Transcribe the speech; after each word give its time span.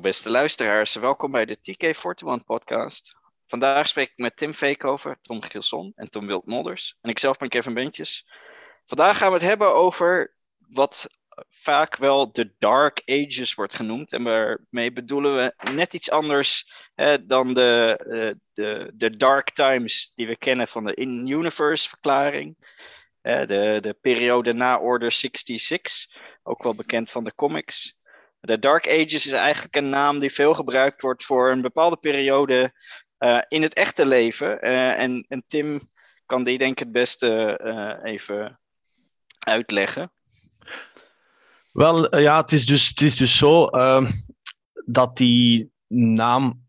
beste 0.00 0.30
luisteraars. 0.30 0.94
Welkom 0.94 1.30
bij 1.30 1.44
de 1.44 1.56
TK41 1.56 2.44
podcast. 2.44 3.16
Vandaag 3.46 3.88
spreek 3.88 4.08
ik 4.08 4.18
met 4.18 4.36
Tim 4.36 4.54
Veekhoven, 4.54 5.18
Tom 5.22 5.42
Gilson 5.42 5.92
en 5.94 6.10
Tom 6.10 6.26
Wildmolders. 6.26 6.96
En 7.00 7.10
ikzelf 7.10 7.36
ben 7.36 7.48
Kevin 7.48 7.74
Bentjes. 7.74 8.26
Vandaag 8.84 9.18
gaan 9.18 9.28
we 9.28 9.34
het 9.34 9.46
hebben 9.46 9.74
over 9.74 10.34
wat 10.58 11.06
vaak 11.48 11.96
wel 11.96 12.32
de 12.32 12.54
Dark 12.58 13.02
Ages 13.06 13.54
wordt 13.54 13.74
genoemd. 13.74 14.12
En 14.12 14.24
daarmee 14.24 14.92
bedoelen 14.92 15.36
we 15.36 15.70
net 15.72 15.94
iets 15.94 16.10
anders 16.10 16.72
hè, 16.94 17.26
dan 17.26 17.54
de, 17.54 18.00
uh, 18.06 18.42
de, 18.52 18.92
de 18.94 19.16
Dark 19.16 19.50
Times 19.50 20.12
die 20.14 20.26
we 20.26 20.36
kennen 20.36 20.68
van 20.68 20.84
de 20.84 20.94
In-Universe 20.94 21.88
verklaring. 21.88 22.56
de, 23.22 23.78
de 23.80 23.96
periode 24.00 24.52
na 24.52 24.78
Order 24.78 25.12
66, 25.12 25.92
ook 26.42 26.62
wel 26.62 26.74
bekend 26.74 27.10
van 27.10 27.24
de 27.24 27.34
comics. 27.34 28.00
De 28.44 28.58
Dark 28.58 28.88
Ages 28.88 29.26
is 29.26 29.32
eigenlijk 29.32 29.76
een 29.76 29.88
naam 29.88 30.18
die 30.18 30.32
veel 30.32 30.54
gebruikt 30.54 31.02
wordt 31.02 31.24
voor 31.24 31.50
een 31.50 31.60
bepaalde 31.60 31.96
periode 31.96 32.72
uh, 33.18 33.42
in 33.48 33.62
het 33.62 33.74
echte 33.74 34.06
leven. 34.06 34.66
Uh, 34.66 34.98
en, 34.98 35.24
en, 35.28 35.44
Tim 35.46 35.80
kan 36.26 36.44
die 36.44 36.58
denk 36.58 36.72
ik 36.72 36.78
het 36.78 36.92
beste 36.92 37.60
uh, 37.64 38.12
even 38.12 38.60
uitleggen. 39.38 40.12
Wel, 41.72 42.18
ja, 42.18 42.40
het 42.40 42.52
is 42.52 42.66
dus, 42.66 42.88
het 42.88 43.00
is 43.00 43.16
dus 43.16 43.36
zo 43.36 43.66
ehm, 43.66 44.10
dat 44.86 45.16
die 45.16 45.72
naam 45.88 46.66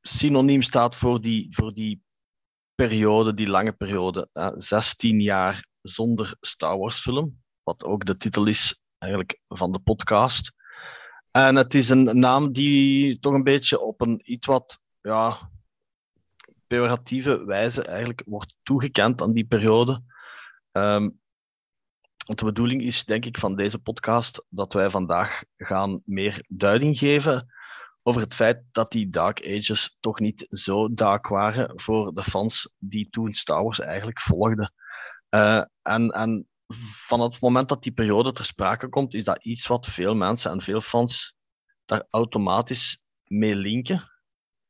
synoniem 0.00 0.62
staat 0.62 0.96
voor 0.96 1.20
die, 1.20 1.46
voor 1.50 1.74
die 1.74 2.02
periode, 2.74 3.34
die 3.34 3.48
lange 3.48 3.72
periode. 3.72 4.28
16 4.54 5.20
jaar 5.20 5.66
zonder 5.82 6.36
Star 6.40 6.78
Wars 6.78 7.00
film, 7.00 7.42
wat 7.62 7.84
ook 7.84 8.04
de 8.04 8.16
titel 8.16 8.46
is 8.46 8.80
eigenlijk 8.98 9.40
van 9.48 9.72
de 9.72 9.78
podcast. 9.78 10.52
En 11.30 11.56
het 11.56 11.74
is 11.74 11.88
een 11.88 12.18
naam 12.18 12.52
die 12.52 13.18
toch 13.18 13.34
een 13.34 13.42
beetje 13.42 13.80
op 13.80 14.00
een 14.00 14.20
iets 14.32 14.46
wat 14.46 14.80
ja, 15.00 15.50
pejoratieve 16.66 17.44
wijze 17.44 17.82
eigenlijk 17.82 18.22
wordt 18.26 18.54
toegekend 18.62 19.22
aan 19.22 19.32
die 19.32 19.46
periode. 19.46 20.02
Um, 20.72 21.20
want 22.26 22.38
de 22.40 22.44
bedoeling 22.44 22.82
is, 22.82 23.04
denk 23.04 23.24
ik, 23.24 23.38
van 23.38 23.56
deze 23.56 23.78
podcast 23.78 24.46
dat 24.48 24.72
wij 24.72 24.90
vandaag 24.90 25.42
gaan 25.56 26.00
meer 26.04 26.44
duiding 26.48 26.98
geven 26.98 27.52
over 28.02 28.20
het 28.20 28.34
feit 28.34 28.62
dat 28.72 28.90
die 28.90 29.10
Dark 29.10 29.46
Ages 29.46 29.96
toch 30.00 30.20
niet 30.20 30.44
zo 30.48 30.94
dark 30.94 31.26
waren 31.26 31.80
voor 31.80 32.14
de 32.14 32.22
fans 32.22 32.70
die 32.78 33.08
toen 33.10 33.32
Star 33.32 33.62
Wars 33.62 33.80
eigenlijk 33.80 34.20
volgden. 34.20 34.72
Uh, 35.30 35.62
en, 35.82 36.10
en 36.10 36.48
vanaf 36.74 37.32
het 37.32 37.42
moment 37.42 37.68
dat 37.68 37.82
die 37.82 37.92
periode 37.92 38.32
ter 38.32 38.44
sprake 38.44 38.88
komt, 38.88 39.14
is 39.14 39.24
dat 39.24 39.44
iets 39.44 39.66
wat 39.66 39.86
veel 39.86 40.14
mensen 40.14 40.50
en 40.50 40.60
veel 40.60 40.80
fans 40.80 41.36
daar 41.84 42.06
automatisch 42.10 43.02
mee 43.24 43.56
linken. 43.56 44.10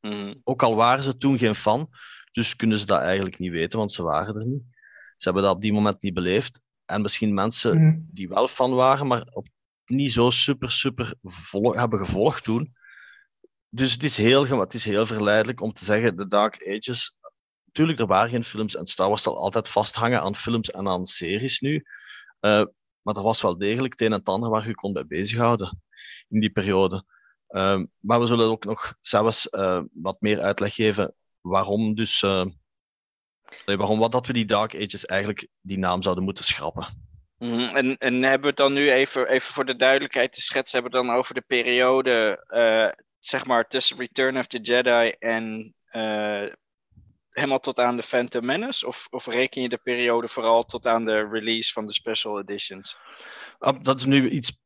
Mhm. 0.01 0.35
Ook 0.45 0.63
al 0.63 0.75
waren 0.75 1.05
ze 1.05 1.17
toen 1.17 1.39
geen 1.39 1.55
fan, 1.55 1.89
dus 2.33 2.57
kunnen 2.57 2.79
ze 2.79 2.87
dat 2.87 3.01
eigenlijk 3.01 3.39
niet 3.39 3.51
weten, 3.51 3.79
want 3.79 3.93
ze 3.93 4.03
waren 4.03 4.35
er 4.35 4.47
niet. 4.47 4.63
Ze 5.17 5.25
hebben 5.25 5.43
dat 5.43 5.55
op 5.55 5.63
die 5.63 5.73
moment 5.73 6.03
niet 6.03 6.15
beleefd. 6.15 6.61
En 6.85 7.03
misschien 7.03 7.35
mensen 7.35 7.83
mhm. 7.83 7.99
die 8.11 8.29
wel 8.29 8.49
fan 8.49 8.75
waren, 8.75 9.07
maar 9.07 9.27
op 9.31 9.49
niet 9.87 10.13
zo 10.13 10.31
super, 10.31 10.71
super 10.71 11.15
hebben 11.61 11.99
gevolgd 11.99 12.45
toen. 12.45 12.77
Dus 13.71 13.93
het 13.93 14.03
is, 14.03 14.17
heel, 14.17 14.61
het 14.61 14.75
is 14.75 14.85
heel 14.85 15.07
verleidelijk 15.07 15.61
om 15.61 15.73
te 15.73 15.85
zeggen, 15.85 16.17
de 16.17 16.29
Dark 16.29 16.69
Ages 16.77 17.17
Tuurlijk, 17.79 17.99
er 17.99 18.07
waren 18.07 18.31
geen 18.31 18.45
films 18.45 18.77
en 18.77 18.87
Star 18.87 19.09
Wars 19.09 19.23
zal 19.23 19.37
altijd 19.37 19.69
vasthangen 19.69 20.21
aan 20.21 20.37
films 20.37 20.71
en 20.71 20.89
aan 20.89 21.07
series 21.07 21.61
nu. 21.61 21.75
Uh, 22.41 22.65
maar 23.03 23.15
er 23.17 23.23
was 23.23 23.43
wel 23.43 23.59
degelijk 23.59 23.93
het 23.93 24.01
een 24.01 24.13
en 24.13 24.19
het 24.19 24.29
ander 24.29 24.51
waar 24.51 24.67
je 24.67 24.75
kon 24.75 24.93
bij 24.93 25.07
bezighouden 25.07 25.83
in 26.29 26.41
die 26.41 26.51
periode. 26.51 27.05
Uh, 27.49 27.83
maar 27.99 28.21
we 28.21 28.27
zullen 28.27 28.47
ook 28.47 28.65
nog 28.65 28.95
zelfs 29.01 29.49
uh, 29.51 29.83
wat 29.93 30.21
meer 30.21 30.41
uitleg 30.41 30.75
geven 30.75 31.15
waarom 31.41 31.95
dus 31.95 32.21
waarom 33.65 33.99
wat 33.99 34.13
dat 34.13 34.27
we 34.27 34.33
die 34.33 34.45
Dark 34.45 34.75
Ages 34.75 35.07
eigenlijk 35.07 35.49
die 35.61 35.79
naam 35.79 36.03
zouden 36.03 36.25
moeten 36.25 36.45
schrappen. 36.45 36.87
Mm 37.39 37.69
en, 37.69 37.99
en 37.99 38.23
hebben 38.23 38.41
we 38.41 38.47
het 38.47 38.57
dan 38.57 38.73
nu 38.73 38.91
even, 38.91 39.29
even 39.29 39.53
voor 39.53 39.65
de 39.65 39.77
duidelijkheid 39.77 40.33
te 40.33 40.41
schetsen, 40.41 40.81
hebben 40.81 41.01
we 41.01 41.07
dan 41.07 41.17
over 41.17 41.35
de 41.35 41.45
periode 41.47 42.45
zeg 43.21 43.45
maar 43.45 43.69
tussen 43.69 43.99
Return 43.99 44.39
of 44.39 44.47
the 44.47 44.59
Jedi 44.59 45.15
en 45.19 45.75
helemaal 47.39 47.61
tot 47.61 47.79
aan 47.79 47.97
de 47.97 48.03
Phantom 48.03 48.45
Menace? 48.45 48.87
Of, 48.87 49.07
of 49.11 49.27
reken 49.27 49.63
je 49.63 49.69
de 49.69 49.79
periode 49.79 50.29
vooral 50.29 50.63
tot 50.63 50.87
aan 50.87 51.05
de 51.05 51.29
release 51.31 51.73
van 51.73 51.87
de 51.87 51.93
special 51.93 52.41
editions? 52.41 52.97
Ah, 53.59 53.83
dat 53.83 53.99
is 53.99 54.05
nu 54.05 54.31
iets 54.31 54.59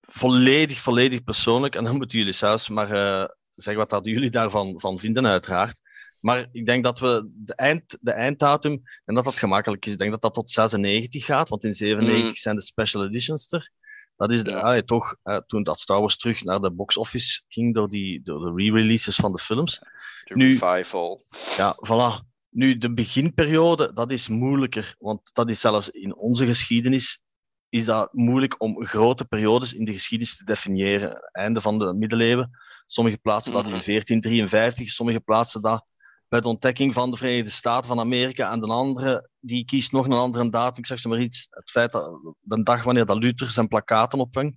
volledig, 0.00 0.78
volledig 0.78 1.24
persoonlijk. 1.24 1.74
En 1.74 1.84
dan 1.84 1.96
moeten 1.96 2.18
jullie 2.18 2.32
zelfs 2.32 2.68
maar 2.68 2.92
uh, 2.92 3.28
zeggen 3.50 3.76
wat 3.76 3.90
dat 3.90 4.06
jullie 4.06 4.30
daarvan 4.30 4.80
van 4.80 4.98
vinden, 4.98 5.26
uiteraard. 5.26 5.80
Maar 6.20 6.48
ik 6.52 6.66
denk 6.66 6.84
dat 6.84 6.98
we 6.98 7.30
de, 7.34 7.54
eind, 7.54 7.96
de 8.00 8.12
einddatum, 8.12 8.82
en 9.04 9.14
dat 9.14 9.24
dat 9.24 9.38
gemakkelijk 9.38 9.86
is, 9.86 9.92
ik 9.92 9.98
denk 9.98 10.10
dat 10.10 10.22
dat 10.22 10.34
tot 10.34 10.50
96 10.50 11.24
gaat, 11.24 11.48
want 11.48 11.64
in 11.64 11.74
97 11.74 12.28
mm. 12.28 12.36
zijn 12.36 12.56
de 12.56 12.62
special 12.62 13.04
editions 13.04 13.52
er. 13.52 13.70
Dat 14.18 14.32
is 14.32 14.42
de, 14.42 14.50
ja. 14.50 14.82
toch, 14.82 15.16
uh, 15.24 15.36
toen 15.36 15.62
dat 15.62 15.78
Star 15.78 16.00
Wars 16.00 16.16
terug 16.16 16.44
naar 16.44 16.60
de 16.60 16.70
box 16.70 16.96
office 16.96 17.44
ging 17.48 17.74
door, 17.74 17.88
die, 17.88 18.22
door 18.22 18.40
de 18.40 18.62
re-releases 18.62 19.16
van 19.16 19.32
de 19.32 19.38
films. 19.38 19.78
De 20.24 20.34
nu, 20.34 20.58
revival. 20.58 21.24
Ja, 21.56 21.76
voilà. 21.86 22.26
Nu, 22.50 22.78
de 22.78 22.94
beginperiode, 22.94 23.92
dat 23.92 24.10
is 24.12 24.28
moeilijker, 24.28 24.94
want 24.98 25.30
dat 25.32 25.48
is 25.48 25.60
zelfs 25.60 25.90
in 25.90 26.16
onze 26.16 26.46
geschiedenis 26.46 27.22
is 27.68 27.84
dat 27.84 28.12
moeilijk 28.12 28.62
om 28.62 28.86
grote 28.86 29.24
periodes 29.24 29.72
in 29.72 29.84
de 29.84 29.92
geschiedenis 29.92 30.36
te 30.36 30.44
definiëren. 30.44 31.28
Einde 31.32 31.60
van 31.60 31.78
de 31.78 31.94
middeleeuwen. 31.94 32.50
Sommige 32.86 33.18
plaatsen 33.18 33.52
dat 33.52 33.64
in 33.64 33.70
1453, 33.70 34.84
mhm. 34.84 34.88
sommige 34.88 35.20
plaatsen 35.20 35.62
dat 35.62 35.84
bij 36.28 36.40
de 36.40 36.48
ontdekking 36.48 36.92
van 36.94 37.10
de 37.10 37.16
Verenigde 37.16 37.50
Staten 37.50 37.88
van 37.88 38.00
Amerika 38.00 38.52
en 38.52 38.60
de 38.60 38.66
andere, 38.66 39.30
die 39.40 39.64
kiest 39.64 39.92
nog 39.92 40.04
een 40.04 40.12
andere 40.12 40.50
datum. 40.50 40.78
Ik 40.78 40.86
zeg 40.86 40.98
ze 40.98 41.08
maar 41.08 41.20
iets, 41.20 41.46
het 41.50 41.70
feit 41.70 41.92
dat 41.92 42.34
de 42.40 42.62
dag 42.62 42.82
wanneer 42.82 43.06
dat 43.06 43.22
Luther 43.22 43.50
zijn 43.50 43.68
plakaten 43.68 44.18
ophangt. 44.18 44.56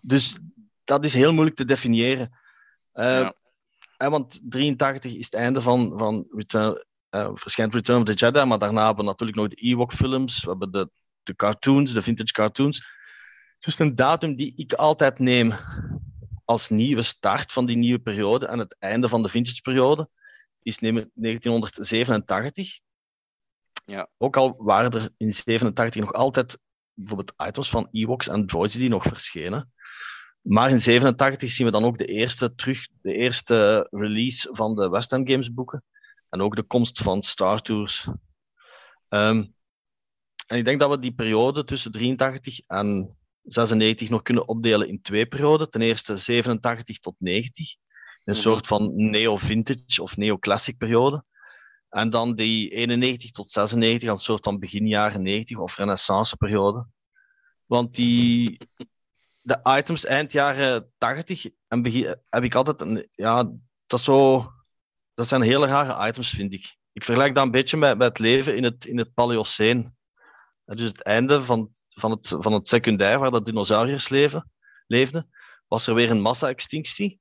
Dus 0.00 0.38
dat 0.84 1.04
is 1.04 1.14
heel 1.14 1.32
moeilijk 1.32 1.56
te 1.56 1.64
definiëren. 1.64 2.38
Uh, 2.94 3.30
ja. 3.98 4.10
want 4.10 4.40
83 4.42 5.14
is 5.14 5.24
het 5.24 5.34
einde 5.34 5.60
van, 5.60 5.98
van 5.98 6.26
Return, 6.30 6.84
uh, 7.10 7.30
verschijnt 7.34 7.74
Return 7.74 8.00
of 8.00 8.04
the 8.04 8.14
Jedi, 8.14 8.44
maar 8.44 8.58
daarna 8.58 8.86
hebben 8.86 9.04
we 9.04 9.10
natuurlijk 9.10 9.38
nog 9.38 9.48
de 9.48 9.56
Ewok-films, 9.56 10.44
we 10.44 10.50
hebben 10.50 10.70
de, 10.70 10.90
de 11.22 11.36
cartoons, 11.36 11.92
de 11.92 12.02
vintage 12.02 12.32
cartoons. 12.32 12.84
Dus 13.58 13.78
een 13.78 13.94
datum 13.94 14.36
die 14.36 14.52
ik 14.56 14.72
altijd 14.72 15.18
neem 15.18 15.54
als 16.44 16.68
nieuwe 16.68 17.02
start 17.02 17.52
van 17.52 17.66
die 17.66 17.76
nieuwe 17.76 17.98
periode 17.98 18.46
en 18.46 18.58
het 18.58 18.76
einde 18.78 19.08
van 19.08 19.22
de 19.22 19.28
vintage 19.28 19.60
periode 19.60 20.08
is 20.64 20.78
1987. 20.78 22.80
Ja. 23.84 24.08
Ook 24.18 24.36
al 24.36 24.54
waren 24.58 24.90
er 24.90 25.10
in 25.16 25.32
87 25.32 26.00
nog 26.00 26.12
altijd 26.12 26.58
bijvoorbeeld 26.94 27.34
items 27.48 27.70
van 27.70 27.88
Ewoks 27.90 28.28
en 28.28 28.46
droids 28.46 28.74
die 28.74 28.88
nog 28.88 29.02
verschenen. 29.02 29.72
Maar 30.40 30.70
in 30.70 30.80
87 30.80 31.50
zien 31.50 31.66
we 31.66 31.72
dan 31.72 31.84
ook 31.84 31.98
de 31.98 32.06
eerste, 32.06 32.54
terug, 32.54 32.88
de 33.02 33.12
eerste 33.12 33.88
release 33.90 34.48
van 34.52 34.74
de 34.74 34.88
West 34.88 35.12
End 35.12 35.30
Games 35.30 35.52
boeken. 35.52 35.84
En 36.28 36.40
ook 36.40 36.56
de 36.56 36.62
komst 36.62 37.02
van 37.02 37.22
Star 37.22 37.62
Tours. 37.62 38.08
Um, 39.08 39.54
en 40.46 40.58
ik 40.58 40.64
denk 40.64 40.80
dat 40.80 40.90
we 40.90 40.98
die 40.98 41.14
periode 41.14 41.64
tussen 41.64 41.90
83 41.90 42.60
en 42.60 43.16
96 43.42 44.08
nog 44.08 44.22
kunnen 44.22 44.48
opdelen 44.48 44.88
in 44.88 45.02
twee 45.02 45.26
perioden. 45.26 45.70
Ten 45.70 45.80
eerste 45.80 46.16
87 46.16 46.98
tot 46.98 47.14
90. 47.18 47.76
Een 48.24 48.34
mhm. 48.34 48.42
soort 48.42 48.66
van 48.66 48.92
neo-vintage 48.94 50.02
of 50.02 50.16
neo-classic 50.16 50.78
periode. 50.78 51.24
En 51.88 52.10
dan 52.10 52.34
die 52.34 52.70
91 52.70 53.30
tot 53.30 53.50
96 53.50 54.08
een 54.08 54.16
soort 54.16 54.44
van 54.44 54.58
begin 54.58 54.86
jaren 54.86 55.22
90 55.22 55.58
of 55.58 55.76
renaissance 55.76 56.36
periode. 56.36 56.86
Want 57.66 57.94
die, 57.94 58.58
de 59.40 59.58
items 59.78 60.04
eind 60.04 60.32
jaren 60.32 60.92
80 60.98 61.46
en 61.68 61.82
begin, 61.82 62.16
heb 62.28 62.44
ik 62.44 62.54
altijd 62.54 62.80
een, 62.80 63.06
ja, 63.10 63.52
dat, 63.86 64.00
zo, 64.00 64.46
dat 65.14 65.26
zijn 65.26 65.42
hele 65.42 65.66
rare 65.66 66.08
items, 66.08 66.30
vind 66.30 66.52
ik. 66.52 66.76
Ik 66.92 67.04
vergelijk 67.04 67.34
dat 67.34 67.44
een 67.44 67.50
beetje 67.50 67.76
met, 67.76 67.98
met 67.98 68.08
het 68.08 68.18
leven 68.18 68.56
in 68.56 68.64
het, 68.64 68.84
in 68.84 68.98
het 68.98 69.14
Paleoceen. 69.14 69.96
Dus 70.64 70.88
het 70.88 71.02
einde 71.02 71.40
van, 71.40 71.70
van, 71.88 72.10
het, 72.10 72.36
van 72.38 72.52
het 72.52 72.68
secundair, 72.68 73.18
waar 73.18 73.30
de 73.30 73.42
dinosauriërs 73.42 74.08
leven, 74.08 74.50
leefden, 74.86 75.30
was 75.68 75.86
er 75.86 75.94
weer 75.94 76.10
een 76.10 76.20
massa-extinctie. 76.20 77.20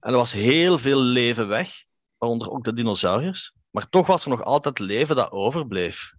En 0.00 0.10
er 0.10 0.18
was 0.18 0.32
heel 0.32 0.78
veel 0.78 1.00
leven 1.00 1.48
weg, 1.48 1.84
waaronder 2.18 2.50
ook 2.50 2.64
de 2.64 2.72
dinosauriërs. 2.72 3.52
Maar 3.70 3.88
toch 3.88 4.06
was 4.06 4.24
er 4.24 4.30
nog 4.30 4.42
altijd 4.42 4.78
leven 4.78 5.16
dat 5.16 5.30
overbleef. 5.30 6.12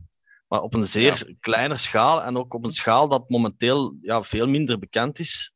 Maar 0.47 0.61
op 0.61 0.73
een 0.73 0.85
zeer 0.87 1.27
ja. 1.27 1.35
kleine 1.39 1.77
schaal 1.77 2.23
en 2.23 2.37
ook 2.37 2.53
op 2.53 2.65
een 2.65 2.71
schaal 2.71 3.07
dat 3.07 3.29
momenteel 3.29 3.97
ja, 4.01 4.23
veel 4.23 4.47
minder 4.47 4.79
bekend 4.79 5.19
is 5.19 5.53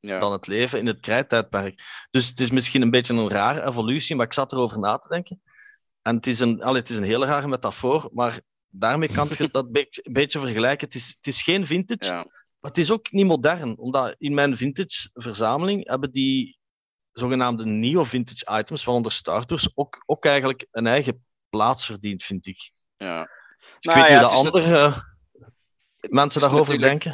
ja. 0.00 0.18
dan 0.18 0.32
het 0.32 0.46
leven 0.46 0.78
in 0.78 0.86
het 0.86 1.00
krijttijdperk. 1.00 1.82
Dus 2.10 2.28
het 2.28 2.40
is 2.40 2.50
misschien 2.50 2.82
een 2.82 2.90
beetje 2.90 3.14
een 3.14 3.30
rare 3.30 3.66
evolutie, 3.66 4.16
maar 4.16 4.26
ik 4.26 4.32
zat 4.32 4.52
erover 4.52 4.78
na 4.78 4.98
te 4.98 5.08
denken. 5.08 5.40
En 6.02 6.16
het 6.16 6.26
is 6.26 6.40
een, 6.40 6.62
allee, 6.62 6.80
het 6.80 6.90
is 6.90 6.96
een 6.96 7.02
hele 7.02 7.26
rare 7.26 7.48
metafoor, 7.48 8.10
maar 8.12 8.40
daarmee 8.68 9.12
kan 9.12 9.28
je 9.38 9.48
dat 9.50 9.64
een 9.64 9.72
beetje, 9.72 10.10
beetje 10.10 10.38
vergelijken. 10.38 10.86
Het 10.86 10.96
is, 10.96 11.06
het 11.06 11.26
is 11.26 11.42
geen 11.42 11.66
vintage, 11.66 12.30
het 12.60 12.78
is 12.78 12.90
ook 12.90 13.12
niet 13.12 13.26
modern, 13.26 13.78
omdat 13.78 14.14
in 14.18 14.34
mijn 14.34 14.56
vintage 14.56 15.10
verzameling 15.12 15.88
hebben 15.88 16.10
die 16.10 16.58
zogenaamde 17.18 17.64
nieuwe 17.64 18.04
vintage 18.04 18.58
items, 18.58 18.84
waaronder 18.84 19.12
starters, 19.12 19.70
ook, 19.74 20.02
ook 20.06 20.24
eigenlijk 20.24 20.66
een 20.70 20.86
eigen 20.86 21.24
plaats 21.48 21.86
verdiend, 21.86 22.22
vind 22.22 22.46
ik. 22.46 22.70
Ja. 22.96 23.22
Ik 23.80 23.84
nou, 23.84 24.00
weet 24.00 24.08
ja, 24.08 24.20
niet 24.20 24.30
de 24.30 24.36
andere 24.36 24.70
uh, 24.70 24.98
mensen 26.00 26.40
daarover 26.40 26.78
denken. 26.78 27.10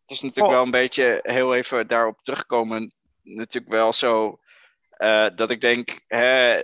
Het 0.00 0.10
is 0.10 0.20
natuurlijk 0.20 0.48
oh. 0.48 0.54
wel 0.54 0.64
een 0.64 0.70
beetje, 0.70 1.20
heel 1.22 1.54
even 1.54 1.86
daarop 1.86 2.22
terugkomen, 2.22 2.94
natuurlijk 3.22 3.72
wel 3.72 3.92
zo 3.92 4.38
uh, 4.98 5.26
dat 5.34 5.50
ik 5.50 5.60
denk, 5.60 6.00
hè, 6.06 6.60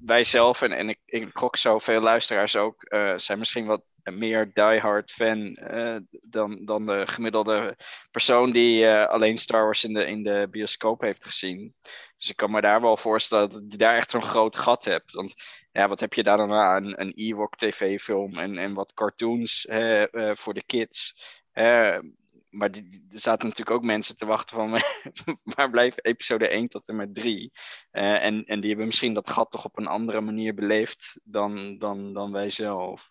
wij 0.00 0.24
zelf 0.24 0.62
en, 0.62 0.72
en 0.72 0.88
ik, 0.88 0.98
ik 1.04 1.28
gok 1.32 1.56
zoveel 1.56 2.00
luisteraars 2.00 2.56
ook, 2.56 2.86
uh, 2.88 3.12
zijn 3.16 3.38
misschien 3.38 3.66
wat 3.66 3.82
meer 4.02 4.50
diehard 4.52 5.12
fan 5.12 5.58
uh, 5.72 5.96
dan, 6.10 6.64
dan 6.64 6.86
de 6.86 7.06
gemiddelde 7.06 7.76
persoon 8.10 8.52
die 8.52 8.88
alleen 8.88 9.38
Star 9.38 9.64
Wars 9.64 9.84
in 9.84 9.92
de, 9.92 10.06
in 10.06 10.22
de 10.22 10.48
bioscoop 10.50 11.00
heeft 11.00 11.24
gezien. 11.24 11.74
Dus 12.16 12.30
ik 12.30 12.36
kan 12.36 12.50
me 12.50 12.60
daar 12.60 12.80
wel 12.80 12.96
voorstellen 12.96 13.48
dat 13.48 13.62
je 13.68 13.76
daar 13.76 13.96
echt 13.96 14.10
zo'n 14.10 14.22
groot 14.22 14.56
gat 14.56 14.84
hebt. 14.84 15.12
Want 15.12 15.34
ja, 15.72 15.88
wat 15.88 16.00
heb 16.00 16.14
je 16.14 16.22
daar 16.22 16.36
dan 16.36 16.52
aan? 16.52 17.00
Een 17.00 17.12
Ewok 17.14 17.56
tv-film 17.56 18.38
en, 18.38 18.58
en 18.58 18.74
wat 18.74 18.94
cartoons 18.94 19.66
uh, 19.70 20.04
voor 20.34 20.54
de 20.54 20.64
kids 20.66 21.14
maar 22.56 22.70
die, 22.70 23.06
er 23.10 23.18
zaten 23.18 23.48
natuurlijk 23.48 23.76
ook 23.76 23.84
mensen 23.84 24.16
te 24.16 24.26
wachten 24.26 24.56
van 24.56 24.70
waar 25.54 25.70
blijft 25.70 26.04
episode 26.04 26.48
1 26.48 26.68
tot 26.68 26.88
en 26.88 26.96
met 26.96 27.14
3? 27.14 27.52
Uh, 27.92 28.24
en, 28.24 28.44
en 28.44 28.60
die 28.60 28.68
hebben 28.68 28.86
misschien 28.86 29.14
dat 29.14 29.30
gat 29.30 29.50
toch 29.50 29.64
op 29.64 29.78
een 29.78 29.86
andere 29.86 30.20
manier 30.20 30.54
beleefd 30.54 31.20
dan, 31.24 31.78
dan, 31.78 32.12
dan 32.12 32.32
wij 32.32 32.48
zelf. 32.48 33.10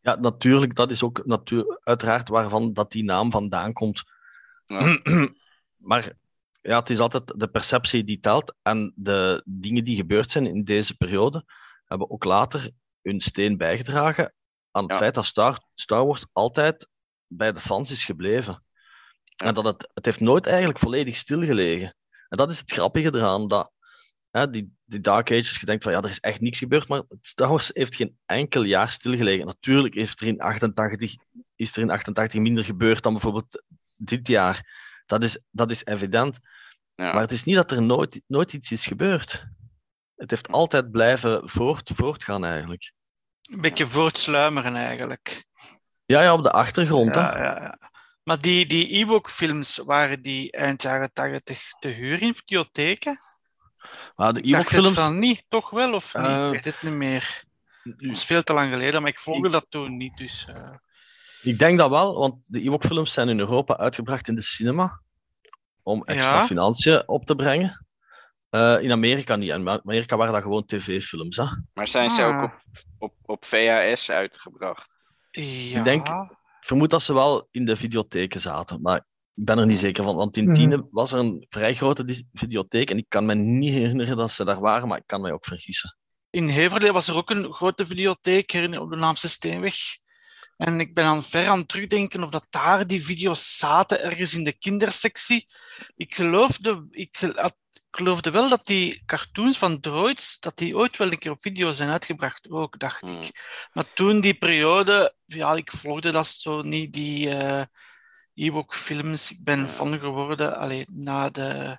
Ja, 0.00 0.14
natuurlijk, 0.14 0.74
dat 0.74 0.90
is 0.90 1.02
ook 1.02 1.26
natuur, 1.26 1.80
uiteraard 1.82 2.28
waarvan 2.28 2.72
dat 2.72 2.92
die 2.92 3.04
naam 3.04 3.30
vandaan 3.30 3.72
komt. 3.72 4.04
Ja. 4.66 4.98
maar 5.90 6.12
ja, 6.62 6.78
het 6.78 6.90
is 6.90 6.98
altijd 6.98 7.32
de 7.36 7.48
perceptie 7.48 8.04
die 8.04 8.20
telt. 8.20 8.54
En 8.62 8.92
de 8.96 9.42
dingen 9.44 9.84
die 9.84 9.96
gebeurd 9.96 10.30
zijn 10.30 10.46
in 10.46 10.64
deze 10.64 10.96
periode 10.96 11.44
hebben 11.84 12.10
ook 12.10 12.24
later 12.24 12.70
hun 13.02 13.20
steen 13.20 13.56
bijgedragen 13.56 14.34
aan 14.70 14.84
het 14.84 14.96
feit 14.96 15.14
dat 15.14 15.26
Star, 15.26 15.58
Star 15.74 16.06
Wars 16.06 16.26
altijd 16.32 16.88
bij 17.26 17.52
de 17.52 17.60
fans 17.60 17.90
is 17.90 18.04
gebleven. 18.04 18.64
En 19.36 19.54
dat 19.54 19.64
het, 19.64 19.90
het 19.94 20.04
heeft 20.04 20.20
nooit 20.20 20.46
eigenlijk 20.46 20.78
volledig 20.78 21.16
stilgelegen. 21.16 21.94
En 22.28 22.36
dat 22.36 22.50
is 22.50 22.58
het 22.58 22.72
grappige 22.72 23.14
eraan, 23.14 23.48
dat 23.48 23.72
hè, 24.30 24.50
die, 24.50 24.76
die 24.84 25.00
Dark 25.00 25.30
Ages, 25.30 25.60
je 25.60 25.66
denkt 25.66 25.82
van 25.82 25.92
ja, 25.92 26.02
er 26.02 26.10
is 26.10 26.20
echt 26.20 26.40
niks 26.40 26.58
gebeurd, 26.58 26.88
maar 26.88 27.02
Star 27.20 27.48
Wars 27.48 27.70
heeft 27.74 27.94
geen 27.94 28.18
enkel 28.26 28.62
jaar 28.62 28.90
stilgelegen. 28.90 29.46
Natuurlijk 29.46 29.94
heeft 29.94 30.20
er 30.20 30.26
in 30.26 30.40
88, 30.40 31.14
is 31.56 31.76
er 31.76 31.82
in 31.82 31.90
88 31.90 32.40
minder 32.40 32.64
gebeurd 32.64 33.02
dan 33.02 33.12
bijvoorbeeld 33.12 33.62
dit 33.96 34.28
jaar. 34.28 34.86
Dat 35.08 35.22
is, 35.22 35.40
dat 35.50 35.70
is 35.70 35.84
evident. 35.84 36.38
Ja. 36.94 37.12
Maar 37.12 37.20
het 37.20 37.32
is 37.32 37.44
niet 37.44 37.54
dat 37.54 37.70
er 37.70 37.82
nooit, 37.82 38.20
nooit 38.26 38.52
iets 38.52 38.72
is 38.72 38.86
gebeurd. 38.86 39.46
Het 40.16 40.30
heeft 40.30 40.48
altijd 40.48 40.90
blijven 40.90 41.48
voort, 41.48 41.90
voortgaan 41.94 42.44
eigenlijk. 42.44 42.92
Een 43.42 43.60
beetje 43.60 43.86
voortsluimeren 43.86 44.76
eigenlijk. 44.76 45.44
Ja, 46.04 46.22
ja, 46.22 46.32
op 46.32 46.42
de 46.42 46.50
achtergrond. 46.50 47.14
Ja, 47.14 47.36
ja, 47.36 47.60
ja. 47.60 47.90
Maar 48.22 48.40
die, 48.40 48.66
die 48.66 48.96
e-book-films, 48.96 49.76
waren 49.76 50.22
die 50.22 50.52
eind 50.52 50.82
jaren 50.82 51.12
80 51.12 51.70
te 51.78 51.88
huur 51.88 52.22
in 52.22 52.34
videotheken? 52.34 53.18
Maar 54.16 54.32
de 54.32 54.48
e-book-films... 54.48 54.94
van 54.94 55.18
niet, 55.18 55.44
toch 55.48 55.70
wel, 55.70 55.94
of 55.94 56.14
niet? 56.14 56.26
Uh, 56.26 56.46
ik 56.46 56.52
weet 56.52 56.64
het 56.64 56.82
niet 56.82 56.92
meer. 56.92 57.44
Het 57.82 58.02
is 58.02 58.24
veel 58.24 58.42
te 58.42 58.52
lang 58.52 58.70
geleden, 58.70 59.02
maar 59.02 59.10
ik 59.10 59.18
volgde 59.18 59.48
dat 59.48 59.66
toen 59.68 59.96
niet, 59.96 60.16
dus... 60.16 60.46
Uh... 60.48 60.74
Ik 61.42 61.58
denk 61.58 61.78
dat 61.78 61.90
wel, 61.90 62.18
want 62.18 62.34
de 62.44 62.64
e-book-films 62.64 63.12
zijn 63.12 63.28
in 63.28 63.38
Europa 63.38 63.76
uitgebracht 63.76 64.28
in 64.28 64.34
de 64.34 64.42
cinema, 64.42 65.02
om 65.82 66.04
extra 66.04 66.38
ja. 66.38 66.46
financiën 66.46 67.08
op 67.08 67.24
te 67.24 67.34
brengen. 67.34 67.86
Uh, 68.50 68.82
in 68.82 68.92
Amerika 68.92 69.36
niet. 69.36 69.50
In 69.50 69.68
Amerika 69.68 70.16
waren 70.16 70.32
dat 70.32 70.42
gewoon 70.42 70.64
tv-films. 70.64 71.40
Maar 71.74 71.88
zijn 71.88 72.10
ze 72.10 72.22
ook 72.22 72.34
ah. 72.34 72.42
op, 72.42 72.52
op, 72.98 73.14
op 73.22 73.44
VHS 73.44 74.10
uitgebracht? 74.10 74.88
Ja. 75.30 75.78
Ik 75.78 75.84
denk, 75.84 76.08
vermoed 76.60 76.90
dat 76.90 77.02
ze 77.02 77.14
wel 77.14 77.48
in 77.50 77.64
de 77.64 77.76
videotheken 77.76 78.40
zaten, 78.40 78.82
maar 78.82 78.96
ik 79.34 79.44
ben 79.44 79.58
er 79.58 79.66
niet 79.66 79.78
zeker 79.78 80.04
van. 80.04 80.16
Want 80.16 80.36
in 80.36 80.48
mm. 80.48 80.54
Tiene 80.54 80.88
was 80.90 81.12
er 81.12 81.18
een 81.18 81.46
vrij 81.48 81.74
grote 81.74 82.24
videotheek 82.32 82.90
en 82.90 82.98
ik 82.98 83.06
kan 83.08 83.26
me 83.26 83.34
niet 83.34 83.72
herinneren 83.72 84.16
dat 84.16 84.30
ze 84.30 84.44
daar 84.44 84.60
waren, 84.60 84.88
maar 84.88 84.98
ik 84.98 85.06
kan 85.06 85.20
mij 85.20 85.32
ook 85.32 85.44
vergissen. 85.44 85.96
In 86.30 86.48
Heverlee 86.48 86.92
was 86.92 87.08
er 87.08 87.16
ook 87.16 87.30
een 87.30 87.52
grote 87.52 87.86
videotheek 87.86 88.52
op 88.78 88.90
de 88.90 88.96
Naamse 88.96 89.28
Steenweg. 89.28 89.76
En 90.58 90.80
ik 90.80 90.94
ben 90.94 91.04
aan 91.04 91.22
ver 91.22 91.48
aan 91.48 91.58
het 91.58 91.68
terugdenken 91.68 92.22
of 92.22 92.30
dat 92.30 92.46
daar 92.50 92.86
die 92.86 93.04
video's 93.04 93.56
zaten, 93.56 94.02
ergens 94.02 94.34
in 94.34 94.44
de 94.44 94.58
kindersectie. 94.58 95.46
Ik 95.96 96.14
geloofde, 96.14 96.86
ik 96.90 97.32
had 97.34 97.56
geloofde 97.90 98.30
wel 98.30 98.48
dat 98.48 98.66
die 98.66 99.02
cartoons 99.06 99.58
van 99.58 99.80
Droids, 99.80 100.40
dat 100.40 100.56
die 100.56 100.76
ooit 100.76 100.96
wel 100.96 101.12
een 101.12 101.18
keer 101.18 101.30
op 101.30 101.40
video 101.40 101.72
zijn 101.72 101.90
uitgebracht, 101.90 102.50
ook, 102.50 102.78
dacht 102.78 103.02
ik. 103.02 103.08
Hmm. 103.08 103.30
Maar 103.72 103.92
toen 103.92 104.20
die 104.20 104.34
periode, 104.34 105.14
ja, 105.26 105.54
ik 105.54 105.72
volgde 105.72 106.10
dat 106.10 106.26
zo 106.26 106.62
niet, 106.62 106.92
die 106.92 107.28
uh, 107.28 107.62
Ewok-films. 108.34 109.30
Ik 109.30 109.44
ben 109.44 109.68
fan 109.68 109.98
geworden, 109.98 110.56
alleen 110.56 110.86
na 110.90 111.30
de... 111.30 111.78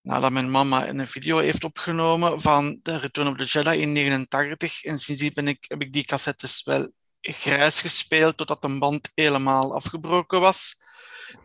Nadat 0.00 0.32
mijn 0.32 0.50
mama 0.50 0.88
een 0.88 1.06
video 1.06 1.38
heeft 1.38 1.64
opgenomen 1.64 2.40
van 2.40 2.78
de 2.82 2.98
Return 2.98 3.28
of 3.28 3.36
the 3.36 3.44
Jedi 3.44 3.80
in 3.80 3.92
89. 3.92 4.84
En 4.84 4.98
sindsdien 4.98 5.30
ben 5.34 5.48
ik, 5.48 5.64
heb 5.68 5.80
ik 5.80 5.92
die 5.92 6.04
cassettes 6.04 6.62
wel 6.64 6.92
grijs 7.32 7.80
gespeeld 7.80 8.36
totdat 8.36 8.64
een 8.64 8.78
band 8.78 9.10
helemaal 9.14 9.74
afgebroken 9.74 10.40
was. 10.40 10.82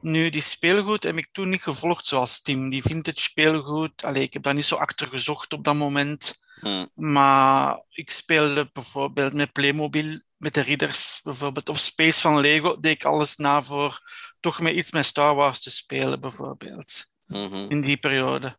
Nu, 0.01 0.29
die 0.29 0.41
speelgoed 0.41 1.03
heb 1.03 1.17
ik 1.17 1.27
toen 1.31 1.49
niet 1.49 1.61
gevolgd 1.61 2.05
zoals 2.05 2.41
Tim. 2.41 2.69
Die 2.69 2.81
vintage 2.81 3.21
speelgoed, 3.21 4.03
allee, 4.03 4.23
ik 4.23 4.33
heb 4.33 4.43
daar 4.43 4.53
niet 4.53 4.65
zo 4.65 4.75
achter 4.75 5.07
gezocht 5.07 5.53
op 5.53 5.63
dat 5.63 5.75
moment. 5.75 6.39
Hmm. 6.59 6.89
Maar 6.93 7.83
ik 7.89 8.11
speelde 8.11 8.69
bijvoorbeeld 8.73 9.33
met 9.33 9.51
Playmobil, 9.51 10.21
met 10.37 10.53
de 10.53 10.61
Ridders 10.61 11.21
bijvoorbeeld, 11.23 11.69
of 11.69 11.77
Space 11.77 12.21
van 12.21 12.39
Lego, 12.39 12.79
deed 12.79 12.95
ik 12.95 13.05
alles 13.05 13.35
na 13.35 13.61
voor 13.61 14.01
toch 14.39 14.59
met 14.59 14.73
iets 14.73 14.91
met 14.91 15.05
Star 15.05 15.35
Wars 15.35 15.61
te 15.61 15.71
spelen 15.71 16.21
bijvoorbeeld. 16.21 17.05
Mhm. 17.25 17.65
In 17.69 17.81
die 17.81 17.97
periode. 17.97 18.57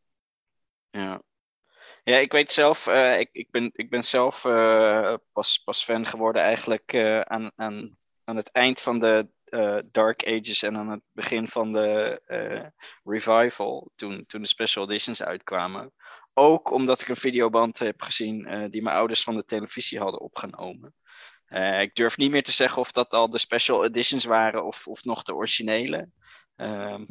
Ja. 0.90 1.22
Ja, 2.04 2.16
ik 2.16 2.32
weet 2.32 2.52
zelf, 2.52 2.86
uh, 2.86 3.18
ik, 3.18 3.28
ik, 3.32 3.50
ben, 3.50 3.70
ik 3.72 3.90
ben 3.90 4.04
zelf 4.04 4.44
uh, 4.44 5.14
pas, 5.32 5.58
pas 5.58 5.84
fan 5.84 6.06
geworden 6.06 6.42
eigenlijk 6.42 6.92
uh, 6.92 7.20
aan, 7.20 7.50
aan, 7.56 7.96
aan 8.24 8.36
het 8.36 8.50
eind 8.50 8.80
van 8.80 8.98
de 8.98 9.28
Dark 9.90 10.26
Ages 10.26 10.62
en 10.62 10.76
aan 10.76 10.88
het 10.88 11.02
begin 11.12 11.48
van 11.48 11.72
de 11.72 12.22
revival, 13.04 13.90
toen, 13.96 14.26
toen 14.26 14.42
de 14.42 14.48
special 14.48 14.84
editions 14.84 15.22
uitkwamen. 15.22 15.92
Ook 16.34 16.70
omdat 16.70 17.00
ik 17.00 17.08
een 17.08 17.16
videoband 17.16 17.78
heb 17.78 18.02
gezien 18.02 18.68
die 18.70 18.82
mijn 18.82 18.96
ouders 18.96 19.22
van 19.22 19.34
de 19.34 19.44
televisie 19.44 19.98
hadden 19.98 20.20
opgenomen. 20.20 20.94
ik 21.80 21.94
durf 21.94 22.16
niet 22.16 22.30
meer 22.30 22.42
te 22.42 22.52
zeggen 22.52 22.80
of 22.80 22.92
dat 22.92 23.12
al 23.12 23.30
de 23.30 23.38
special 23.38 23.84
editions 23.84 24.24
waren 24.24 24.64
of, 24.64 24.86
of 24.86 25.04
nog 25.04 25.22
de 25.22 25.34
originele. 25.34 26.08
Ehm, 26.56 27.04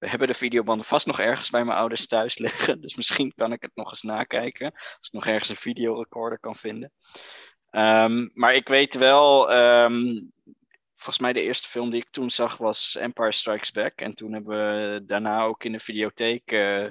we 0.00 0.08
hebben 0.08 0.28
de 0.28 0.34
videobanden 0.34 0.86
vast 0.86 1.06
nog 1.06 1.20
ergens 1.20 1.50
bij 1.50 1.64
mijn 1.64 1.78
ouders 1.78 2.06
thuis 2.06 2.38
liggen. 2.38 2.80
Dus 2.80 2.94
misschien 2.94 3.32
kan 3.34 3.52
ik 3.52 3.62
het 3.62 3.74
nog 3.74 3.90
eens 3.90 4.02
nakijken. 4.02 4.72
Als 4.72 5.06
ik 5.06 5.12
nog 5.12 5.26
ergens 5.26 5.48
een 5.48 5.56
videorecorder 5.56 6.38
kan 6.38 6.56
vinden. 6.56 6.92
Um, 7.70 8.30
maar 8.34 8.54
ik 8.54 8.68
weet 8.68 8.94
wel, 8.94 9.52
um, 9.52 10.32
volgens 10.94 11.18
mij 11.18 11.32
de 11.32 11.42
eerste 11.42 11.68
film 11.68 11.90
die 11.90 12.00
ik 12.00 12.10
toen 12.10 12.30
zag 12.30 12.56
was 12.56 12.96
Empire 12.96 13.32
Strikes 13.32 13.70
Back. 13.70 14.00
En 14.00 14.14
toen 14.14 14.32
hebben 14.32 14.56
we 14.56 15.04
daarna 15.04 15.42
ook 15.42 15.64
in 15.64 15.72
de 15.72 15.80
videotheek 15.80 16.52
uh, 16.52 16.84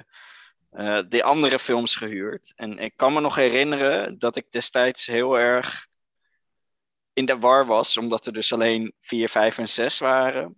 uh, 0.72 1.02
de 1.08 1.22
andere 1.22 1.58
films 1.58 1.96
gehuurd. 1.96 2.52
En 2.56 2.78
ik 2.78 2.92
kan 2.96 3.12
me 3.12 3.20
nog 3.20 3.34
herinneren 3.34 4.18
dat 4.18 4.36
ik 4.36 4.46
destijds 4.50 5.06
heel 5.06 5.38
erg 5.38 5.86
in 7.12 7.24
de 7.24 7.38
war 7.38 7.66
was, 7.66 7.96
omdat 7.96 8.26
er 8.26 8.32
dus 8.32 8.52
alleen 8.52 8.92
4, 9.00 9.28
5 9.28 9.58
en 9.58 9.68
6 9.68 9.98
waren. 9.98 10.56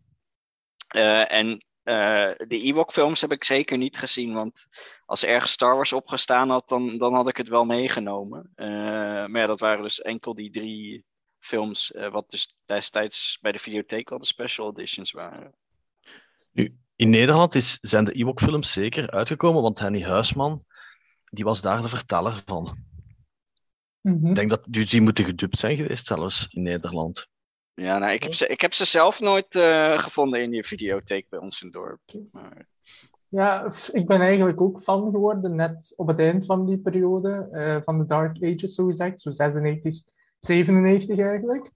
Uh, 0.95 1.33
en 1.33 1.65
de 1.83 2.61
Ewok 2.63 2.93
films 2.93 3.21
heb 3.21 3.33
ik 3.33 3.45
zeker 3.45 3.79
niet 3.79 3.99
gezien, 3.99 4.33
want 4.33 4.67
als 5.07 5.23
er 5.23 5.29
ergens 5.29 5.53
Star 5.53 5.75
Wars 5.75 5.93
opgestaan 5.93 6.51
had, 6.51 6.69
dan, 6.69 6.99
dan 6.99 7.15
had 7.15 7.29
ik 7.29 7.37
het 7.37 7.49
wel 7.49 7.65
meegenomen. 7.65 8.53
maar 8.55 9.39
ja, 9.39 9.47
dat 9.47 9.61
waren 9.61 9.83
dus 9.83 10.01
enkel 10.01 10.35
die 10.35 10.51
drie 10.51 11.05
films, 11.39 11.93
uh, 11.97 12.13
wat 12.13 12.31
dus 12.31 12.57
destijds 12.65 13.39
bij 13.41 13.53
de 13.53 13.59
videotheek 13.59 14.11
al 14.11 14.19
de 14.19 14.27
special 14.27 14.71
editions 14.71 15.11
waren. 15.11 15.55
Nu, 16.53 16.77
in 16.97 17.11
Nederland 17.11 17.55
is, 17.55 17.79
zijn 17.81 18.05
de 18.05 18.13
Ewok-films 18.13 18.73
zeker 18.73 19.11
uitgekomen, 19.11 19.63
want 19.63 19.79
Henny 19.79 20.03
Huisman 20.03 20.65
die 21.33 21.45
was 21.45 21.61
daar 21.61 21.83
de 21.83 21.89
verteller 21.89 22.43
van. 22.45 22.79
Mm 24.01 24.19
-hmm. 24.19 24.29
Ik 24.29 24.35
denk 24.35 24.51
dat 24.51 24.67
dus 24.69 24.91
die 24.91 25.01
moeten 25.01 25.25
gedubt 25.25 25.59
zijn 25.59 25.77
geweest, 25.77 26.07
zelfs 26.07 26.49
in 26.51 26.63
Nederland. 26.63 27.29
Ja, 27.75 27.99
nou, 27.99 28.13
ik, 28.13 28.23
heb 28.23 28.35
ze, 28.35 28.47
ik 28.47 28.61
heb 28.61 28.73
ze 28.73 28.85
zelf 28.85 29.21
nooit 29.21 29.55
uh, 29.55 29.99
gevonden 29.99 30.43
in 30.43 30.51
die 30.51 30.65
videotheek 30.65 31.29
bij 31.29 31.39
ons 31.39 31.63
in 31.63 31.67
het 31.67 31.77
dorp. 31.77 32.01
Maar... 32.31 32.67
Ja, 33.29 33.73
ik 33.93 34.07
ben 34.07 34.21
eigenlijk 34.21 34.61
ook 34.61 34.81
fan 34.81 35.11
geworden, 35.11 35.55
net 35.55 35.93
op 35.97 36.09
het 36.09 36.19
eind 36.19 36.45
van 36.47 36.67
die 36.67 36.79
periode, 36.79 37.49
uh, 37.53 37.77
van 37.83 37.99
de 37.99 38.07
Dark 38.07 38.37
Ages, 38.43 38.75
zo 38.75 38.87
gezegd, 38.87 39.21
zo 39.21 39.33
96, 39.33 40.03
97 40.39 41.19
eigenlijk. 41.19 41.71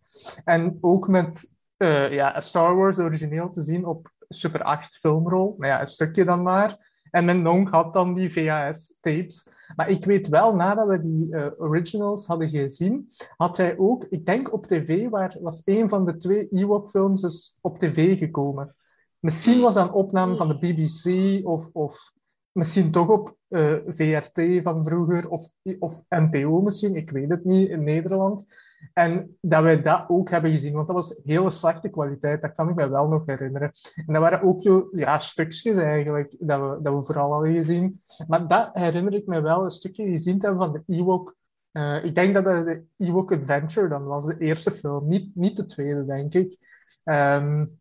En 0.45 0.79
ook 0.81 1.09
met 1.09 1.51
eh, 1.77 2.13
ja, 2.13 2.41
Star 2.41 2.77
Wars 2.77 2.99
origineel 2.99 3.51
te 3.51 3.61
zien 3.61 3.87
op 3.87 4.13
Super 4.29 4.63
8 4.63 4.97
filmrol. 4.97 5.55
Maar 5.59 5.69
ja, 5.69 5.81
een 5.81 5.87
stukje 5.87 6.25
dan 6.25 6.43
maar. 6.43 6.96
En 7.17 7.25
mijn 7.25 7.43
nong 7.43 7.71
had 7.71 7.93
dan 7.93 8.15
die 8.15 8.33
VHS-tapes. 8.33 9.49
Maar 9.77 9.89
ik 9.91 10.05
weet 10.05 10.29
wel, 10.29 10.57
nadat 10.57 10.87
we 10.87 11.01
die 11.01 11.29
uh, 11.29 11.47
originals 11.59 12.27
hadden 12.27 12.49
gezien, 12.49 13.09
had 13.37 13.57
hij 13.57 13.79
ook, 13.79 14.05
ik 14.05 14.27
denk 14.27 14.53
op 14.53 14.67
tv, 14.67 15.09
waar 15.09 15.37
was 15.41 15.63
een 15.65 15.89
van 15.89 16.05
de 16.05 16.17
twee 16.17 16.49
Ewok-films 16.49 17.21
dus 17.21 17.59
op 17.61 17.79
tv 17.79 18.19
gekomen. 18.19 18.75
Misschien 19.19 19.61
was 19.61 19.75
dat 19.75 19.89
een 19.89 19.95
opname 19.95 20.37
van 20.37 20.49
de 20.49 20.59
BBC 20.59 21.47
of, 21.47 21.69
of 21.73 22.13
misschien 22.57 22.91
toch 22.91 23.09
op 23.09 23.37
uh, 23.49 23.73
VRT 23.87 24.63
van 24.63 24.85
vroeger 24.85 25.29
of, 25.29 25.53
of 25.79 26.03
NPO 26.09 26.61
misschien, 26.61 26.95
ik 26.95 27.11
weet 27.11 27.31
het 27.31 27.45
niet, 27.45 27.69
in 27.69 27.85
Nederland. 27.85 28.47
En 28.93 29.37
dat 29.41 29.63
wij 29.63 29.83
dat 29.83 30.05
ook 30.09 30.31
hebben 30.31 30.51
gezien, 30.51 30.73
want 30.73 30.87
dat 30.87 30.97
was 30.97 31.21
hele 31.25 31.51
slechte 31.51 31.89
kwaliteit, 31.89 32.43
dat 32.43 32.53
kan 32.53 32.69
ik 32.69 32.75
me 32.75 32.89
wel 32.89 33.09
nog 33.09 33.27
herinneren. 33.27 33.71
En 34.07 34.13
dat 34.13 34.23
waren 34.23 34.43
ook 34.43 34.89
ja, 34.93 35.19
stukjes 35.19 35.79
eigenlijk, 35.79 36.37
dat 36.39 36.61
we, 36.61 36.83
dat 36.83 36.95
we 36.95 37.03
vooral 37.03 37.33
hadden 37.33 37.55
gezien. 37.55 38.01
Maar 38.27 38.49
dat 38.49 38.71
herinner 38.73 39.15
ik 39.15 39.27
me 39.27 39.41
wel, 39.41 39.65
een 39.65 39.71
stukje 39.71 40.11
gezien 40.11 40.39
te 40.39 40.47
hebben 40.47 40.65
van 40.65 40.73
de 40.73 40.95
Ewok. 40.95 41.37
Uh, 41.73 42.05
ik 42.05 42.15
denk 42.15 42.35
dat 42.35 42.45
de 42.45 42.83
Ewok 42.97 43.33
Adventure 43.33 43.89
dan 43.89 44.05
was, 44.05 44.27
de 44.27 44.39
eerste 44.39 44.71
film, 44.71 45.09
niet, 45.09 45.35
niet 45.35 45.57
de 45.57 45.65
tweede, 45.65 46.05
denk 46.05 46.35
ik. 46.35 46.57
Um, 47.05 47.79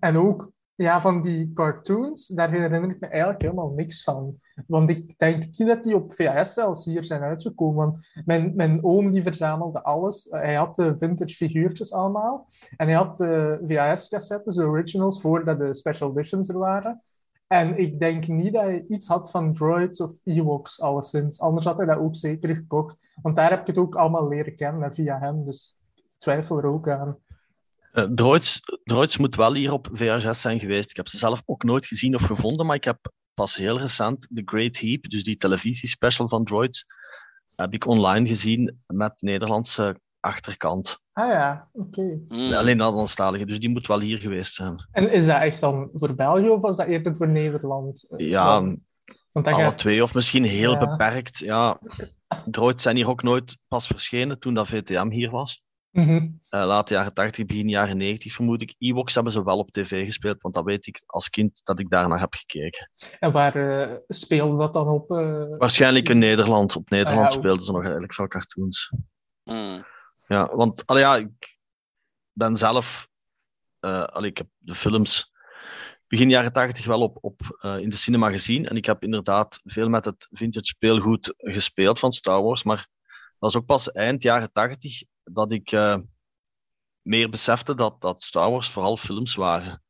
en 0.00 0.16
ook 0.16 0.52
ja, 0.84 1.00
van 1.00 1.22
die 1.22 1.52
cartoons, 1.52 2.26
daar 2.26 2.50
herinner 2.50 2.90
ik 2.90 3.00
me 3.00 3.06
eigenlijk 3.06 3.42
helemaal 3.42 3.70
niks 3.70 4.02
van. 4.02 4.40
Want 4.66 4.90
ik 4.90 5.18
denk 5.18 5.44
niet 5.58 5.68
dat 5.68 5.84
die 5.84 5.94
op 5.94 6.12
VHS 6.12 6.54
zelfs 6.54 6.84
hier 6.84 7.04
zijn 7.04 7.22
uitgekomen. 7.22 7.76
Want 7.76 8.06
mijn, 8.24 8.52
mijn 8.56 8.84
oom 8.84 9.10
die 9.10 9.22
verzamelde 9.22 9.82
alles. 9.82 10.26
Hij 10.30 10.54
had 10.54 10.76
de 10.76 10.94
vintage 10.98 11.34
figuurtjes 11.34 11.92
allemaal. 11.92 12.46
En 12.76 12.86
hij 12.86 12.96
had 12.96 13.16
de 13.16 13.60
VHS-cassettes, 13.64 14.54
de 14.54 14.64
originals, 14.64 15.20
voordat 15.20 15.58
de 15.58 15.74
special 15.74 16.10
editions 16.10 16.48
er 16.48 16.58
waren. 16.58 17.02
En 17.46 17.78
ik 17.78 18.00
denk 18.00 18.26
niet 18.26 18.52
dat 18.52 18.62
hij 18.62 18.84
iets 18.88 19.08
had 19.08 19.30
van 19.30 19.54
droids 19.54 20.00
of 20.00 20.18
Ewoks, 20.24 20.80
alleszins. 20.80 21.40
Anders 21.40 21.66
had 21.66 21.76
hij 21.76 21.86
dat 21.86 21.98
ook 21.98 22.16
zeker 22.16 22.56
gekocht. 22.56 22.96
Want 23.22 23.36
daar 23.36 23.50
heb 23.50 23.60
ik 23.60 23.66
het 23.66 23.78
ook 23.78 23.94
allemaal 23.94 24.28
leren 24.28 24.54
kennen 24.54 24.94
via 24.94 25.18
hem. 25.18 25.44
Dus 25.44 25.78
ik 25.94 26.04
twijfel 26.18 26.58
er 26.58 26.66
ook 26.66 26.88
aan. 26.88 27.18
Uh, 27.92 28.04
droids, 28.04 28.60
droids 28.84 29.16
moet 29.16 29.36
wel 29.36 29.54
hier 29.54 29.72
op 29.72 29.88
VHS 29.92 30.40
zijn 30.40 30.60
geweest. 30.60 30.90
Ik 30.90 30.96
heb 30.96 31.08
ze 31.08 31.18
zelf 31.18 31.42
ook 31.44 31.62
nooit 31.62 31.86
gezien 31.86 32.14
of 32.14 32.22
gevonden, 32.22 32.66
maar 32.66 32.76
ik 32.76 32.84
heb 32.84 33.12
pas 33.34 33.56
heel 33.56 33.78
recent 33.78 34.28
The 34.34 34.42
Great 34.44 34.78
Heap, 34.78 35.02
dus 35.02 35.24
die 35.24 35.36
televisiespecial 35.36 36.28
van 36.28 36.44
Droids, 36.44 36.84
heb 37.54 37.72
ik 37.72 37.86
online 37.86 38.26
gezien 38.26 38.80
met 38.86 39.12
Nederlandse 39.16 40.00
achterkant. 40.20 41.00
Ah 41.12 41.28
ja, 41.28 41.68
oké. 41.72 42.00
Okay. 42.00 42.20
Mm. 42.28 42.52
Alleen 42.52 42.76
Nederlandstalige, 42.76 43.44
dus 43.44 43.60
die 43.60 43.68
moet 43.68 43.86
wel 43.86 44.00
hier 44.00 44.18
geweest 44.18 44.54
zijn. 44.54 44.88
En 44.90 45.12
is 45.12 45.26
dat 45.26 45.40
echt 45.40 45.60
dan 45.60 45.90
voor 45.92 46.14
België 46.14 46.48
of 46.48 46.60
was 46.60 46.76
dat 46.76 46.86
eerder 46.86 47.16
voor 47.16 47.28
Nederland? 47.28 48.06
Ja, 48.16 48.60
Want 49.32 49.46
alle 49.46 49.64
gaat... 49.64 49.78
twee 49.78 50.02
of 50.02 50.14
misschien 50.14 50.44
heel 50.44 50.72
ja. 50.72 50.78
beperkt. 50.78 51.38
Ja, 51.38 51.80
Droids 52.44 52.82
zijn 52.82 52.96
hier 52.96 53.08
ook 53.08 53.22
nooit 53.22 53.58
pas 53.68 53.86
verschenen 53.86 54.38
toen 54.38 54.54
dat 54.54 54.68
VTM 54.68 55.10
hier 55.10 55.30
was. 55.30 55.62
Mm 55.90 56.04
-hmm. 56.04 56.40
uh, 56.50 56.66
late 56.66 56.94
jaren 56.94 57.14
80, 57.14 57.46
begin 57.46 57.68
jaren 57.68 57.96
90 57.96 58.32
vermoed 58.32 58.62
ik. 58.62 58.74
Ewoks 58.78 59.14
hebben 59.14 59.32
ze 59.32 59.44
wel 59.44 59.58
op 59.58 59.70
tv 59.70 60.04
gespeeld, 60.04 60.42
want 60.42 60.54
dat 60.54 60.64
weet 60.64 60.86
ik 60.86 61.02
als 61.06 61.30
kind 61.30 61.60
dat 61.64 61.78
ik 61.78 61.90
daarnaar 61.90 62.20
heb 62.20 62.34
gekeken. 62.34 62.90
En 63.18 63.32
waar 63.32 63.56
uh, 63.56 63.96
speelde 64.08 64.58
dat 64.58 64.72
dan 64.72 64.88
op? 64.88 65.10
Uh... 65.10 65.58
Waarschijnlijk 65.58 66.08
in 66.08 66.18
Nederland. 66.18 66.76
Op 66.76 66.90
Nederland 66.90 67.26
ah, 67.26 67.32
ja, 67.32 67.38
speelden 67.38 67.64
ze 67.64 67.72
nog 67.72 67.82
eigenlijk 67.82 68.14
veel 68.14 68.28
cartoons. 68.28 68.92
Mm. 69.44 69.84
Ja, 70.26 70.56
want 70.56 70.86
allee, 70.86 71.02
ja, 71.02 71.16
ik 71.16 71.58
ben 72.32 72.56
zelf... 72.56 73.08
allee, 73.80 74.30
ik 74.30 74.36
heb 74.36 74.48
de 74.56 74.74
films 74.74 75.32
begin 76.06 76.28
jaren 76.28 76.52
80 76.52 76.86
wel 76.86 77.00
op, 77.00 77.18
op, 77.20 77.58
in 77.80 77.88
de 77.88 77.96
cinema 77.96 78.30
gezien. 78.30 78.66
En 78.66 78.76
ik 78.76 78.84
heb 78.84 79.02
inderdaad 79.02 79.60
veel 79.64 79.88
met 79.88 80.04
het 80.04 80.26
vintage 80.30 80.66
speelgoed 80.66 81.34
gespeeld 81.36 81.98
van 81.98 82.12
Star 82.12 82.42
Wars, 82.42 82.62
maar 82.62 82.88
dat 83.38 83.52
was 83.52 83.56
ook 83.56 83.66
pas 83.66 83.92
eind 83.92 84.22
jaren 84.22 84.52
80 84.52 85.02
dat 85.32 85.52
ik 85.52 85.72
uh, 85.72 85.96
meer 87.02 87.30
besefte 87.30 87.74
dat, 87.74 88.00
dat 88.00 88.22
Star 88.22 88.50
Wars 88.50 88.68
vooral 88.68 88.96
films 88.96 89.34
waren. 89.34 89.82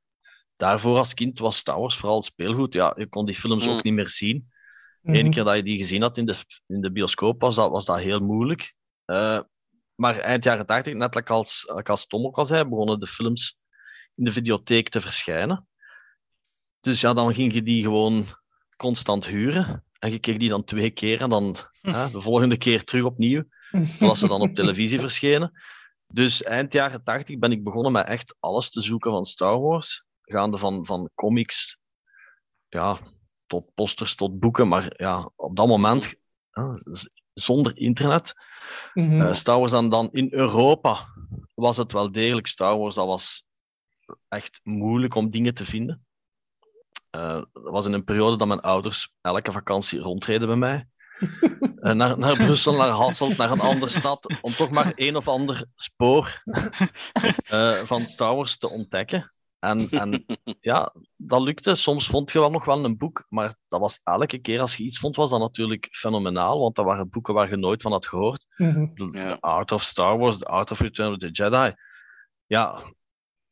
Daarvoor 0.56 0.98
als 0.98 1.14
kind 1.14 1.38
was 1.38 1.56
Star 1.56 1.78
Wars 1.78 1.96
vooral 1.96 2.22
speelgoed. 2.22 2.72
Ja, 2.72 2.94
je 2.96 3.06
kon 3.06 3.26
die 3.26 3.34
films 3.34 3.64
mm. 3.64 3.70
ook 3.70 3.82
niet 3.82 3.94
meer 3.94 4.08
zien. 4.08 4.48
De 5.00 5.18
ene 5.18 5.28
keer 5.28 5.44
dat 5.44 5.56
je 5.56 5.62
die 5.62 5.78
gezien 5.78 6.02
had 6.02 6.18
in 6.18 6.26
de, 6.26 6.36
in 6.66 6.80
de 6.80 6.92
bioscoop 6.92 7.40
was 7.40 7.54
dat, 7.54 7.70
was 7.70 7.84
dat 7.84 7.98
heel 7.98 8.20
moeilijk. 8.20 8.74
Uh, 9.06 9.40
maar 9.94 10.18
eind 10.18 10.44
jaren 10.44 10.66
80, 10.66 10.94
net 10.94 11.30
als, 11.30 11.72
like 11.74 11.90
als 11.90 12.06
Tom 12.06 12.26
ook 12.26 12.38
al 12.38 12.44
zei, 12.44 12.64
begonnen 12.64 12.98
de 12.98 13.06
films 13.06 13.56
in 14.14 14.24
de 14.24 14.32
videotheek 14.32 14.88
te 14.88 15.00
verschijnen. 15.00 15.68
Dus 16.80 17.00
ja, 17.00 17.12
dan 17.12 17.34
ging 17.34 17.52
je 17.52 17.62
die 17.62 17.82
gewoon 17.82 18.26
constant 18.76 19.26
huren. 19.26 19.84
En 19.98 20.10
je 20.10 20.18
keek 20.18 20.38
die 20.38 20.48
dan 20.48 20.64
twee 20.64 20.90
keer 20.90 21.20
en 21.20 21.30
dan 21.30 21.56
hè, 21.80 22.10
de 22.10 22.20
volgende 22.20 22.56
keer 22.56 22.84
terug 22.84 23.04
opnieuw. 23.04 23.44
Zoals 23.70 24.18
ze 24.18 24.28
dan 24.28 24.40
op 24.40 24.54
televisie 24.54 25.00
verschenen. 25.00 25.52
Dus 26.06 26.42
eind 26.42 26.72
jaren 26.72 27.04
80 27.04 27.38
ben 27.38 27.52
ik 27.52 27.64
begonnen 27.64 27.92
met 27.92 28.06
echt 28.06 28.36
alles 28.40 28.70
te 28.70 28.80
zoeken 28.80 29.10
van 29.10 29.24
Star 29.24 29.60
Wars. 29.60 30.04
Gaande 30.22 30.58
van, 30.58 30.86
van 30.86 31.10
comics 31.14 31.78
ja, 32.68 32.98
tot 33.46 33.74
posters, 33.74 34.14
tot 34.14 34.38
boeken. 34.38 34.68
Maar 34.68 34.92
ja, 34.96 35.30
op 35.36 35.56
dat 35.56 35.66
moment, 35.66 36.14
ja, 36.50 36.78
zonder 37.34 37.76
internet. 37.76 38.34
Mm 38.94 39.08
-hmm. 39.08 39.20
uh, 39.20 39.32
Star 39.32 39.58
Wars 39.58 39.72
dan, 39.72 39.90
dan 39.90 40.08
in 40.12 40.28
Europa 40.30 41.06
was 41.54 41.76
het 41.76 41.92
wel 41.92 42.12
degelijk 42.12 42.46
Star 42.46 42.78
Wars. 42.78 42.94
Dat 42.94 43.06
was 43.06 43.46
echt 44.28 44.60
moeilijk 44.62 45.14
om 45.14 45.30
dingen 45.30 45.54
te 45.54 45.64
vinden. 45.64 46.06
Uh, 47.16 47.32
dat 47.32 47.48
was 47.52 47.86
in 47.86 47.92
een 47.92 48.04
periode 48.04 48.36
dat 48.36 48.48
mijn 48.48 48.60
ouders 48.60 49.12
elke 49.20 49.52
vakantie 49.52 49.98
rondreden 49.98 50.48
bij 50.48 50.56
mij. 50.56 50.88
Uh, 51.20 51.92
naar, 51.92 52.18
naar 52.18 52.36
Brussel, 52.36 52.76
naar 52.76 52.90
Hasselt, 52.90 53.36
naar 53.36 53.50
een 53.50 53.60
andere 53.60 53.90
stad, 53.90 54.38
om 54.40 54.52
toch 54.52 54.70
maar 54.70 54.92
een 54.94 55.16
of 55.16 55.28
ander 55.28 55.66
spoor 55.74 56.42
uh, 57.52 57.72
van 57.90 58.06
Star 58.06 58.34
Wars 58.34 58.58
te 58.58 58.70
ontdekken. 58.70 59.32
En, 59.58 59.90
en 59.90 60.24
ja, 60.60 60.94
dat 61.16 61.40
lukte. 61.40 61.74
Soms 61.74 62.06
vond 62.06 62.32
je 62.32 62.38
wel 62.38 62.50
nog 62.50 62.64
wel 62.64 62.84
een 62.84 62.98
boek, 62.98 63.26
maar 63.28 63.54
dat 63.68 63.80
was 63.80 64.00
elke 64.02 64.38
keer 64.38 64.60
als 64.60 64.76
je 64.76 64.82
iets 64.82 64.98
vond, 64.98 65.16
was 65.16 65.30
dat 65.30 65.40
natuurlijk 65.40 65.88
fenomenaal, 65.90 66.60
want 66.60 66.76
dat 66.76 66.84
waren 66.84 67.10
boeken 67.10 67.34
waar 67.34 67.48
je 67.48 67.56
nooit 67.56 67.82
van 67.82 67.92
had 67.92 68.06
gehoord. 68.06 68.46
Mm 68.56 68.70
-hmm. 68.70 69.12
The 69.12 69.36
Art 69.40 69.72
of 69.72 69.82
Star 69.82 70.18
Wars, 70.18 70.38
The 70.38 70.46
Art 70.46 70.70
of 70.70 70.80
Return 70.80 71.12
of 71.12 71.18
the 71.18 71.30
Jedi. 71.30 71.74
Ja, 72.46 72.82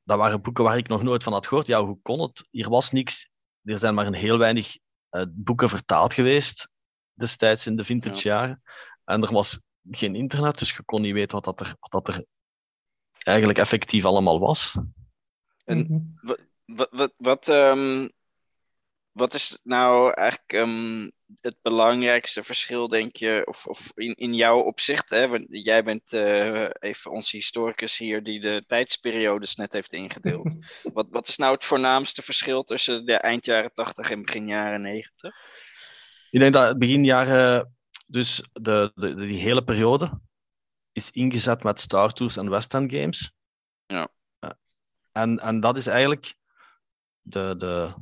dat 0.03 0.19
waren 0.19 0.43
boeken 0.43 0.65
waar 0.65 0.77
ik 0.77 0.89
nog 0.89 1.03
nooit 1.03 1.23
van 1.23 1.33
had 1.33 1.47
gehoord. 1.47 1.67
Ja, 1.67 1.85
hoe 1.85 1.99
kon 2.03 2.21
het? 2.21 2.47
Hier 2.51 2.69
was 2.69 2.91
niks. 2.91 3.31
Er 3.63 3.79
zijn 3.79 3.95
maar 3.95 4.07
een 4.07 4.15
heel 4.15 4.39
weinig 4.39 4.79
uh, 5.11 5.23
boeken 5.31 5.69
vertaald 5.69 6.15
geweest 6.15 6.71
destijds 7.17 7.67
in 7.67 7.77
de 7.77 7.85
vintage 7.85 8.29
jaren. 8.29 8.63
En 9.05 9.23
er 9.23 9.33
was 9.33 9.61
geen 9.91 10.15
internet, 10.15 10.59
dus 10.59 10.71
je 10.71 10.83
kon 10.83 11.03
niet 11.03 11.13
weten 11.13 11.35
wat 11.35 11.45
dat 11.45 11.61
er, 11.61 11.77
wat 11.81 11.91
dat 11.91 12.09
er 12.09 12.25
eigenlijk 13.27 13.59
effectief 13.59 14.05
allemaal 14.05 14.41
was. 14.41 14.79
En 15.65 15.79
mhm. 15.79 16.37
wat, 16.67 16.89
wat, 16.91 17.13
wat, 17.17 17.49
um, 17.49 18.11
wat 19.13 19.35
is 19.35 19.59
nou 19.63 20.13
eigenlijk 20.13 20.53
um, 20.53 21.11
het 21.41 21.57
belangrijkste 21.63 22.43
verschil, 22.43 22.89
denk 22.89 23.17
je, 23.17 23.43
of, 23.45 23.67
of 23.67 23.93
in, 23.95 24.15
in 24.15 24.35
jouw 24.35 24.61
opzicht? 24.61 25.11
Hè? 25.11 25.29
Want 25.29 25.45
jij 25.49 25.85
bent 25.85 26.13
uh, 26.13 26.69
even 26.79 27.11
onze 27.11 27.37
historicus 27.37 27.99
hier 27.99 28.23
die 28.23 28.41
de 28.41 28.65
tijdsperiodes 28.67 29.55
net 29.55 29.73
heeft 29.73 29.93
ingedeeld. 29.93 30.55
wat, 30.95 31.07
wat 31.11 31.29
is 31.29 31.37
nou 31.37 31.55
het 31.55 31.65
voornaamste 31.65 32.23
verschil 32.23 32.65
tussen 32.65 33.05
de 33.05 33.17
eind 33.17 33.45
jaren 33.45 33.73
80 33.73 34.11
en 34.11 34.23
begin 34.25 34.49
jaren 34.49 34.81
90? 34.81 35.35
Ik 36.31 36.41
denk 36.41 36.53
dat 36.53 36.79
begin 36.79 37.05
jaren, 37.05 37.77
dus 38.07 38.49
de, 38.53 38.93
de, 38.95 39.15
die 39.15 39.39
hele 39.39 39.65
periode, 39.65 40.21
is 40.93 41.11
ingezet 41.11 41.63
met 41.63 41.81
Star 41.81 42.13
Tours 42.13 42.37
en 42.37 42.51
West 42.51 42.75
End 42.75 42.93
Games. 42.93 43.33
Ja. 43.87 44.09
En, 45.13 45.39
en 45.39 45.61
dat 45.61 45.77
is 45.77 45.87
eigenlijk 45.87 46.35
de, 47.21 47.55
de, 47.59 47.95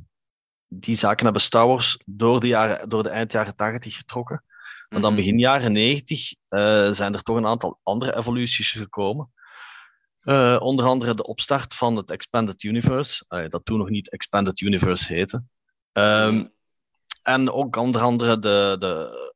die 0.69 0.97
zaken 0.97 1.25
hebben 1.25 1.43
Star 1.43 1.67
Wars 1.67 2.01
door 2.07 2.41
de, 2.41 2.47
jaren, 2.47 2.89
door 2.89 3.03
de 3.03 3.09
eind 3.09 3.33
jaren 3.33 3.57
80 3.57 3.97
getrokken. 3.97 4.45
Maar 4.89 5.01
dan 5.01 5.13
mhm. 5.13 5.21
begin 5.21 5.39
jaren 5.39 5.73
90 5.73 6.35
uh, 6.49 6.91
zijn 6.91 7.15
er 7.15 7.23
toch 7.23 7.37
een 7.37 7.47
aantal 7.47 7.81
andere 7.83 8.17
evoluties 8.17 8.71
gekomen. 8.71 9.33
Uh, 10.23 10.57
onder 10.59 10.87
andere 10.87 11.15
de 11.15 11.25
opstart 11.25 11.75
van 11.75 11.97
het 11.97 12.11
Expanded 12.11 12.63
Universe, 12.63 13.25
uh, 13.29 13.49
dat 13.49 13.65
toen 13.65 13.79
nog 13.79 13.89
niet 13.89 14.11
Expanded 14.11 14.61
Universe 14.61 15.13
heette. 15.15 15.45
Um, 15.93 16.53
en 17.25 17.51
ook 17.51 17.77
onder 17.77 18.01
andere 18.01 18.39
de, 18.39 18.77
de 18.79 19.33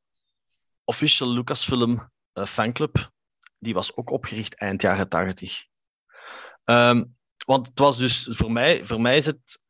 official 0.84 1.28
Lucasfilm 1.28 2.10
uh, 2.34 2.44
fanclub. 2.44 3.10
Die 3.58 3.74
was 3.74 3.96
ook 3.96 4.10
opgericht 4.10 4.54
eind 4.54 4.82
jaren 4.82 5.08
80. 5.08 5.64
Um, 6.64 7.16
want 7.44 7.66
het 7.66 7.78
was 7.78 7.96
dus 7.96 8.28
voor 8.30 8.52
mij, 8.52 8.84
voor 8.84 9.00
mij 9.00 9.16
is 9.16 9.26
het 9.26 9.60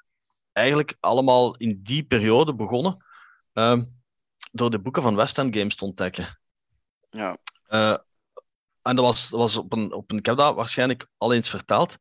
eigenlijk 0.52 0.96
allemaal 1.00 1.56
in 1.56 1.80
die 1.82 2.04
periode 2.04 2.54
begonnen. 2.54 3.04
Um, 3.52 3.96
door 4.52 4.70
de 4.70 4.80
boeken 4.80 5.02
van 5.02 5.14
West 5.14 5.38
End 5.38 5.56
Games 5.56 5.76
te 5.76 5.84
ontdekken. 5.84 6.38
Ja. 7.10 7.36
Uh, 7.68 7.96
en 8.82 8.96
dat 8.96 9.04
was, 9.04 9.28
dat 9.28 9.40
was 9.40 9.56
op, 9.56 9.72
een, 9.72 9.92
op 9.92 10.10
een. 10.10 10.18
Ik 10.18 10.26
heb 10.26 10.36
dat 10.36 10.54
waarschijnlijk 10.54 11.08
al 11.16 11.32
eens 11.32 11.50
verteld. 11.50 11.96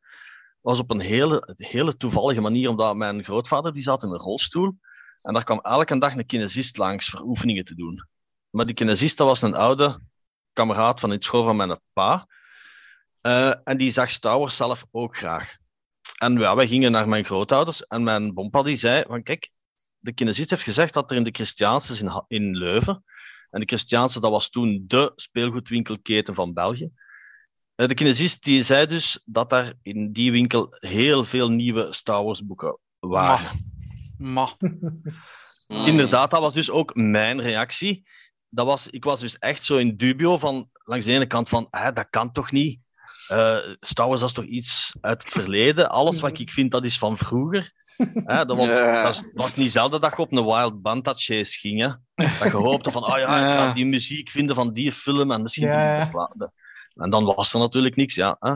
was 0.62 0.80
op 0.80 0.92
een 0.92 1.00
hele, 1.00 1.54
hele 1.56 1.98
toevallige 1.98 2.42
manier, 2.42 2.70
omdat 2.70 2.96
mijn 2.96 3.24
grootvader 3.24 3.74
die 3.74 3.84
zat 3.84 4.04
in 4.04 4.10
een 4.10 4.18
rolstoel. 4.18 4.78
En 5.28 5.34
daar 5.34 5.44
kwam 5.44 5.60
elke 5.60 5.98
dag 5.98 6.16
een 6.16 6.26
kinesist 6.26 6.78
langs 6.78 7.10
voor 7.10 7.22
oefeningen 7.22 7.66
te 7.66 7.76
doen. 7.76 8.08
Maar 8.50 8.66
die 8.66 8.76
kinesist 8.76 9.20
was 9.20 9.42
een 9.42 9.56
oude 9.56 10.00
kameraad 10.54 11.00
van 11.00 11.10
het 11.10 11.24
school 11.24 11.44
van 11.44 11.56
mijn 11.56 11.80
pa. 11.94 12.28
Uh, 13.22 13.54
en 13.64 13.78
die 13.78 13.92
zag 13.92 14.10
Star 14.10 14.40
Wars 14.40 14.56
zelf 14.56 14.86
ook 14.92 15.18
graag. 15.18 15.56
En 16.18 16.56
wij 16.56 16.68
gingen 16.68 16.92
naar 16.92 17.08
mijn 17.08 17.26
grootouders 17.26 17.88
en 17.88 18.04
mijn 18.04 18.34
bompa 18.34 18.64
die 18.64 18.76
zei 18.76 19.04
van 19.08 19.24
kijk, 19.24 19.52
de 19.98 20.14
kinesist 20.14 20.50
heeft 20.50 20.64
gezegd 20.64 20.94
dat 20.94 21.12
er 21.12 21.18
in 21.18 21.24
de 21.24 21.32
Christiaanse 21.32 21.94
is 21.94 22.02
in, 22.02 22.24
in 22.28 22.58
Leuven, 22.58 23.04
en 23.50 23.60
de 23.60 23.66
Christiaanse 23.66 24.20
dat 24.20 24.32
was 24.32 24.50
toen 24.50 24.84
de 24.88 25.12
speelgoedwinkelketen 25.16 26.34
van 26.34 26.54
België, 26.54 26.92
de 27.76 27.94
kinesist 27.94 28.44
die 28.44 28.64
zei 28.64 28.86
dus 28.86 29.22
dat 29.26 29.50
daar 29.50 29.74
in 29.82 30.12
die 30.12 30.32
winkel 30.32 30.68
heel 30.80 31.24
veel 31.24 31.50
nieuwe 31.50 31.94
Star 31.94 32.42
boeken 32.46 32.80
waren. 33.00 33.76
Ma. 34.18 34.50
Mm. 34.60 35.02
Inderdaad, 35.92 36.32
dat 36.32 36.42
was 36.42 36.54
dus 36.54 36.70
ook 36.70 36.96
mijn 36.96 37.42
reactie. 37.42 38.08
Dat 38.50 38.66
was, 38.66 38.88
ik 38.88 39.04
was 39.04 39.20
dus 39.20 39.38
echt 39.38 39.64
zo 39.64 39.78
in 39.78 39.98
dubio 39.98 40.38
van, 40.38 40.70
langs 40.74 41.06
de 41.06 41.12
ene 41.12 41.26
kant 41.26 41.50
van, 41.50 41.68
ah, 41.70 41.96
dat 41.96 42.10
kan 42.10 42.32
toch 42.32 42.52
niet? 42.52 42.80
Uh, 43.32 43.58
Star 43.80 44.08
Wars 44.08 44.20
dat 44.20 44.30
is 44.30 44.36
toch 44.36 44.46
iets 44.46 44.98
uit 45.02 45.24
het 45.24 45.32
verleden? 45.32 45.90
Alles 45.90 46.20
wat 46.20 46.40
ik 46.40 46.52
vind, 46.52 46.72
dat 46.72 46.86
is 46.86 46.98
van 46.98 47.18
vroeger. 47.18 47.74
Hè, 47.98 48.46
dat, 48.46 48.58
want, 48.58 48.76
dat 48.76 49.30
was 49.34 49.56
niet 49.56 49.72
zelden 49.72 50.02
dat 50.02 50.16
je 50.16 50.22
op 50.22 50.32
een 50.32 50.46
Wild 50.46 50.82
Banta 50.82 51.14
chase 51.14 51.60
ging. 51.60 51.80
Hè? 51.80 51.88
Dat 52.40 52.52
je 52.52 52.58
hoopte 52.58 52.92
van, 52.92 53.04
oh 53.04 53.18
ja, 53.18 53.38
ik 53.38 53.58
ga 53.58 53.74
die 53.74 53.86
muziek 53.86 54.30
vinden 54.30 54.56
van 54.56 54.74
die 54.74 54.92
film 54.92 55.32
en 55.32 55.42
misschien 55.42 55.72
vind 55.72 56.14
ik. 56.14 56.50
En 56.94 57.10
dan 57.10 57.24
was 57.24 57.54
er 57.54 57.60
natuurlijk 57.60 57.96
niks, 57.96 58.16
ja. 58.16 58.36
Hè? 58.40 58.54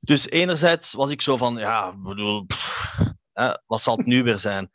Dus 0.00 0.28
enerzijds 0.28 0.92
was 0.92 1.10
ik 1.10 1.22
zo 1.22 1.36
van, 1.36 1.56
ja, 1.56 1.96
bedoel, 1.96 2.44
pff, 2.44 2.96
hè, 3.32 3.50
wat 3.66 3.80
zal 3.80 3.96
het 3.96 4.06
nu 4.06 4.22
weer 4.22 4.38
zijn? 4.38 4.70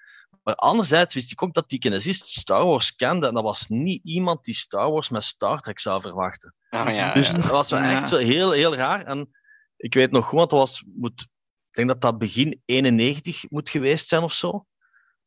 Maar 0.49 0.57
anderzijds 0.57 1.13
wist 1.13 1.31
ik 1.31 1.43
ook 1.43 1.53
dat 1.53 1.69
die 1.69 1.79
kinesist 1.79 2.29
Star 2.29 2.65
Wars 2.65 2.95
kende 2.95 3.27
en 3.27 3.33
dat 3.33 3.43
was 3.43 3.67
niet 3.67 4.03
iemand 4.03 4.43
die 4.43 4.53
Star 4.53 4.91
Wars 4.91 5.09
met 5.09 5.23
Star 5.23 5.61
Trek 5.61 5.79
zou 5.79 6.01
verwachten. 6.01 6.55
Oh, 6.69 6.93
ja, 6.93 7.13
Dus 7.13 7.27
ja. 7.27 7.33
dat 7.33 7.45
was 7.45 7.69
wel 7.69 7.81
echt 7.81 8.11
heel, 8.11 8.51
heel 8.51 8.75
raar. 8.75 9.05
En 9.05 9.29
ik 9.77 9.93
weet 9.93 10.11
nog 10.11 10.25
goed, 10.25 10.37
want 10.37 10.49
dat 10.49 10.59
was, 10.59 10.83
moet, 10.95 11.21
ik 11.21 11.75
denk 11.75 11.87
dat 11.87 12.01
dat 12.01 12.17
begin 12.17 12.61
91 12.65 13.49
moet 13.49 13.69
geweest 13.69 14.07
zijn 14.07 14.23
of 14.23 14.33
zo. 14.33 14.65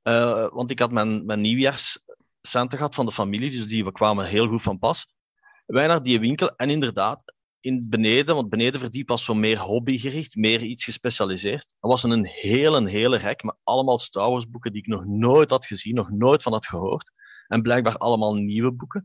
Eh, 0.03 0.49
want 0.49 0.71
ik 0.71 0.79
had 0.79 0.91
mijn, 0.91 1.27
mijn 1.27 1.41
nieuwjaarscenten 1.41 2.79
gehad 2.79 2.95
van 2.95 3.07
de 3.07 3.13
familie, 3.13 3.51
dus 3.51 3.67
die 3.67 3.85
we 3.85 3.93
kwamen 3.93 4.27
heel 4.27 4.49
goed 4.49 4.63
van 4.63 4.79
pas. 4.79 5.07
Wij 5.67 5.87
naar 5.87 6.03
die 6.03 6.21
winkel 6.21 6.57
en 6.57 6.71
inderdaad, 6.71 7.35
in 7.63 7.89
beneden, 7.89 8.35
want 8.35 8.49
beneden 8.49 8.81
verdiep 8.81 9.09
was 9.09 9.25
zo 9.25 9.35
meer 9.35 9.59
hobbygericht, 9.59 10.37
meer 10.37 10.63
iets 10.63 10.85
gespecialiseerd. 10.85 11.75
Er 11.81 11.89
was 11.89 12.03
een 12.03 12.27
hele, 12.27 12.89
hele 12.89 13.17
rek 13.17 13.43
met 13.43 13.55
allemaal 13.65 13.99
Star 13.99 14.31
Wars 14.31 14.51
boeken 14.51 14.73
die 14.73 14.83
ik 14.83 14.89
nog 14.89 15.05
nooit 15.05 15.51
had 15.51 15.67
gezien, 15.67 15.95
nog 15.95 16.11
nooit 16.11 16.43
van 16.43 16.53
had 16.53 16.67
gehoord. 16.67 17.13
En 17.47 17.63
blijkbaar 17.63 17.97
allemaal 17.97 18.35
nieuwe 18.35 18.73
boeken. 18.73 19.05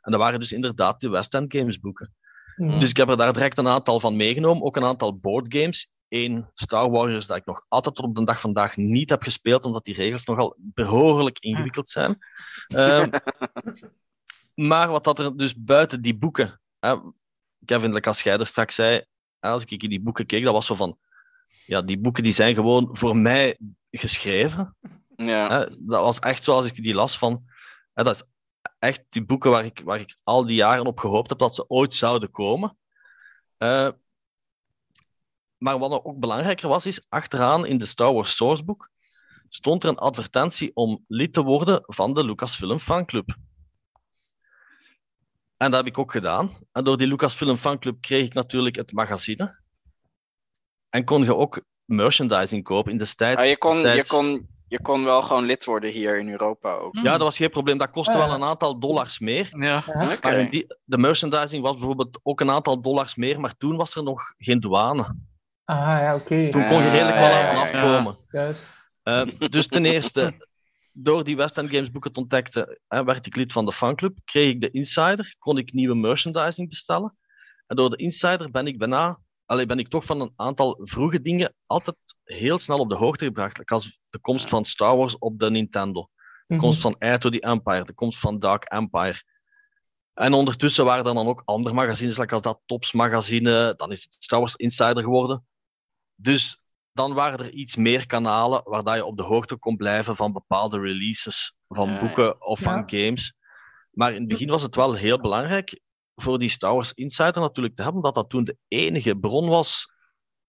En 0.00 0.12
dat 0.12 0.20
waren 0.20 0.40
dus 0.40 0.52
inderdaad 0.52 1.00
de 1.00 1.08
West 1.08 1.34
End 1.34 1.52
Games 1.52 1.80
boeken. 1.80 2.14
Mhm. 2.56 2.78
Dus 2.78 2.90
ik 2.90 2.96
heb 2.96 3.08
er 3.08 3.16
daar 3.16 3.32
direct 3.32 3.58
een 3.58 3.68
aantal 3.68 4.00
van 4.00 4.16
meegenomen, 4.16 4.62
ook 4.62 4.76
een 4.76 4.84
aantal 4.84 5.18
boardgames. 5.18 5.92
Eén 6.08 6.50
Star 6.52 6.90
Warriors 6.90 7.26
dat 7.26 7.36
ik 7.36 7.44
nog 7.44 7.64
altijd 7.68 7.94
tot 7.94 8.04
op 8.04 8.14
de 8.14 8.24
dag 8.24 8.40
vandaag 8.40 8.76
niet 8.76 9.10
heb 9.10 9.22
gespeeld, 9.22 9.64
omdat 9.64 9.84
die 9.84 9.94
regels 9.94 10.24
nogal 10.24 10.56
behoorlijk 10.58 11.38
ingewikkeld 11.38 11.88
zijn. 11.88 12.18
Ehm, 12.66 13.10
maar 14.70 14.90
wat 14.90 15.04
dat 15.04 15.18
er 15.18 15.36
dus 15.36 15.54
buiten 15.56 16.02
die 16.02 16.18
boeken, 16.18 16.60
Kevin, 17.64 18.00
als 18.00 18.22
jij 18.22 18.38
er 18.38 18.46
straks 18.46 18.74
zei, 18.74 19.04
als 19.40 19.64
ik 19.64 19.82
in 19.82 19.88
die 19.88 20.02
boeken 20.02 20.26
keek, 20.26 20.44
dat 20.44 20.52
was 20.52 20.66
zo 20.66 20.74
van, 20.74 20.98
ja, 21.66 21.82
die 21.82 21.98
boeken 21.98 22.22
die 22.22 22.32
zijn 22.32 22.54
gewoon 22.54 22.88
voor 22.92 23.16
mij 23.16 23.58
geschreven. 23.90 24.76
Ja. 25.16 25.48
Hè, 25.48 25.66
dat 25.78 26.00
was 26.00 26.18
echt 26.18 26.44
zoals 26.44 26.66
ik 26.66 26.82
die 26.82 26.94
las 26.94 27.18
van. 27.18 27.44
Hè, 27.92 28.04
dat 28.04 28.14
is 28.14 28.22
echt 28.78 29.04
die 29.08 29.24
boeken 29.24 29.50
waar 29.50 29.64
ik, 29.64 29.80
waar 29.84 30.00
ik 30.00 30.18
al 30.22 30.46
die 30.46 30.56
jaren 30.56 30.86
op 30.86 30.98
gehoopt 30.98 31.28
heb 31.28 31.38
dat 31.38 31.54
ze 31.54 31.68
ooit 31.68 31.94
zouden 31.94 32.30
komen. 32.30 32.78
Eh, 33.56 33.88
maar 35.56 35.78
wat 35.78 36.04
ook 36.04 36.18
belangrijker 36.18 36.68
was, 36.68 36.86
is 36.86 37.06
achteraan 37.08 37.66
in 37.66 37.78
de 37.78 37.86
Star 37.86 38.12
Wars 38.12 38.36
Sourcebook 38.36 38.90
stond 39.48 39.82
er 39.82 39.88
een 39.88 39.98
advertentie 39.98 40.70
om 40.74 41.04
lid 41.08 41.32
te 41.32 41.42
worden 41.42 41.82
van 41.82 42.14
de 42.14 42.24
Lucasfilm 42.24 42.78
Fanclub. 42.78 43.36
En 45.64 45.70
dat 45.70 45.84
heb 45.84 45.92
ik 45.92 45.98
ook 45.98 46.10
gedaan. 46.12 46.50
En 46.72 46.84
door 46.84 46.96
die 46.96 47.06
Lucasfilm 47.06 47.56
Fanclub 47.56 48.00
kreeg 48.00 48.24
ik 48.24 48.34
natuurlijk 48.34 48.76
het 48.76 48.92
magazine. 48.92 49.58
En 50.90 51.04
kon 51.04 51.22
je 51.24 51.36
ook 51.36 51.60
merchandising 51.84 52.64
kopen 52.64 52.92
in 52.92 52.98
destijds. 52.98 53.42
Ah, 53.42 53.48
je, 53.48 53.58
kon, 53.58 53.76
je, 53.76 53.82
destijds- 53.82 54.08
kon, 54.08 54.48
je 54.68 54.80
kon 54.82 55.04
wel 55.04 55.22
gewoon 55.22 55.44
lid 55.44 55.64
worden 55.64 55.90
hier 55.90 56.18
in 56.18 56.28
Europa 56.30 56.72
ook. 56.72 56.96
Ja, 56.96 57.12
dat 57.12 57.20
was 57.20 57.36
geen 57.36 57.50
probleem. 57.50 57.78
Dat 57.78 57.90
kostte 57.90 58.12
Ah, 58.12 58.18
ja. 58.18 58.26
wel 58.26 58.34
een 58.34 58.42
aantal 58.42 58.78
dollars 58.78 59.18
meer. 59.18 59.46
Ja. 59.58 59.84
Oké. 59.86 60.18
Maar 60.22 60.50
die, 60.50 60.64
de 60.84 60.98
merchandising 60.98 61.62
was 61.62 61.76
bijvoorbeeld 61.76 62.20
ook 62.22 62.40
een 62.40 62.50
aantal 62.50 62.80
dollars 62.80 63.14
meer, 63.14 63.40
maar 63.40 63.56
toen 63.56 63.76
was 63.76 63.94
er 63.96 64.02
nog 64.02 64.34
geen 64.38 64.60
douane. 64.60 65.16
Ah, 65.64 65.76
ja, 65.76 66.14
oké. 66.14 66.48
Toen 66.50 66.66
kon 66.66 66.82
je 66.82 66.90
redelijk 66.90 67.16
wel 67.18 67.28
Ja, 67.28 67.48
aan 67.48 67.56
ja, 67.56 67.66
ja. 67.66 67.82
afkomen. 67.82 68.16
Juist. 68.30 68.82
Eh, 69.02 69.22
dus 69.48 69.66
ten 69.66 69.84
eerste, 69.84 70.46
door 70.96 71.24
die 71.24 71.36
West 71.36 71.58
End 71.58 71.70
Games 71.70 71.90
boeken 71.90 72.12
te 72.12 72.20
ontdekken, 72.20 72.78
hè, 72.88 73.04
werd 73.04 73.26
ik 73.26 73.36
lid 73.36 73.52
van 73.52 73.64
de 73.64 73.72
fanclub, 73.72 74.18
kreeg 74.24 74.50
ik 74.50 74.60
de 74.60 74.70
Insider, 74.70 75.34
kon 75.38 75.58
ik 75.58 75.72
nieuwe 75.72 75.94
merchandising 75.94 76.68
bestellen. 76.68 77.16
En 77.66 77.76
door 77.76 77.90
de 77.90 77.96
Insider 77.96 78.50
ben 78.50 78.66
ik 78.66 78.78
bijna, 78.78 79.18
allee, 79.44 79.66
ben 79.66 79.78
ik 79.78 79.88
toch 79.88 80.04
van 80.04 80.20
een 80.20 80.32
aantal 80.36 80.78
vroege 80.82 81.20
dingen 81.20 81.54
altijd 81.66 81.96
heel 82.24 82.58
snel 82.58 82.78
op 82.78 82.88
de 82.88 82.96
hoogte 82.96 83.24
gebracht. 83.24 83.58
Like 83.58 83.74
als 83.74 83.98
de 84.10 84.18
komst 84.18 84.48
van 84.48 84.64
Star 84.64 84.96
Wars 84.96 85.18
op 85.18 85.38
de 85.38 85.50
Nintendo. 85.50 86.08
De 86.46 86.54
Mhm. 86.54 86.62
komst 86.62 86.80
van 86.80 86.96
Heir 86.98 87.18
to 87.18 87.28
the 87.28 87.40
Empire, 87.40 87.84
de 87.84 87.92
komst 87.94 88.18
van 88.18 88.38
Dark 88.38 88.64
Empire. 88.64 89.22
En 90.14 90.32
ondertussen 90.32 90.84
waren 90.84 91.06
er 91.06 91.14
dan 91.14 91.26
ook 91.26 91.42
andere 91.44 91.74
magazines, 91.74 92.18
like 92.18 92.32
als 92.34 92.42
dat 92.42 92.60
Tops 92.66 92.92
magazine, 92.92 93.74
dan 93.76 93.90
is 93.90 94.02
het 94.02 94.14
Star 94.18 94.38
Wars 94.38 94.54
Insider 94.56 95.02
geworden. 95.02 95.46
Dus 96.14 96.63
dan 96.94 97.12
waren 97.12 97.38
er 97.38 97.50
iets 97.50 97.76
meer 97.76 98.06
kanalen 98.06 98.62
waar 98.64 98.82
dat 98.82 98.94
je 98.94 99.04
op 99.04 99.16
de 99.16 99.22
hoogte 99.22 99.56
kon 99.56 99.76
blijven 99.76 100.16
van 100.16 100.32
bepaalde 100.32 100.80
releases 100.80 101.56
van 101.68 101.88
Ja, 101.88 102.00
boeken 102.00 102.46
of 102.46 102.58
van 102.58 102.82
games. 102.90 103.34
Maar 103.90 104.12
in 104.12 104.18
het 104.18 104.28
begin 104.28 104.48
was 104.48 104.62
het 104.62 104.74
wel 104.74 104.94
heel 104.94 105.18
belangrijk 105.20 105.80
voor 106.14 106.38
die 106.38 106.48
Star 106.48 106.74
Wars 106.74 106.92
Insider 106.92 107.40
natuurlijk 107.40 107.74
te 107.76 107.82
hebben, 107.82 108.02
dat 108.02 108.14
dat 108.14 108.30
toen 108.30 108.44
de 108.44 108.56
enige 108.68 109.16
bron 109.16 109.48
was 109.48 109.92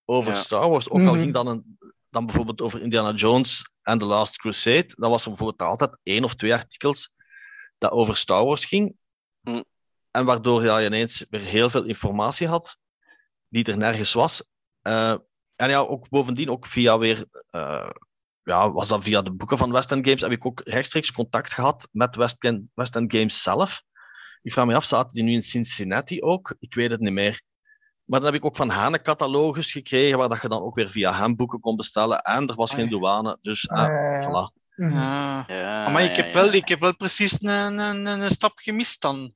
over 0.05 0.31
Ja. 0.31 0.37
Star 0.37 0.69
Wars. 0.69 0.89
Ook 0.89 0.99
al 1.05 1.13
Mhm. 1.13 1.19
ging 1.19 1.33
dan, 1.33 1.47
een, 1.47 1.77
dan 2.09 2.25
bijvoorbeeld 2.25 2.61
over 2.61 2.81
Indiana 2.81 3.11
Jones 3.13 3.71
en 3.81 3.99
The 3.99 4.05
Last 4.05 4.37
Crusade, 4.37 4.93
dan 4.95 5.09
was 5.09 5.23
er 5.23 5.29
bijvoorbeeld 5.29 5.69
altijd 5.69 5.97
één 6.03 6.23
of 6.23 6.35
twee 6.35 6.53
artikels 6.53 7.11
dat 7.77 7.91
over 7.91 8.17
Star 8.17 8.45
Wars 8.45 8.65
ging. 8.65 8.95
Hm. 9.41 9.61
En 10.11 10.25
waardoor 10.25 10.63
ja, 10.63 10.77
je 10.77 10.87
ineens 10.87 11.25
weer 11.29 11.41
heel 11.41 11.69
veel 11.69 11.83
informatie 11.83 12.47
had 12.47 12.77
die 13.47 13.63
er 13.63 13.77
nergens 13.77 14.13
was. 14.13 14.49
Eh, 14.81 15.15
en 15.55 15.69
ja, 15.69 15.79
ook 15.79 16.09
bovendien, 16.09 16.49
ook 16.49 16.65
via 16.65 16.97
weer, 16.97 17.25
eh, 17.49 17.89
ja, 18.43 18.71
was 18.71 18.87
dat 18.87 19.03
via 19.03 19.21
de 19.21 19.33
boeken 19.33 19.57
van 19.57 19.71
West 19.71 19.91
End 19.91 20.05
Games, 20.05 20.21
heb 20.21 20.31
ik 20.31 20.45
ook 20.45 20.61
rechtstreeks 20.63 21.11
contact 21.11 21.53
gehad 21.53 21.87
met 21.91 22.15
West 22.15 22.43
End, 22.43 22.69
West 22.73 22.95
End 22.95 23.13
Games 23.15 23.41
zelf. 23.43 23.81
Ik 24.41 24.53
vraag 24.53 24.65
me 24.65 24.75
af, 24.75 24.83
zaten 24.85 25.13
die 25.13 25.23
nu 25.23 25.31
in 25.31 25.43
Cincinnati 25.43 26.21
ook? 26.21 26.55
Ik 26.59 26.73
weet 26.73 26.91
het 26.91 26.99
niet 26.99 27.13
meer. 27.13 27.41
Maar 28.03 28.19
dan 28.19 28.29
heb 28.31 28.39
ik 28.39 28.45
ook 28.45 28.55
van 28.55 28.71
hen 28.71 28.93
een 28.93 29.01
catalogus 29.01 29.71
gekregen, 29.71 30.17
waar 30.17 30.29
dat 30.29 30.41
je 30.41 30.47
dan 30.47 30.61
ook 30.61 30.75
weer 30.75 30.89
via 30.89 31.13
hen 31.13 31.35
boeken 31.35 31.59
kon 31.59 31.75
bestellen. 31.75 32.19
En 32.19 32.47
er 32.47 32.55
was 32.55 32.69
Ah, 32.69 32.75
geen 32.75 32.85
ja. 32.85 32.91
douane, 32.91 33.37
dus 33.41 33.69
Ah, 33.69 33.79
ah, 33.83 34.23
voilà. 34.23 34.63
Mhm. 34.75 34.93
Ja. 34.93 35.43
Ja, 35.47 35.89
maar 35.89 36.03
ik 36.03 36.15
heb, 36.15 36.25
ja. 36.25 36.33
wel, 36.33 36.53
ik 36.53 36.67
heb 36.67 36.79
wel 36.79 36.95
precies 36.95 37.41
een, 37.43 37.77
een, 37.77 38.05
een 38.05 38.29
stap 38.29 38.51
gemist 38.55 39.01
dan. 39.01 39.33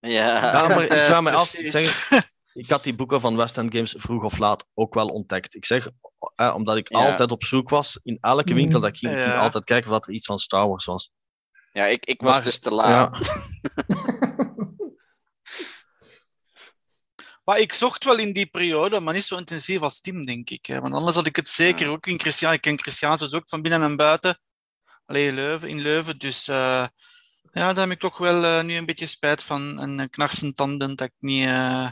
Ja. 0.00 0.52
Ja, 0.52 0.68
maar 0.68 0.82
ik 0.82 0.88
Eh, 0.90 1.04
vraag 1.04 1.22
me 1.22 1.30
af, 1.42 1.54
zeg, 1.58 2.08
ik 2.54 2.70
had 2.70 2.82
die 2.84 2.94
boeken 2.94 3.20
van 3.20 3.36
West 3.36 3.58
End 3.58 3.74
Games 3.74 3.94
vroeg 3.98 4.22
of 4.24 4.38
laat 4.38 4.66
ook 4.74 4.94
wel 4.94 5.06
ontdekt. 5.08 5.54
Ik 5.54 5.64
zeg, 5.64 5.88
eh, 6.34 6.54
omdat 6.56 6.76
ik 6.76 6.88
Ja. 6.92 6.98
altijd 6.98 7.30
op 7.30 7.44
zoek 7.44 7.68
was, 7.68 7.98
in 8.02 8.18
elke 8.20 8.54
winkel 8.54 8.80
dat 8.80 8.88
ik 8.90 8.96
ging, 8.96 9.36
altijd 9.36 9.64
kijken 9.64 9.86
of 9.90 9.96
dat 9.98 10.06
er 10.06 10.14
iets 10.14 10.26
van 10.26 10.38
Star 10.38 10.68
Wars 10.68 10.84
was. 10.84 11.10
Ja, 11.72 11.84
ik, 11.86 12.04
ik 12.04 12.20
was 12.20 12.42
dus 12.42 12.58
te 12.58 12.70
laat. 12.70 13.18
Ja. 13.26 13.32
Maar 17.44 17.58
ik 17.58 17.72
zocht 17.72 18.04
wel 18.04 18.18
in 18.18 18.32
die 18.32 18.46
periode, 18.46 19.00
maar 19.00 19.14
niet 19.14 19.24
zo 19.24 19.36
intensief 19.36 19.80
als 19.80 20.00
Tim, 20.00 20.24
denk 20.26 20.50
ik. 20.50 20.66
hè. 20.66 20.80
Want 20.80 20.94
anders 20.94 21.16
had 21.16 21.26
ik 21.26 21.36
het 21.36 21.48
zeker 21.48 21.86
Ja. 21.86 21.92
ook 21.92 22.06
in 22.06 22.20
Christian. 22.20 22.52
Ik 22.52 22.60
ken 22.60 22.78
Christian 22.78 23.16
dus 23.16 23.32
ook 23.32 23.48
van 23.48 23.62
binnen 23.62 23.82
en 23.82 23.96
buiten. 23.96 24.38
Alleen 25.06 25.34
Leuven, 25.34 25.68
in 25.68 25.80
Leuven. 25.80 26.18
Dus 26.18 26.48
eh, 26.48 26.54
ja, 27.52 27.72
daar 27.72 27.76
heb 27.76 27.90
ik 27.90 28.00
toch 28.00 28.18
wel 28.18 28.44
eh, 28.44 28.64
nu 28.64 28.74
een 28.76 28.86
beetje 28.86 29.06
spijt 29.06 29.42
van. 29.44 29.80
En 29.80 30.10
knarsend 30.10 30.56
tanden 30.56 30.96
dat 30.96 31.06
ik 31.08 31.14
niet... 31.18 31.46
eh, 31.46 31.88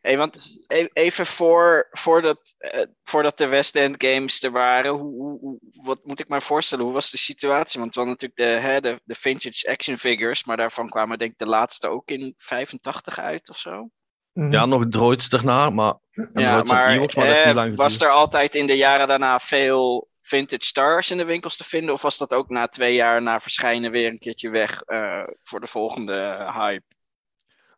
Hey, 0.00 0.16
want 0.16 0.58
e- 0.66 0.88
even 0.92 1.26
voor, 1.26 1.88
voordat, 1.90 2.54
eh, 2.58 2.82
voordat 3.04 3.38
de 3.38 3.46
West 3.46 3.76
End 3.76 4.04
Games 4.04 4.42
er 4.42 4.50
waren, 4.50 4.92
hoe, 4.92 5.38
hoe, 5.40 5.58
wat 5.72 6.00
moet 6.04 6.20
ik 6.20 6.28
me 6.28 6.40
voorstellen? 6.40 6.84
Hoe 6.84 6.94
was 6.94 7.10
de 7.10 7.18
situatie? 7.18 7.80
Want 7.80 7.94
we 7.94 8.00
hadden 8.00 8.18
natuurlijk 8.20 8.62
de, 8.62 8.68
hè, 8.68 8.80
de, 8.80 9.00
de 9.04 9.14
vintage 9.14 9.70
action 9.70 9.96
figures, 9.96 10.44
maar 10.44 10.56
daarvan 10.56 10.88
kwamen 10.88 11.18
denk 11.18 11.32
ik 11.32 11.38
de 11.38 11.46
laatste 11.46 11.88
ook 11.88 12.08
in 12.08 12.32
85 12.36 13.18
uit 13.18 13.48
of 13.48 13.58
zo. 13.58 13.90
Mhm. 14.32 14.52
Ja, 14.52 14.66
nog 14.66 14.86
droids 14.88 15.28
daarna, 15.28 15.70
maar... 15.70 15.94
Ja, 16.32 16.62
maar, 16.62 16.94
Ewoks, 16.94 17.14
maar 17.14 17.26
dat 17.26 17.34
heeft 17.34 17.46
eh, 17.46 17.46
niet 17.46 17.54
lang 17.54 17.76
was 17.76 18.00
er 18.00 18.08
altijd 18.08 18.54
in 18.54 18.66
de 18.66 18.76
jaren 18.76 19.08
daarna 19.08 19.38
veel 19.38 20.08
vintage 20.20 20.64
stars 20.64 21.10
in 21.10 21.16
de 21.16 21.24
winkels 21.24 21.56
te 21.56 21.64
vinden? 21.64 21.94
Of 21.94 22.02
was 22.02 22.18
dat 22.18 22.34
ook 22.34 22.48
na 22.48 22.68
twee 22.68 22.94
jaar 22.94 23.22
na 23.22 23.40
verschijnen 23.40 23.90
weer 23.90 24.10
een 24.10 24.18
keertje 24.18 24.50
weg 24.50 24.80
eh, 24.82 25.22
voor 25.42 25.60
de 25.60 25.66
volgende 25.66 26.50
hype? 26.52 26.84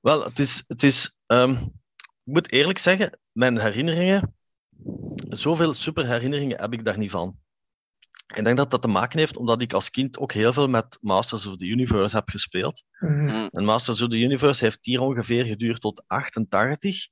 Wel, 0.01 0.25
het 0.25 0.38
is... 0.38 0.64
Het 0.66 0.83
is 0.83 1.16
ehm, 1.27 1.57
ik 2.24 2.32
moet 2.32 2.52
eerlijk 2.52 2.78
zeggen, 2.78 3.18
mijn 3.32 3.58
herinneringen... 3.58 4.35
Zoveel 5.28 5.74
super 5.74 6.06
herinneringen 6.06 6.61
heb 6.61 6.72
ik 6.72 6.85
daar 6.85 6.98
niet 6.98 7.11
van. 7.11 7.38
Ik 8.35 8.44
denk 8.44 8.56
dat 8.56 8.70
dat 8.70 8.82
te 8.82 8.88
maken 8.88 9.18
heeft 9.18 9.37
omdat 9.37 9.62
ik 9.62 9.72
als 9.72 9.90
kind 9.90 10.18
ook 10.18 10.32
heel 10.32 10.52
veel 10.52 10.68
met 10.68 10.98
Masters 11.00 11.46
of 11.46 11.56
the 11.56 11.66
Universe 11.66 12.16
heb 12.16 12.28
gespeeld. 12.28 12.85
Mhm. 12.98 13.48
En 13.50 13.64
Masters 13.64 14.02
of 14.02 14.08
the 14.08 14.18
Universe 14.18 14.64
heeft 14.64 14.78
hier 14.85 15.00
ongeveer 15.00 15.44
geduurd 15.44 15.80
tot 15.80 16.02
88. 16.06 17.08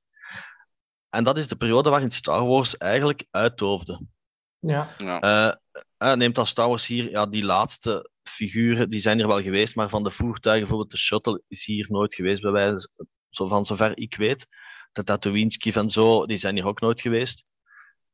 En 1.09 1.23
dat 1.23 1.37
is 1.37 1.47
de 1.47 1.55
periode 1.55 1.89
waarin 1.89 2.11
Star 2.11 2.45
Wars 2.45 2.77
eigenlijk 2.77 3.25
uitdoofde. 3.31 4.01
Ja. 4.59 4.89
Ja. 4.97 5.19
Eh, 5.19 5.53
eh, 5.97 6.17
neemt 6.17 6.35
dan 6.35 6.45
Star 6.45 6.67
Wars 6.67 6.85
hier, 6.85 7.09
ja, 7.09 7.25
die 7.25 7.43
laatste 7.43 8.09
figuren, 8.23 8.89
die 8.89 8.99
zijn 8.99 9.19
er 9.19 9.27
wel 9.27 9.41
geweest, 9.41 9.75
maar 9.75 9.89
van 9.89 10.03
de 10.03 10.11
voertuigen, 10.11 10.61
bijvoorbeeld 10.61 10.91
de 10.91 10.97
shuttle, 10.97 11.41
is 11.47 11.65
hier 11.65 11.85
nooit 11.89 12.15
geweest, 12.15 12.41
bij 12.41 12.51
wijze 12.51 12.89
zo 13.29 13.47
van 13.47 13.65
zover 13.65 13.97
ik 13.97 14.15
weet. 14.15 14.47
De 14.91 15.03
Tatooine-skif 15.03 15.75
en 15.75 15.89
zo, 15.89 16.25
die 16.25 16.37
zijn 16.37 16.55
hier 16.55 16.65
ook 16.65 16.79
nooit 16.79 17.01
geweest. 17.01 17.45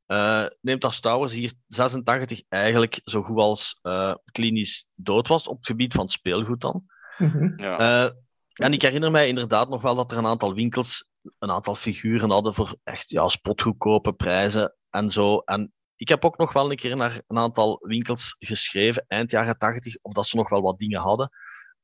Eh, 0.05 0.45
neemt 0.61 0.81
dat 0.81 0.93
Star 0.93 1.19
Wars 1.19 1.33
hier 1.33 1.53
86 1.67 2.41
eigenlijk 2.49 3.01
zo 3.03 3.23
goed 3.23 3.37
als 3.37 3.79
eh, 3.81 4.13
klinisch 4.31 4.87
dood 4.95 5.27
was 5.27 5.47
op 5.47 5.57
het 5.57 5.67
gebied 5.67 5.93
van 5.93 6.09
speelgoed 6.09 6.61
dan. 6.61 6.85
Mhm. 7.17 7.61
Ja. 7.61 7.77
Eh, 7.77 8.11
en 8.53 8.73
ik 8.73 8.81
herinner 8.81 9.11
mij 9.11 9.27
inderdaad 9.27 9.69
nog 9.69 9.81
wel 9.81 9.95
dat 9.95 10.11
er 10.11 10.17
een 10.17 10.25
aantal 10.25 10.53
winkels 10.53 11.09
een 11.39 11.51
aantal 11.51 11.75
figuren 11.75 12.29
hadden 12.29 12.53
voor 12.53 12.75
echt 12.83 13.09
ja, 13.09 13.29
spotgoedkope 13.29 14.13
prijzen 14.13 14.75
en 14.89 15.09
zo. 15.09 15.37
En 15.37 15.73
ik 15.95 16.07
heb 16.07 16.25
ook 16.25 16.37
nog 16.37 16.53
wel 16.53 16.71
een 16.71 16.77
keer 16.77 16.95
naar 16.95 17.21
een 17.27 17.37
aantal 17.37 17.79
winkels 17.81 18.35
geschreven, 18.39 19.05
eind 19.07 19.31
jaren 19.31 19.57
80, 19.57 19.97
of 20.01 20.13
dat 20.13 20.27
ze 20.27 20.35
nog 20.35 20.49
wel 20.49 20.61
wat 20.61 20.79
dingen 20.79 21.01
hadden. 21.01 21.29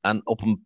En 0.01 0.27
op 0.27 0.41
een 0.41 0.65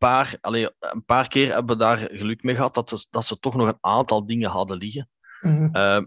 paar, 0.00 0.36
allee, 0.40 0.68
een 0.78 1.04
paar 1.04 1.28
keer 1.28 1.52
hebben 1.54 1.76
we 1.76 1.82
daar 1.82 1.98
geluk 1.98 2.42
mee 2.42 2.54
gehad 2.54 2.74
dat, 2.74 2.88
ze- 2.88 3.06
dat 3.10 3.24
ze 3.24 3.38
toch 3.38 3.54
nog 3.54 3.66
een 3.68 3.78
aantal 3.80 4.26
dingen 4.26 4.50
hadden 4.50 4.76
liggen. 4.76 5.08
Mhm. 5.40 5.68
Eh, 5.74 6.02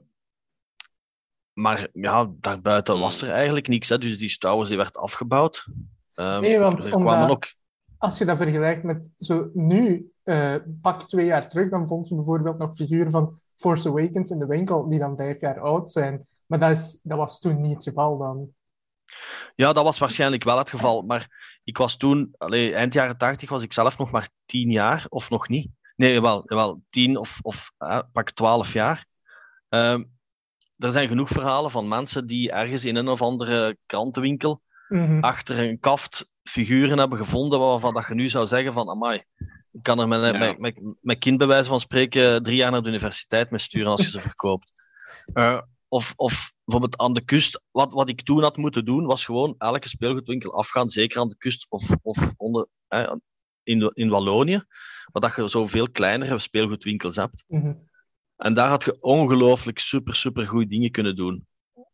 maar 1.53 1.88
ja, 1.93 2.32
daarbuiten 2.39 2.99
was 2.99 3.21
er 3.21 3.29
eigenlijk 3.29 3.67
niks. 3.67 3.89
Hè. 3.89 3.97
Dus 3.97 4.17
die 4.17 4.38
Wars 4.39 4.69
die 4.69 4.77
werd 4.77 4.97
afgebouwd. 4.97 5.67
Eh, 6.13 6.39
Nee, 6.39 6.60
want 6.60 6.84
er 6.84 6.95
omdat- 6.95 7.29
ook 7.29 7.53
Als 7.97 8.17
je 8.17 8.25
dat 8.25 8.38
vergelijkt 8.38 8.84
met 8.84 9.10
zo 9.17 9.49
nu, 9.53 10.12
eh, 10.23 10.56
pak 10.82 11.08
twee 11.08 11.25
jaar 11.25 11.49
terug, 11.49 11.69
dan 11.69 11.88
vond 11.88 12.08
je 12.08 12.15
bijvoorbeeld 12.15 12.58
nog 12.58 12.75
figuren 12.75 13.12
van 13.12 13.39
Force 13.56 13.89
Awakens 13.89 14.29
in 14.29 14.39
de 14.39 14.45
winkel 14.45 14.89
die 14.89 14.99
dan 14.99 15.15
vijf 15.17 15.39
jaar 15.41 15.60
oud 15.60 15.91
zijn. 15.91 16.25
Maar 16.45 16.60
dat, 16.60 16.69
is, 16.71 16.99
dat 17.03 17.17
was 17.17 17.39
toen 17.39 17.62
niet 17.62 17.73
het 17.75 17.84
geval 17.84 18.17
dan. 18.17 18.49
Ja, 19.55 19.73
dat 19.73 19.83
was 19.83 19.97
waarschijnlijk 19.99 20.43
wel 20.43 20.57
het 20.57 20.69
geval. 20.69 21.01
Maar 21.01 21.57
ik 21.63 21.77
was 21.77 21.97
toen, 21.97 22.36
allee, 22.38 22.73
eind 22.73 22.93
jaren 22.93 23.17
80 23.17 23.49
was 23.49 23.62
ik 23.63 23.73
zelf 23.73 23.97
nog 23.97 24.12
maar 24.12 24.29
tien 24.45 24.71
jaar, 24.71 25.05
of 25.09 25.29
nog 25.29 25.47
niet. 25.47 25.69
Nee, 25.95 26.21
wel, 26.21 26.41
wel 26.45 26.81
tien 26.89 27.17
of, 27.17 27.39
of 27.41 27.71
eh, 27.77 27.99
pak 28.12 28.31
twaalf 28.31 28.73
jaar. 28.73 29.05
Ehm, 29.69 30.03
er 30.77 30.91
zijn 30.91 31.07
genoeg 31.07 31.29
verhalen 31.29 31.71
van 31.71 31.88
mensen 31.88 32.27
die 32.27 32.51
ergens 32.51 32.86
in 32.86 32.95
een 32.95 33.07
of 33.07 33.21
andere 33.21 33.77
krantenwinkel 33.86 34.62
Mhm. 34.89 35.19
achter 35.19 35.59
een 35.59 35.79
kaft 35.79 36.31
figuren 36.43 36.97
hebben 36.97 37.17
gevonden 37.17 37.59
waarvan 37.59 37.93
dat 37.93 38.07
je 38.07 38.13
nu 38.13 38.29
zou 38.29 38.45
zeggen 38.45 38.73
van, 38.73 38.89
amai, 38.89 39.23
ik 39.71 39.83
kan 39.83 39.99
er 39.99 40.07
met, 40.07 40.21
Ja. 40.21 40.38
met, 40.38 40.59
met, 40.59 40.95
met 41.01 41.19
kind 41.19 41.38
bij 41.38 41.47
wijze 41.47 41.69
van 41.69 41.79
spreken 41.79 42.43
drie 42.43 42.55
jaar 42.55 42.71
naar 42.71 42.81
de 42.81 42.89
universiteit 42.89 43.49
mee 43.51 43.59
sturen 43.59 43.91
als 43.91 44.01
je 44.01 44.09
ze 44.09 44.19
verkoopt. 44.19 44.71
Eh, 45.33 45.62
of, 45.88 46.13
of 46.15 46.52
bijvoorbeeld 46.65 47.02
aan 47.02 47.13
de 47.13 47.21
kust, 47.26 47.62
wat, 47.71 47.93
wat 47.93 48.10
ik 48.10 48.21
toen 48.21 48.41
had 48.41 48.58
moeten 48.58 48.86
doen, 48.86 49.06
was 49.06 49.26
gewoon 49.26 49.56
elke 49.58 49.89
speelgoedwinkel 49.89 50.54
afgaan, 50.54 50.89
zeker 50.89 51.19
aan 51.19 51.30
de 51.30 51.38
kust 51.38 51.65
of, 51.69 51.84
of 52.02 52.34
onder, 52.38 52.67
eh, 52.88 53.12
in, 53.63 53.91
in 53.93 54.10
Wallonië, 54.10 54.63
waar 55.12 55.21
dat 55.21 55.36
je 55.36 55.47
zoveel 55.47 55.89
kleinere 55.91 56.38
speelgoedwinkels 56.38 57.15
hebt. 57.15 57.43
Mhm. 57.47 57.73
En 58.38 58.54
daar 58.54 58.69
had 58.69 58.84
je 58.84 59.02
ongelooflijk 59.02 59.80
super, 59.80 60.15
super 60.15 60.47
goede 60.47 60.65
dingen 60.67 60.91
kunnen 60.91 61.15
doen. 61.15 61.47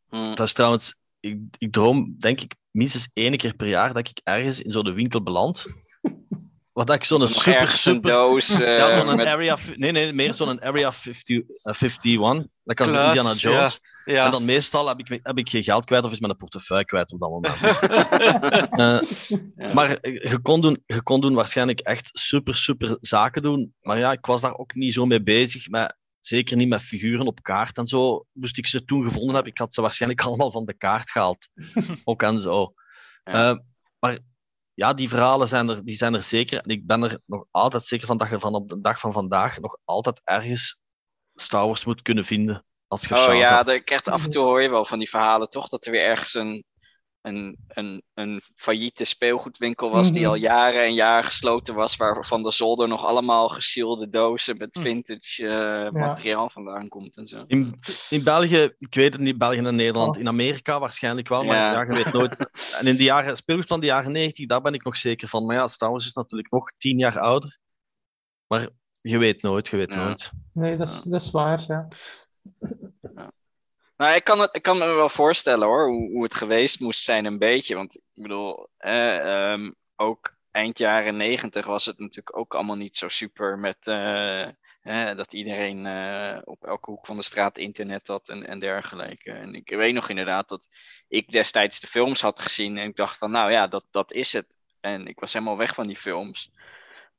Hm. 0.10 0.36
Dat 0.36 0.40
is 0.48 0.54
trouwens, 0.54 0.96
ik, 1.20 1.38
ik 1.58 1.72
droom 1.72 2.16
denk 2.20 2.42
ik 2.42 2.56
minstens 2.72 3.10
één 3.14 3.38
keer 3.38 3.56
per 3.56 3.68
jaar 3.68 3.94
dat 3.94 4.08
ik 4.08 4.20
ergens 4.24 4.62
in 4.62 4.72
zo'n 4.72 4.94
winkel 4.94 5.24
beland. 5.24 5.66
Wat 6.74 6.88
dat 6.88 6.96
ik 6.96 7.04
zo'n 7.04 7.28
super, 7.28 7.70
super... 7.70 8.12
doos. 8.12 8.50
eh, 8.50 8.78
Ja, 8.78 8.92
zo'n 8.92 9.16
met- 9.16 9.26
area... 9.26 9.58
Nee, 9.76 9.92
nee, 9.92 10.14
meer 10.14 10.34
zo'n 10.34 10.62
area 10.62 10.92
50, 10.92 11.38
eh, 11.38 11.46
51. 11.64 12.46
Dat 12.64 12.76
kan 12.76 12.88
Indiana 12.88 13.34
Jones. 13.34 13.42
Ja. 13.44 13.99
En 14.18 14.32
dan 14.32 14.46
meestal 14.46 14.88
heb 14.88 15.00
ik, 15.00 15.20
heb 15.24 15.38
ik 15.38 15.50
geen 15.50 15.64
geld 15.64 15.86
kwijt 15.86 16.04
of 16.04 16.12
is 16.12 16.20
mijn 16.20 16.36
portefeuille 16.36 16.86
kwijt 16.86 17.14
op 17.14 17.20
dat 17.20 17.30
moment. 17.30 17.58
Ja. 18.80 19.74
maar 19.74 20.08
je 20.10 20.40
kon, 20.42 20.62
doen, 20.62 20.84
je 20.86 21.02
kon 21.02 21.22
doen 21.22 21.34
waarschijnlijk 21.34 21.80
echt 21.80 22.10
super, 22.14 22.56
super 22.56 22.98
zaken 23.02 23.42
doen. 23.42 23.74
Maar 23.82 23.98
ja, 23.98 24.12
ik 24.12 24.26
was 24.26 24.42
daar 24.42 24.58
ook 24.58 24.74
niet 24.74 24.94
zo 24.94 25.06
mee 25.06 25.24
bezig. 25.24 25.70
Met, 25.70 25.98
zeker 26.20 26.58
niet 26.58 26.70
met 26.70 26.82
figuren 26.82 27.28
op 27.28 27.42
kaart 27.42 27.78
en 27.78 27.86
zo. 27.86 28.26
Moest 28.32 28.58
ik 28.58 28.68
ze 28.68 28.86
toen 28.86 29.04
gevonden 29.04 29.34
hebben, 29.34 29.52
ik 29.52 29.58
had 29.58 29.74
ze 29.74 29.82
waarschijnlijk 29.82 30.22
allemaal 30.26 30.52
van 30.52 30.66
de 30.66 30.78
kaart 30.78 31.12
gehaald. 31.12 31.48
ook 32.04 32.24
en 32.24 32.40
zo. 32.42 32.74
Ja. 33.24 33.50
Eh, 33.50 33.58
maar 34.00 34.20
ja, 34.74 34.94
die 34.94 35.10
verhalen 35.10 35.48
zijn 35.48 35.70
er, 35.70 35.86
die 35.86 35.96
zijn 35.96 36.14
er 36.14 36.24
zeker. 36.24 36.62
En 36.62 36.70
ik 36.70 36.88
ben 36.88 37.04
er 37.04 37.20
nog 37.26 37.46
altijd 37.52 37.86
zeker 37.86 38.08
van 38.08 38.18
dat 38.18 38.30
je 38.30 38.40
van 38.40 38.56
op 38.56 38.70
de 38.70 38.82
dag 38.82 39.00
van 39.00 39.14
vandaag 39.14 39.60
nog 39.60 39.78
altijd 39.86 40.22
ergens 40.24 40.82
Star 41.34 41.66
Wars 41.66 41.86
moet 41.86 42.02
kunnen 42.02 42.26
vinden. 42.26 42.66
Als 42.90 43.08
je 43.08 43.16
Oh 43.16 43.36
ja, 43.36 43.66
echt 43.66 44.08
af 44.08 44.24
en 44.24 44.30
toe 44.30 44.44
hoor 44.44 44.62
je 44.62 44.70
wel 44.70 44.86
van 44.86 45.00
die 45.00 45.10
verhalen 45.10 45.50
toch, 45.50 45.68
dat 45.70 45.86
er 45.86 45.92
weer 45.92 46.04
ergens 46.06 46.34
een, 46.34 46.64
een, 47.22 47.58
een, 47.68 48.04
een 48.14 48.42
failliete 48.56 49.04
speelgoedwinkel 49.04 49.90
was 49.90 50.12
die 50.12 50.22
Mhm. 50.22 50.30
al 50.30 50.36
jaren 50.36 50.84
en 50.84 50.94
jaren 50.94 51.24
gesloten 51.24 51.76
was, 51.76 51.96
waar 51.96 52.26
van 52.26 52.44
de 52.44 52.52
zolder 52.52 52.88
nog 52.88 53.06
allemaal 53.06 53.50
gesielde 53.50 54.10
dozen 54.10 54.58
met 54.58 54.76
Hm. 54.76 54.82
vintage 54.82 55.48
eh, 55.48 55.92
materiaal 55.92 56.50
vandaan 56.50 56.88
komt 56.88 57.18
en 57.18 57.26
zo. 57.28 57.44
In, 57.48 57.80
in 58.10 58.24
België, 58.24 58.70
ik 58.78 58.96
weet 58.96 59.14
het 59.14 59.22
niet, 59.22 59.38
België 59.38 59.58
en 59.58 59.76
Nederland. 59.76 60.16
Oh. 60.16 60.22
In 60.22 60.28
Amerika 60.28 60.80
waarschijnlijk 60.80 61.28
wel, 61.28 61.44
maar 61.44 61.56
Ja. 61.58 61.72
ja, 61.74 61.82
je 61.82 62.04
weet 62.04 62.14
nooit. 62.14 62.50
En 62.80 62.88
in 62.88 62.96
de 62.98 63.04
jaren, 63.04 63.38
speelgoed 63.38 63.68
van 63.68 63.80
de 63.80 63.86
jaren 63.86 64.12
90, 64.12 64.46
daar 64.46 64.62
ben 64.62 64.74
ik 64.74 64.84
nog 64.84 64.98
zeker 64.98 65.28
van. 65.28 65.46
Maar 65.46 65.56
ja, 65.56 65.68
Star 65.68 65.96
is 65.96 66.14
natuurlijk 66.14 66.52
nog 66.52 66.72
tien 66.78 66.98
jaar 66.98 67.20
ouder. 67.20 67.58
Maar 68.48 68.70
je 69.02 69.18
weet 69.18 69.42
nooit, 69.42 69.68
je 69.68 69.78
weet 69.78 69.90
Ja. 69.90 70.04
nooit. 70.06 70.32
Nee, 70.54 70.78
dat 70.78 70.88
is, 70.88 71.02
dat 71.02 71.22
is 71.22 71.32
waar, 71.32 71.64
ja. 71.68 71.88
Nou, 73.98 74.16
ik 74.16 74.24
kan, 74.24 74.40
het, 74.40 74.56
ik 74.56 74.62
kan 74.62 74.78
me 74.78 74.86
wel 74.86 75.10
voorstellen 75.10 75.68
hoor, 75.68 75.88
hoe, 75.88 76.12
hoe 76.12 76.24
het 76.24 76.34
geweest 76.34 76.80
moest 76.80 77.04
zijn 77.04 77.26
een 77.26 77.38
beetje. 77.38 77.76
Want 77.76 77.96
ik 77.96 78.22
bedoel, 78.22 78.68
eh, 78.78 79.52
ehm, 79.52 79.72
ook 79.96 80.38
eind 80.52 80.78
jaren 80.78 81.18
negentig 81.18 81.66
was 81.66 81.86
het 81.86 82.00
natuurlijk 82.00 82.38
ook 82.38 82.56
allemaal 82.56 82.76
niet 82.76 82.98
zo 82.98 83.08
super 83.08 83.60
met 83.60 83.88
eh, 83.88 85.16
dat 85.16 85.34
iedereen 85.34 85.86
eh, 85.86 86.38
op 86.44 86.66
elke 86.66 86.92
hoek 86.92 87.06
van 87.06 87.16
de 87.16 87.24
straat 87.24 87.58
internet 87.58 88.08
had 88.08 88.30
en, 88.30 88.48
en 88.48 88.60
dergelijke. 88.60 89.32
En 89.32 89.56
ik 89.56 89.70
weet 89.70 89.94
nog 89.94 90.10
inderdaad 90.10 90.50
dat 90.50 90.68
ik 91.08 91.32
destijds 91.32 91.80
de 91.80 91.88
films 91.88 92.22
had 92.22 92.40
gezien 92.40 92.78
en 92.78 92.88
ik 92.88 92.96
dacht 92.96 93.18
van 93.18 93.32
nou 93.32 93.52
ja, 93.52 93.68
dat, 93.68 93.86
dat 93.92 94.14
is 94.14 94.34
het. 94.34 94.58
En 94.80 95.08
ik 95.08 95.20
was 95.20 95.34
helemaal 95.34 95.58
weg 95.58 95.74
van 95.74 95.88
die 95.88 95.96
films. 95.96 96.52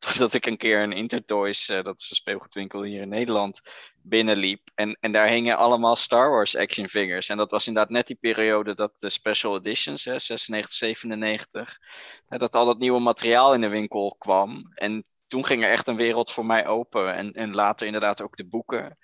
Totdat 0.01 0.35
ik 0.35 0.47
een 0.47 0.57
keer 0.57 0.83
een 0.83 0.93
Intertoys, 0.93 1.69
eh, 1.69 1.83
dat 1.83 2.01
is 2.01 2.11
een 2.11 2.17
speelgoedwinkel 2.17 2.83
hier 2.83 3.01
in 3.01 3.09
Nederland, 3.09 3.61
binnenliep. 4.03 4.71
En, 4.75 4.97
en 5.01 5.13
daar 5.13 5.29
hingen 5.29 5.57
allemaal 5.57 5.97
Star 5.97 6.31
Wars 6.31 6.57
action 6.57 6.89
figures. 6.89 7.29
En 7.29 7.37
dat 7.37 7.51
was 7.51 7.67
inderdaad 7.67 7.93
net 7.93 8.07
die 8.07 8.17
periode 8.21 8.75
dat 8.75 9.01
de 9.01 9.09
special 9.11 9.57
editions, 9.57 10.05
hè, 10.05 10.19
96, 10.19 10.73
97, 10.73 11.79
hè, 12.27 12.39
dat 12.39 12.57
al 12.57 12.65
dat 12.65 12.79
nieuwe 12.79 13.01
materiaal 13.01 13.55
in 13.55 13.61
de 13.61 13.69
winkel 13.69 14.17
kwam. 14.19 14.73
En 14.75 15.05
toen 15.27 15.45
ging 15.45 15.63
er 15.63 15.71
echt 15.71 15.87
een 15.87 15.97
wereld 15.97 16.31
voor 16.31 16.47
mij 16.47 16.67
open. 16.67 17.15
En, 17.15 17.33
en 17.33 17.55
later 17.55 17.87
inderdaad 17.87 18.23
ook 18.23 18.37
de 18.37 18.49
boeken. 18.49 18.99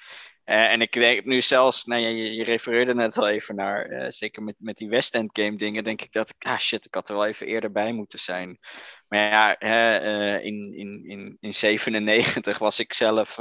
Eh, 0.47 0.73
en 0.73 0.81
ik 0.81 0.93
denk 0.93 1.25
nu 1.25 1.41
zelfs, 1.41 1.85
nou, 1.85 2.01
ja, 2.01 2.09
je, 2.09 2.35
je 2.35 2.45
refereerde 2.45 2.95
net 2.95 3.19
al 3.19 3.29
even 3.29 3.55
naar, 3.55 3.85
eh, 3.85 4.11
zeker 4.11 4.43
met, 4.43 4.55
met 4.59 4.77
die 4.77 4.89
West 4.89 5.15
End 5.15 5.31
game 5.33 5.57
dingen, 5.57 5.85
denk 5.85 6.03
ik 6.03 6.13
dat 6.13 6.31
ik, 6.31 6.47
ah 6.47 6.59
shit, 6.59 6.85
ik 6.85 6.95
had 6.95 7.09
er 7.09 7.15
wel 7.15 7.27
even 7.27 7.47
eerder 7.47 7.73
bij 7.73 7.93
moeten 7.93 8.19
zijn. 8.19 8.59
Maar 9.09 9.19
ja, 9.19 9.57
hè, 9.59 9.97
eh, 9.97 10.45
in, 10.45 10.75
in, 10.75 11.05
in, 11.05 11.37
in 11.41 11.55
97 11.55 12.59
was 12.59 12.79
ik 12.79 12.93
zelf 12.93 13.39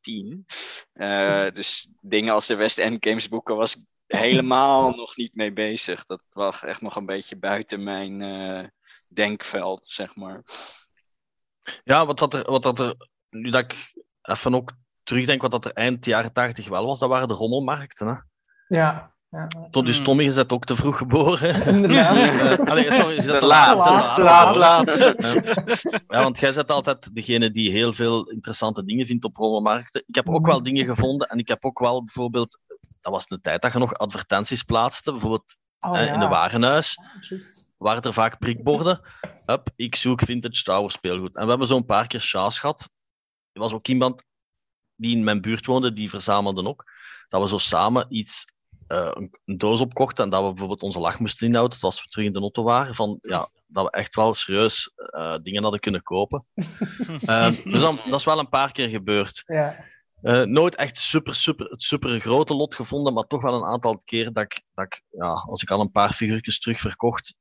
tien. 0.00 0.46
Dus 1.54 1.90
dingen 2.00 2.32
als 2.32 2.46
de 2.46 2.54
West 2.54 2.78
End 2.78 3.06
Games 3.06 3.28
boeken 3.28 3.56
was 3.56 3.76
ik 3.76 3.82
helemaal 4.06 4.90
nog 4.96 5.16
niet 5.16 5.34
mee 5.34 5.52
bezig. 5.52 6.06
Dat 6.06 6.22
was 6.32 6.62
echt 6.62 6.80
nog 6.80 6.96
een 6.96 7.06
beetje 7.06 7.36
buiten 7.36 7.82
mijn 7.82 8.72
denkveld, 9.08 9.86
zeg 9.86 10.14
maar. 10.16 10.42
Ja, 11.84 12.06
wat 12.06 12.18
dat 12.18 12.34
er, 12.34 12.50
wat 12.50 12.62
dat 12.62 12.78
er, 12.78 12.94
nu 13.30 13.50
dat 13.50 13.62
ik 13.62 13.92
even 14.22 14.54
ook 14.54 14.72
terugdenk 15.08 15.42
wat 15.42 15.50
dat 15.50 15.64
er 15.64 15.72
eind 15.72 16.04
jaren 16.04 16.32
80 16.32 16.68
wel 16.68 16.86
was, 16.86 16.98
dat 16.98 17.08
waren 17.08 17.28
de 17.28 17.34
rommelmarkten. 17.34 18.06
Hè? 18.06 18.14
Ja, 18.76 19.12
Ja. 19.30 19.46
Tot 19.70 19.86
dus 19.86 19.98
Mm. 19.98 20.04
Tommy, 20.04 20.34
bent 20.34 20.52
ook 20.52 20.64
te 20.64 20.76
vroeg 20.76 20.96
geboren. 20.98 21.62
Inderdaad. 21.74 22.58
Eh, 22.58 22.66
allee, 22.70 22.92
sorry, 22.92 23.14
je 23.14 23.22
bent 23.22 23.38
te 23.38 23.46
laat, 23.46 23.76
laat. 23.76 24.16
te 24.16 24.22
laat, 24.22 24.56
Laat, 24.56 24.86
laat. 24.98 25.82
Ja, 26.08 26.22
want 26.22 26.38
jij 26.38 26.52
bent 26.52 26.70
altijd 26.70 27.14
degene 27.14 27.50
die 27.50 27.70
heel 27.70 27.92
veel 27.92 28.30
interessante 28.30 28.84
dingen 28.84 29.06
vindt 29.06 29.24
op 29.24 29.36
rommelmarkten. 29.36 30.02
Ik 30.06 30.14
heb 30.14 30.28
ook 30.28 30.40
Mhm. 30.40 30.50
wel 30.50 30.62
dingen 30.62 30.84
gevonden 30.86 31.28
en 31.28 31.38
ik 31.38 31.48
heb 31.48 31.64
ook 31.64 31.78
wel 31.78 32.04
bijvoorbeeld, 32.04 32.58
dat 33.00 33.12
was 33.12 33.24
een 33.28 33.40
tijd 33.40 33.62
dat 33.62 33.72
je 33.72 33.78
nog 33.78 33.94
advertenties 33.94 34.62
plaatste, 34.62 35.10
bijvoorbeeld 35.10 35.56
Oh, 35.80 35.98
eh, 35.98 36.06
ja. 36.06 36.12
in 36.14 36.20
een 36.20 36.28
warenhuis, 36.28 36.98
Juist. 37.28 37.68
waren 37.76 38.02
er 38.02 38.12
vaak 38.12 38.38
prikborden. 38.38 39.00
Hup, 39.46 39.68
ik 39.76 39.94
zoek 39.96 40.22
vintage 40.22 40.62
tower 40.62 40.90
speelgoed. 40.90 41.36
En 41.36 41.42
we 41.44 41.48
hebben 41.48 41.66
zo'n 41.68 41.84
paar 41.84 42.06
keer 42.06 42.20
Sjaas 42.20 42.58
gehad. 42.58 42.90
Er 43.52 43.60
was 43.60 43.72
ook 43.72 43.86
iemand 43.88 44.24
die 44.98 45.16
in 45.16 45.24
mijn 45.24 45.40
buurt 45.40 45.66
woonde, 45.66 45.92
die 45.92 46.10
verzamelde 46.10 46.68
ook. 46.68 46.84
Dat 47.28 47.42
we 47.42 47.48
zo 47.48 47.58
samen 47.58 48.06
iets, 48.08 48.44
eh, 48.86 49.10
een, 49.12 49.38
een 49.44 49.58
doos 49.58 49.80
opkochten 49.80 50.24
en 50.24 50.30
dat 50.30 50.42
we 50.42 50.48
bijvoorbeeld 50.48 50.82
onze 50.82 51.00
lach 51.00 51.18
moesten 51.18 51.46
inhouden 51.46 51.78
als 51.80 52.02
we 52.02 52.08
terug 52.08 52.26
in 52.26 52.32
de 52.32 52.40
auto 52.40 52.62
waren. 52.62 52.94
Van, 52.94 53.18
ja, 53.22 53.48
dat 53.66 53.84
we 53.84 53.90
echt 53.90 54.14
wel 54.14 54.34
serieus 54.34 54.92
eh, 54.94 55.34
dingen 55.42 55.62
hadden 55.62 55.80
kunnen 55.80 56.02
kopen. 56.02 56.44
Eh, 57.20 57.50
dus 57.64 57.80
dan, 57.80 58.00
dat 58.04 58.18
is 58.18 58.24
wel 58.24 58.38
een 58.38 58.48
paar 58.48 58.72
keer 58.72 58.88
gebeurd. 58.88 59.42
Ja. 59.46 59.84
Eh, 60.22 60.42
nooit 60.42 60.74
echt 60.74 60.98
super, 60.98 61.34
super, 61.34 61.66
het 61.66 61.82
super 61.82 62.20
grote 62.20 62.54
lot 62.54 62.74
gevonden, 62.74 63.12
maar 63.12 63.26
toch 63.26 63.42
wel 63.42 63.54
een 63.54 63.68
aantal 63.68 64.00
keer 64.04 64.32
dat 64.32 64.44
ik, 64.44 64.62
dat 64.74 64.84
ik 64.84 65.02
ja, 65.10 65.28
als 65.28 65.62
ik 65.62 65.70
al 65.70 65.80
een 65.80 65.90
paar 65.90 66.12
figuurtjes 66.12 66.60
terug 66.60 66.80
verkocht, 66.80 67.34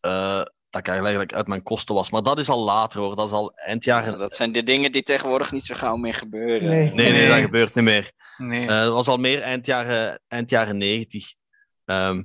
eh, 0.00 0.42
dat 0.82 0.86
ik 0.86 1.02
eigenlijk 1.02 1.32
uit 1.32 1.46
mijn 1.46 1.62
kosten 1.62 1.94
was. 1.94 2.10
Maar 2.10 2.22
dat 2.22 2.38
is 2.38 2.48
al 2.48 2.64
later 2.64 3.00
hoor, 3.00 3.16
dat 3.16 3.26
is 3.26 3.32
al 3.32 3.52
eind 3.54 3.84
jaren. 3.84 4.12
Ja, 4.12 4.18
dat 4.18 4.34
zijn 4.36 4.52
de 4.52 4.62
dingen 4.62 4.92
die 4.92 5.02
tegenwoordig 5.02 5.52
niet 5.52 5.64
zo 5.64 5.74
gauw 5.74 5.96
meer 5.96 6.14
gebeuren. 6.14 6.68
Nee. 6.68 6.92
Nee, 6.92 7.10
nee, 7.10 7.12
Nee. 7.12 7.28
dat 7.28 7.44
gebeurt 7.44 7.74
niet 7.74 7.84
meer. 7.84 8.12
Nee. 8.36 8.60
Eh, 8.60 8.80
dat 8.80 8.92
was 8.92 9.08
al 9.08 9.16
meer 9.16 9.42
eind 9.42 9.66
jaren, 9.66 10.20
eind 10.28 10.50
jaren 10.50 10.76
90. 10.76 11.34
Ehm, 11.84 12.22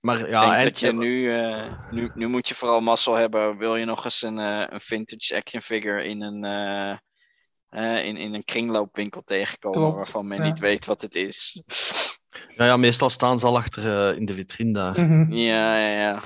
maar 0.00 0.18
Ik 0.20 0.28
ja, 0.28 0.40
denk 0.40 0.52
eind, 0.52 0.68
dat 0.70 0.80
je 0.80 0.92
nu, 0.92 1.38
eh, 1.42 1.72
nu, 1.90 2.10
nu 2.14 2.26
moet 2.26 2.48
je 2.48 2.54
vooral 2.54 2.80
mazzel 2.80 3.14
hebben. 3.14 3.58
Wil 3.58 3.76
je 3.76 3.84
nog 3.84 4.04
eens 4.04 4.22
een, 4.22 4.38
eh, 4.38 4.64
een 4.68 4.80
vintage 4.80 5.36
action 5.36 5.62
figure 5.62 6.04
in 6.04 6.22
een, 6.22 6.44
eh, 6.44 6.96
eh, 7.68 8.04
in, 8.06 8.16
in 8.16 8.34
een 8.34 8.44
kringloopwinkel 8.44 9.22
tegenkomen 9.24 9.78
Klopt, 9.80 9.96
waarvan 9.96 10.26
men 10.26 10.38
ja. 10.38 10.44
niet 10.44 10.58
weet 10.58 10.84
wat 10.84 11.02
het 11.02 11.14
is? 11.14 11.62
ja, 12.56 12.64
ja, 12.64 12.76
meestal 12.76 13.10
staan 13.10 13.38
ze 13.38 13.46
al 13.46 13.56
achter 13.56 14.10
eh, 14.10 14.16
in 14.16 14.24
de 14.24 14.34
vitrine 14.34 14.72
daar. 14.72 15.00
Mhm. 15.00 15.32
Ja, 15.32 15.78
ja, 15.78 16.00
ja. 16.00 16.20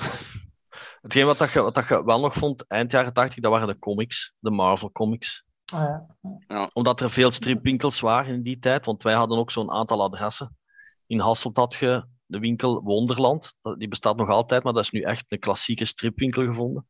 Hetgeen 1.08 1.26
wat, 1.26 1.38
dat 1.38 1.52
je, 1.52 1.60
wat 1.60 1.74
dat 1.74 1.88
je 1.88 2.04
wel 2.04 2.20
nog 2.20 2.34
vond, 2.34 2.66
eind 2.66 2.90
jaren 2.90 3.12
80, 3.12 3.42
dat 3.42 3.50
waren 3.50 3.66
de 3.66 3.78
comics, 3.78 4.34
de 4.38 4.50
Marvel 4.50 4.92
comics. 4.92 5.44
Ah, 5.72 6.00
ja. 6.48 6.70
Omdat 6.72 7.00
er 7.00 7.10
veel 7.10 7.30
stripwinkels 7.30 8.00
waren 8.00 8.34
in 8.34 8.42
die 8.42 8.58
tijd, 8.58 8.86
want 8.86 9.02
wij 9.02 9.14
hadden 9.14 9.38
ook 9.38 9.50
zo'n 9.50 9.70
aantal 9.70 10.02
adressen. 10.02 10.56
In 11.06 11.18
Hasselt 11.18 11.56
had 11.56 11.74
je 11.74 12.06
de 12.26 12.38
winkel 12.38 12.82
Wonderland, 12.82 13.54
die 13.78 13.88
bestaat 13.88 14.16
nog 14.16 14.28
altijd, 14.28 14.62
maar 14.62 14.72
dat 14.72 14.82
is 14.82 14.90
nu 14.90 15.00
echt 15.00 15.32
een 15.32 15.38
klassieke 15.38 15.84
stripwinkel 15.84 16.44
gevonden. 16.44 16.86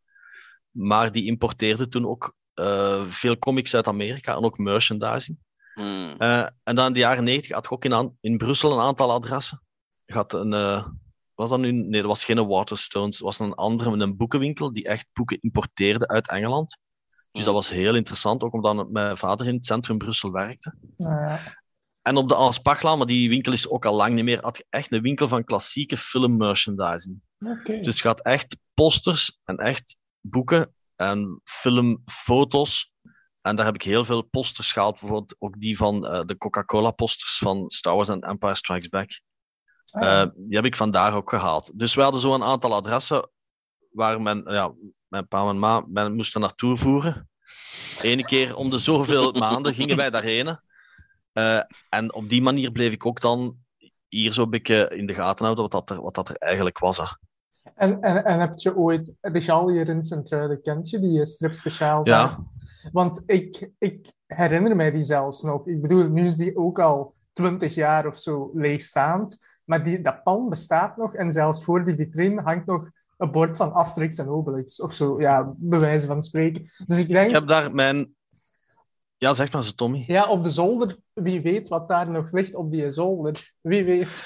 Maar 0.70 1.12
die 1.12 1.26
importeerde 1.26 1.88
toen 1.88 2.06
ook 2.06 2.34
eh, 2.54 3.04
veel 3.06 3.38
comics 3.38 3.74
uit 3.74 3.86
Amerika 3.86 4.36
en 4.36 4.44
ook 4.44 4.58
merchandising. 4.58 5.38
Hmm. 5.74 6.14
Eh, 6.18 6.46
en 6.62 6.74
dan 6.74 6.86
in 6.86 6.92
de 6.92 6.98
jaren 6.98 7.24
90 7.24 7.52
had 7.52 7.64
je 7.64 7.70
ook 7.70 7.84
in, 7.84 8.16
in 8.20 8.36
Brussel 8.36 8.72
een 8.72 8.86
aantal 8.86 9.12
adressen. 9.12 9.62
Je 10.04 10.14
had 10.14 10.32
een, 10.32 10.52
eh, 10.52 10.86
was 11.38 11.50
dat 11.50 11.58
nu? 11.58 11.72
Nee, 11.72 12.00
dat 12.00 12.10
was 12.10 12.24
geen 12.24 12.46
Waterstones. 12.46 13.16
Het 13.16 13.24
was 13.24 13.38
een 13.38 13.54
andere, 13.54 13.90
een 13.90 14.16
boekenwinkel 14.16 14.72
die 14.72 14.84
echt 14.84 15.06
boeken 15.12 15.40
importeerde 15.40 16.08
uit 16.08 16.28
Engeland. 16.28 16.78
Dus 17.32 17.44
dat 17.44 17.54
was 17.54 17.68
heel 17.68 17.94
interessant, 17.94 18.42
ook 18.42 18.52
omdat 18.52 18.90
mijn 18.90 19.16
vader 19.16 19.46
in 19.46 19.54
het 19.54 19.64
centrum 19.64 19.98
Brussel 19.98 20.32
werkte. 20.32 20.74
Ja. 20.96 21.40
En 22.02 22.16
op 22.16 22.28
de 22.28 22.36
Aanspachlaan, 22.36 22.98
maar 22.98 23.06
die 23.06 23.28
winkel 23.28 23.52
is 23.52 23.68
ook 23.68 23.86
al 23.86 23.94
lang 23.94 24.14
niet 24.14 24.24
meer, 24.24 24.42
had 24.42 24.56
je 24.56 24.66
echt 24.68 24.92
een 24.92 25.02
winkel 25.02 25.28
van 25.28 25.44
klassieke 25.44 25.96
filmmerchandising. 25.96 27.20
Oké. 27.38 27.80
Dus 27.80 28.00
je 28.00 28.08
had 28.08 28.22
echt 28.22 28.56
posters 28.74 29.38
en 29.44 29.56
echt 29.56 29.96
boeken 30.20 30.74
en 30.96 31.40
filmfoto's. 31.44 32.92
En 33.40 33.56
daar 33.56 33.66
heb 33.66 33.74
ik 33.74 33.82
heel 33.82 34.04
veel 34.04 34.22
posters 34.22 34.72
gehaald, 34.72 35.00
bijvoorbeeld 35.00 35.36
ook 35.38 35.60
die 35.60 35.76
van 35.76 36.06
eh, 36.06 36.24
de 36.24 36.36
Coca-Cola 36.36 36.90
posters 36.90 37.38
van 37.38 37.70
Star 37.70 37.94
Wars 37.94 38.08
en 38.08 38.20
Empire 38.20 38.54
Strikes 38.54 38.88
Back. 38.88 39.20
Ah, 39.90 40.02
ja. 40.02 40.22
Eh, 40.22 40.30
die 40.34 40.56
heb 40.56 40.64
ik 40.64 40.76
vandaar 40.76 41.14
ook 41.14 41.28
gehaald. 41.28 41.78
Dus 41.78 41.94
we 41.94 42.02
hadden 42.02 42.20
zo 42.20 42.34
een 42.34 42.44
aantal 42.44 42.74
adressen 42.74 43.30
waar 43.90 44.22
mijn, 44.22 44.42
ja, 44.46 44.72
mijn 45.08 45.28
pa 45.28 45.48
en 45.48 45.58
ma 45.58 45.84
mij 45.88 46.10
moesten 46.10 46.40
naartoe 46.40 46.76
voeren. 46.76 47.28
Eén 48.02 48.24
keer 48.24 48.56
om 48.56 48.70
de 48.70 48.78
zoveel 48.78 49.32
maanden 49.48 49.74
gingen 49.74 49.96
wij 49.96 50.10
daarheen. 50.10 50.58
Eh, 51.32 51.60
en 51.88 52.14
op 52.14 52.28
die 52.28 52.42
manier 52.42 52.72
bleef 52.72 52.92
ik 52.92 53.06
ook 53.06 53.20
dan 53.20 53.56
hier 54.08 54.32
zo'n 54.32 54.50
beetje 54.50 54.88
in 54.96 55.06
de 55.06 55.14
gaten 55.14 55.44
houden 55.44 55.68
wat 55.70 55.86
dat 55.86 55.96
er, 55.96 56.02
wat 56.02 56.14
dat 56.14 56.28
er 56.28 56.36
eigenlijk 56.36 56.78
was. 56.78 56.96
hè. 56.96 57.04
En, 57.74 58.00
en, 58.00 58.24
en 58.24 58.40
heb 58.40 58.52
je 58.56 58.76
ooit 58.76 59.14
de 59.20 59.70
hier 59.70 59.88
in 59.88 60.04
Centruiden, 60.04 60.62
kent 60.62 60.90
je 60.90 61.00
die 61.00 61.20
eh, 61.20 61.26
strip 61.26 61.52
speciaal? 61.52 62.06
Ja. 62.06 62.46
Want 62.92 63.22
ik, 63.26 63.70
ik 63.78 64.12
herinner 64.26 64.76
mij 64.76 64.90
die 64.90 65.02
zelfs 65.02 65.42
nog. 65.42 65.66
Ik 65.66 65.82
bedoel, 65.82 66.08
nu 66.08 66.24
is 66.24 66.36
die 66.36 66.56
ook 66.56 66.78
al 66.78 67.14
twintig 67.32 67.74
jaar 67.74 68.06
of 68.06 68.16
zo 68.16 68.50
leegstaand. 68.54 69.57
Maar 69.68 69.84
die, 69.84 70.00
dat 70.00 70.22
pand 70.22 70.48
bestaat 70.48 70.96
nog. 70.96 71.14
En 71.14 71.32
zelfs 71.32 71.64
voor 71.64 71.84
die 71.84 71.94
vitrine 71.94 72.42
hangt 72.42 72.66
nog 72.66 72.90
een 73.16 73.30
bord 73.30 73.56
van 73.56 73.72
Asterix 73.72 74.18
en 74.18 74.28
Obelix. 74.28 74.80
Of 74.80 74.92
zo, 74.92 75.20
ja, 75.20 75.52
bij 75.56 75.80
wijze 75.80 76.06
van 76.06 76.22
spreken. 76.22 76.70
Dus 76.86 76.98
ik 76.98 77.08
denk, 77.08 77.26
Ik 77.26 77.34
heb 77.34 77.46
daar 77.46 77.74
mijn... 77.74 78.16
Ja, 79.20 79.32
zeg 79.32 79.52
maar 79.52 79.62
zo, 79.62 79.70
Tommy. 79.72 80.04
ja, 80.06 80.26
op 80.28 80.42
de 80.44 80.50
zolder, 80.50 80.96
wie 81.12 81.40
weet 81.40 81.68
wat 81.68 81.88
daar 81.88 82.10
nog 82.10 82.32
ligt 82.32 82.54
op 82.54 82.70
die 82.72 82.90
zolder. 82.90 83.52
Wie 83.60 83.84
weet. 83.84 84.24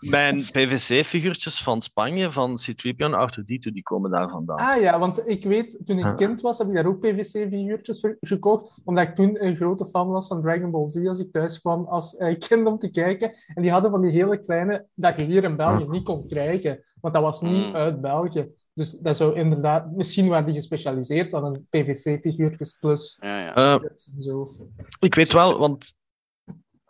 Mijn 0.00 0.44
PVC-figuurtjes 0.52 1.62
van 1.62 1.82
Spanje, 1.82 2.30
van 2.30 2.54
C-3PO 2.56 2.96
en 2.96 3.30
R2-D2, 3.30 3.72
die 3.72 3.82
komen 3.82 4.10
daar 4.10 4.30
vandaan. 4.30 4.56
Ah 4.58 4.80
ja, 4.80 4.98
want 4.98 5.28
ik 5.28 5.44
weet, 5.44 5.78
toen 5.84 5.98
ik 5.98 6.16
kind 6.16 6.40
was, 6.40 6.58
heb 6.58 6.68
ik 6.68 6.74
daar 6.74 6.86
ook 6.86 7.00
PVC-figuurtjes 7.00 8.00
voor 8.00 8.16
gekocht, 8.20 8.80
omdat 8.84 9.08
ik 9.08 9.14
toen 9.14 9.44
een 9.44 9.56
grote 9.56 9.86
fan 9.86 10.08
was 10.08 10.26
van 10.26 10.42
Dragon 10.42 10.70
Ball 10.70 10.86
Z 10.88 11.06
als 11.06 11.18
ik 11.18 11.32
thuis 11.32 11.60
kwam 11.60 11.84
als 11.84 12.16
eh, 12.16 12.38
kind 12.38 12.66
om 12.66 12.78
te 12.78 12.90
kijken. 12.90 13.32
En 13.54 13.62
die 13.62 13.70
hadden 13.70 13.90
van 13.90 14.00
die 14.00 14.10
hele 14.10 14.40
kleine, 14.40 14.86
dat 14.94 15.16
je 15.20 15.24
hier 15.24 15.44
in 15.44 15.56
België 15.56 15.86
niet 15.88 16.04
kon 16.04 16.26
krijgen, 16.28 16.84
want 17.00 17.14
dat 17.14 17.22
was 17.22 17.40
niet 17.40 17.66
Mm. 17.66 17.74
uit 17.76 18.00
België. 18.00 18.48
Dus 18.74 18.98
dat 18.98 19.16
zou 19.16 19.36
inderdaad, 19.36 19.90
misschien 19.90 20.28
waren 20.28 20.46
die 20.46 20.54
gespecialiseerd 20.54 21.30
dan 21.30 21.44
een 21.44 21.66
PVC-figuurtjes 21.70 22.76
plus 22.80 23.16
Ja, 23.20 23.38
ja. 23.38 23.54
Eh, 23.54 23.72
en 24.14 24.22
zo. 24.22 24.54
Ik 25.00 25.14
weet 25.14 25.32
wel, 25.32 25.58
want 25.58 25.94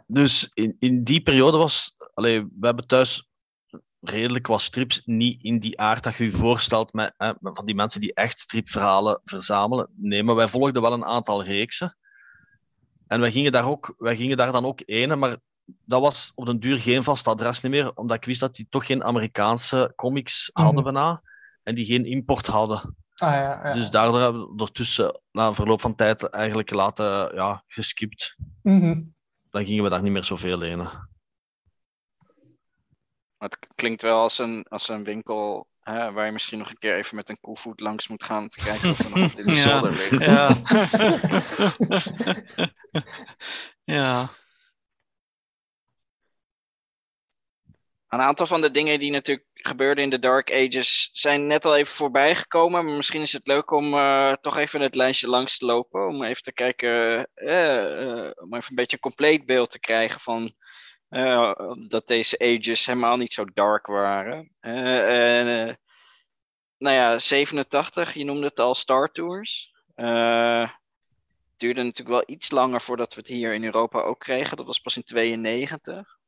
dus 0.07 0.51
in, 0.55 0.77
in 0.79 1.05
die 1.05 1.23
periode 1.23 1.57
was, 1.57 1.95
allee, 2.15 2.45
we 2.45 2.67
hebben 2.67 2.87
thuis 2.87 3.27
redelijk 4.01 4.47
wat 4.47 4.61
strips, 4.61 5.03
niet 5.05 5.43
in 5.43 5.59
die 5.59 5.81
aard 5.81 6.03
dat 6.03 6.17
je 6.17 6.25
je 6.25 6.31
voorstelt 6.31 6.93
met, 6.93 7.15
hè, 7.17 7.33
met 7.41 7.57
van 7.57 7.67
die 7.67 7.75
mensen 7.75 8.01
die 8.01 8.15
echt 8.15 8.39
stripverhalen 8.39 9.21
verzamelen. 9.25 9.89
Nee, 9.97 10.23
maar 10.23 10.35
wij 10.35 10.49
volgden 10.49 10.83
wel 10.83 10.93
een 10.93 11.05
aantal 11.05 11.45
reeksen. 11.45 11.97
En 13.07 13.21
wij 13.21 13.31
gingen 13.31 13.53
daar, 13.53 13.69
ook, 13.69 13.95
wij 13.99 14.17
gingen 14.17 14.37
daar 14.37 14.53
dan 14.53 14.65
ook 14.65 14.81
ene, 14.85 15.17
maar 15.17 15.37
dat 15.65 16.01
was 16.01 16.33
op 16.35 16.47
den 16.47 16.61
duur 16.61 16.79
geen 16.81 17.03
vast 17.03 17.29
adres 17.29 17.61
niet 17.63 17.73
meer, 17.73 17.93
omdat 17.95 18.17
ik 18.17 18.25
wist 18.25 18.41
dat 18.41 18.55
die 18.55 18.67
toch 18.71 18.87
geen 18.87 19.05
Amerikaanse 19.05 19.93
comics 19.97 20.51
hadden 20.53 20.83
Mhm. 20.83 20.93
bijna, 20.93 21.23
en 21.63 21.75
die 21.75 21.85
geen 21.85 22.05
import 22.07 22.47
hadden. 22.47 22.97
Ah 23.15 23.33
ja, 23.33 23.61
ja. 23.65 23.73
Dus 23.73 23.91
daardoor 23.91 24.21
hebben 24.21 24.41
we 24.43 24.49
ondertussen, 24.49 25.21
na 25.33 25.53
verloop 25.53 25.81
van 25.81 25.95
tijd, 25.95 26.23
eigenlijk 26.29 26.71
laten 26.71 27.35
ja, 27.35 27.65
geskipt 27.67 28.37
Mhm. 28.63 29.03
dan 29.51 29.65
gingen 29.65 29.85
we 29.85 29.91
daar 29.91 30.03
niet 30.03 30.13
meer 30.13 30.25
zoveel 30.25 30.59
lenen. 30.59 31.11
Het 33.39 33.59
klinkt 33.75 34.03
wel 34.03 34.21
als 34.21 34.39
een, 34.39 34.67
als 34.69 34.89
een 34.89 35.05
winkel 35.05 35.67
hè, 35.81 36.13
waar 36.13 36.27
je 36.27 36.33
misschien 36.33 36.59
nog 36.59 36.71
een 36.71 36.79
keer 36.79 36.97
even 36.97 37.17
met 37.17 37.29
een 37.29 37.41
koevoet 37.41 37.81
langs 37.81 38.09
moet 38.09 38.25
gaan 38.25 38.43
om 38.43 38.49
te 38.49 38.65
kijken 38.65 38.91
of 38.91 38.99
er 38.99 39.11
nog 39.11 39.19
wat 39.19 39.39
in 39.39 39.47
de 39.47 39.55
zolder 39.69 39.91
ligt. 39.91 40.25
Ja. 40.25 40.57
ja. 43.99 44.31
Een 48.09 48.21
aantal 48.21 48.47
van 48.47 48.61
de 48.61 48.71
dingen 48.71 48.99
die 48.99 49.11
natuurlijk 49.11 49.47
gebeurden 49.67 50.05
in 50.05 50.11
de 50.11 50.19
Dark 50.19 50.53
Ages 50.53 51.09
zijn 51.13 51.47
net 51.47 51.65
al 51.65 51.77
even 51.77 51.95
voorbij 51.95 52.35
gekomen. 52.35 52.85
Maar 52.85 52.95
misschien 52.95 53.23
is 53.23 53.33
het 53.33 53.47
leuk 53.47 53.71
om 53.71 53.95
eh, 53.95 54.33
toch 54.33 54.57
even 54.57 54.81
het 54.81 54.95
lijstje 54.95 55.29
langs 55.29 55.59
te 55.59 55.65
lopen. 55.65 56.07
Om 56.07 56.23
even 56.23 56.43
te 56.43 56.53
kijken, 56.53 57.29
eh, 57.35 58.01
eh, 58.01 58.31
om 58.35 58.55
even 58.55 58.71
een 58.71 58.75
beetje 58.75 58.97
een 58.97 59.03
compleet 59.03 59.47
beeld 59.47 59.71
te 59.71 59.81
krijgen 59.81 60.21
van 60.21 60.53
dat 61.89 62.07
deze 62.07 62.39
ages 62.39 62.87
helemaal 62.87 63.17
niet 63.17 63.33
zo 63.33 63.45
dark 63.45 63.87
waren. 63.87 64.57
En, 64.61 65.79
nou 66.79 66.97
ja, 66.97 67.19
87, 67.19 68.15
je 68.15 68.25
noemde 68.25 68.47
het 68.47 68.61
al 68.61 68.75
Star 68.75 69.13
Tours. 69.13 69.73
Het 69.95 70.71
duurde 71.57 71.83
natuurlijk 71.83 72.09
wel 72.09 72.37
iets 72.37 72.51
langer 72.51 72.81
voordat 72.81 73.15
we 73.15 73.21
het 73.21 73.29
hier 73.29 73.53
in 73.53 73.65
Europa 73.65 74.01
ook 74.01 74.19
kregen. 74.19 74.57
Dat 74.57 74.67
was 74.67 74.79
pas 74.79 74.97
in 74.97 75.05
92. 75.05 76.21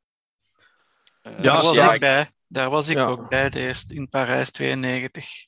Eh, 1.25 1.31
Ja, 1.35 1.41
Daar 1.41 1.61
was 1.61 1.75
ja, 1.75 1.93
ik 1.93 1.99
bij. 1.99 2.31
Daar 2.47 2.69
was 2.69 2.87
ik 2.87 2.95
Ja. 2.95 3.05
ook 3.05 3.29
bij, 3.29 3.49
de 3.49 3.59
eerste 3.59 3.93
in 3.95 4.09
Parijs 4.09 4.51
92. 4.51 5.47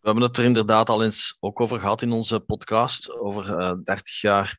We 0.00 0.12
hebben 0.12 0.22
het 0.22 0.36
er 0.36 0.44
inderdaad 0.44 0.88
al 0.88 1.04
eens 1.04 1.36
ook 1.40 1.60
over 1.60 1.80
gehad 1.80 2.02
in 2.02 2.12
onze 2.12 2.40
podcast, 2.40 3.10
over 3.10 3.58
eh 3.58 3.72
30 3.84 4.20
jaar 4.20 4.58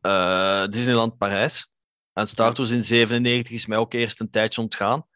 eh, 0.00 0.66
Disneyland 0.66 1.16
Parijs. 1.18 1.70
En 2.12 2.26
Star 2.26 2.54
Tours 2.54 2.70
in 2.70 2.82
97 2.82 3.54
is 3.54 3.66
mij 3.66 3.78
ook 3.78 3.92
eerst 3.92 4.20
een 4.20 4.30
tijdje 4.30 4.60
ontgaan. 4.60 5.06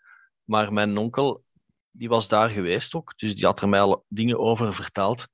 Maar 0.45 0.73
mijn 0.73 0.99
onkel, 0.99 1.45
die 1.91 2.09
was 2.09 2.29
daar 2.29 2.49
geweest 2.49 2.95
ook. 2.95 3.13
Dus 3.17 3.35
die 3.35 3.45
had 3.45 3.61
er 3.61 3.69
mij 3.69 3.81
al 3.81 4.05
dingen 4.09 4.39
over 4.39 4.75
verteld. 4.75 5.27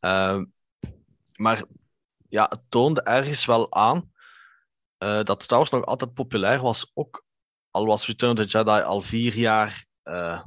Ehm, 0.00 0.44
maar 1.36 1.64
ja, 2.28 2.46
het 2.48 2.60
toonde 2.68 3.02
ergens 3.02 3.44
wel 3.44 3.72
aan 3.72 4.12
uh, 4.98 5.22
dat 5.22 5.42
Star 5.42 5.58
Wars 5.58 5.70
nog 5.70 5.84
altijd 5.84 6.14
populair 6.14 6.60
was. 6.60 6.90
Ook 6.94 7.23
al 7.74 7.86
was 7.86 8.06
Return 8.06 8.38
of 8.38 8.46
the 8.46 8.58
Jedi 8.58 8.82
al 8.82 9.00
vier 9.00 9.34
jaar 9.34 9.86
uh, 10.04 10.46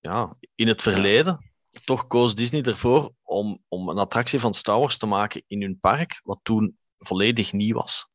ja, 0.00 0.36
in 0.54 0.68
het 0.68 0.82
verleden. 0.82 1.52
Toch 1.84 2.06
koos 2.06 2.34
Disney 2.34 2.62
ervoor 2.62 3.12
om, 3.22 3.58
om 3.68 3.88
een 3.88 3.98
attractie 3.98 4.40
van 4.40 4.54
Star 4.54 4.78
Wars 4.78 4.96
te 4.96 5.06
maken 5.06 5.42
in 5.46 5.62
hun 5.62 5.78
park, 5.80 6.20
wat 6.22 6.40
toen 6.42 6.78
volledig 6.98 7.52
nieuw 7.52 7.74
was. 7.74 8.08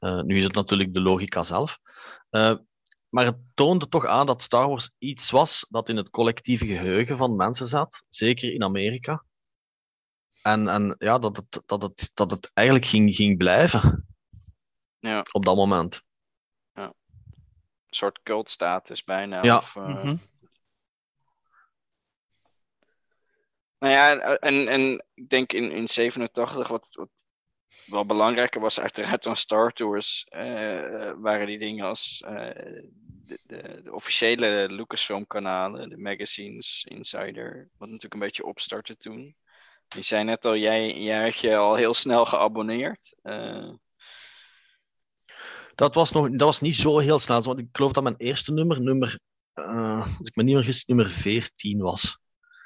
Uh, 0.00 0.20
nu 0.20 0.36
is 0.36 0.44
het 0.44 0.54
natuurlijk 0.54 0.94
de 0.94 1.00
logica 1.00 1.42
zelf. 1.42 1.78
maar 3.08 3.24
het 3.24 3.38
toonde 3.54 3.88
toch 3.88 4.06
aan 4.06 4.26
dat 4.26 4.42
Star 4.42 4.68
Wars 4.68 4.90
iets 4.98 5.30
was 5.30 5.66
dat 5.68 5.88
in 5.88 5.96
het 5.96 6.10
collectieve 6.10 6.66
geheugen 6.66 7.16
van 7.16 7.36
mensen 7.36 7.66
zat, 7.66 8.04
zeker 8.08 8.52
in 8.52 8.62
Amerika. 8.62 9.24
En, 10.42 10.68
en 10.68 10.94
ja, 10.98 11.18
dat 11.18 11.36
het, 11.36 11.62
dat, 11.66 11.82
het, 11.82 12.10
dat 12.14 12.30
het 12.30 12.50
eigenlijk 12.54 12.86
ging, 12.86 13.14
ging 13.14 13.36
blijven. 13.36 14.06
Ja. 14.98 15.22
Op 15.32 15.44
dat 15.44 15.56
moment. 15.56 16.05
Soort 17.96 18.20
cultstatus 18.22 19.04
bijna. 19.04 19.42
Ja. 19.42 19.56
Of, 19.56 19.74
uh... 19.74 19.86
Mhm. 19.88 20.16
Nou 23.78 23.92
ja, 23.92 24.18
en, 24.36 24.68
en 24.68 25.04
ik 25.14 25.28
denk 25.28 25.52
in, 25.52 25.70
in 25.70 25.88
87, 25.88 26.68
wat, 26.68 26.88
wat 26.92 27.10
wel 27.86 28.06
belangrijker 28.06 28.60
was 28.60 28.80
uiteraard 28.80 29.22
dan 29.22 29.36
Star 29.36 29.72
Tours, 29.72 30.26
uh, 30.30 31.12
waren 31.16 31.46
die 31.46 31.58
dingen 31.58 31.86
als 31.86 32.22
uh, 32.26 32.30
de, 33.06 33.38
de, 33.46 33.80
de, 33.82 33.92
officiële 33.92 34.66
Lucasfilm 34.70 35.26
kanalen, 35.26 35.88
de 35.88 35.98
magazines, 35.98 36.84
Insider, 36.88 37.68
wat 37.78 37.88
natuurlijk 37.88 38.14
een 38.14 38.20
beetje 38.20 38.46
opstartte 38.46 38.96
toen. 38.96 39.36
Je 39.88 40.02
zei 40.02 40.24
net 40.24 40.46
al, 40.46 40.56
jij, 40.56 40.92
jij 40.92 41.22
had 41.22 41.38
je 41.38 41.56
al 41.56 41.74
heel 41.74 41.94
snel 41.94 42.24
geabonneerd. 42.24 43.14
Uh... 43.22 43.72
Dat, 45.76 45.94
was 45.94 46.12
nog, 46.12 46.30
dat 46.30 46.40
was 46.40 46.60
niet 46.60 46.74
zo 46.74 46.98
heel 46.98 47.18
snel. 47.18 47.42
Want 47.42 47.58
ik 47.58 47.68
geloof 47.72 47.92
dat 47.92 48.02
mijn 48.02 48.16
eerste 48.16 48.52
nummer, 48.52 48.82
nummer 48.82 49.18
uh, 49.54 50.06
als 50.18 50.28
ik 50.28 50.36
me 50.36 50.42
niet 50.42 50.54
vergis, 50.54 50.84
nummer 50.84 51.10
14 51.10 51.78
was. 51.78 52.18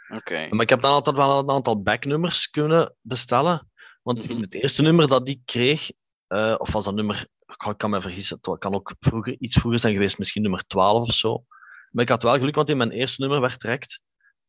Oké. 0.08 0.16
Okay. 0.16 0.48
Maar 0.48 0.60
ik 0.60 0.68
heb 0.68 0.80
dan 0.80 0.92
altijd 0.92 1.16
wel 1.16 1.38
een 1.38 1.50
aantal 1.50 1.82
backnummers 1.82 2.50
kunnen 2.50 2.94
bestellen. 3.00 3.70
Want 4.02 4.18
mm 4.18 4.24
-hmm. 4.24 4.34
in 4.34 4.42
het 4.42 4.54
eerste 4.54 4.82
nummer 4.82 5.08
dat 5.08 5.28
ik 5.28 5.40
kreeg, 5.44 5.90
uh, 6.28 6.54
of 6.58 6.72
was 6.72 6.84
dat 6.84 6.94
nummer, 6.94 7.26
ik 7.46 7.74
kan 7.76 7.90
me 7.90 8.00
vergissen, 8.00 8.38
het 8.40 8.58
kan 8.58 8.74
ook 8.74 8.94
vroeger, 8.98 9.36
iets 9.38 9.58
vroeger 9.58 9.80
zijn 9.80 9.92
geweest, 9.92 10.18
misschien 10.18 10.42
nummer 10.42 10.66
12 10.66 11.08
of 11.08 11.14
zo. 11.14 11.44
Maar 11.90 12.04
ik 12.04 12.10
had 12.10 12.22
wel 12.22 12.38
geluk, 12.38 12.54
want 12.54 12.68
in 12.68 12.76
mijn 12.76 12.90
eerste 12.90 13.20
nummer 13.20 13.40
werd 13.40 13.60
direct 13.60 14.00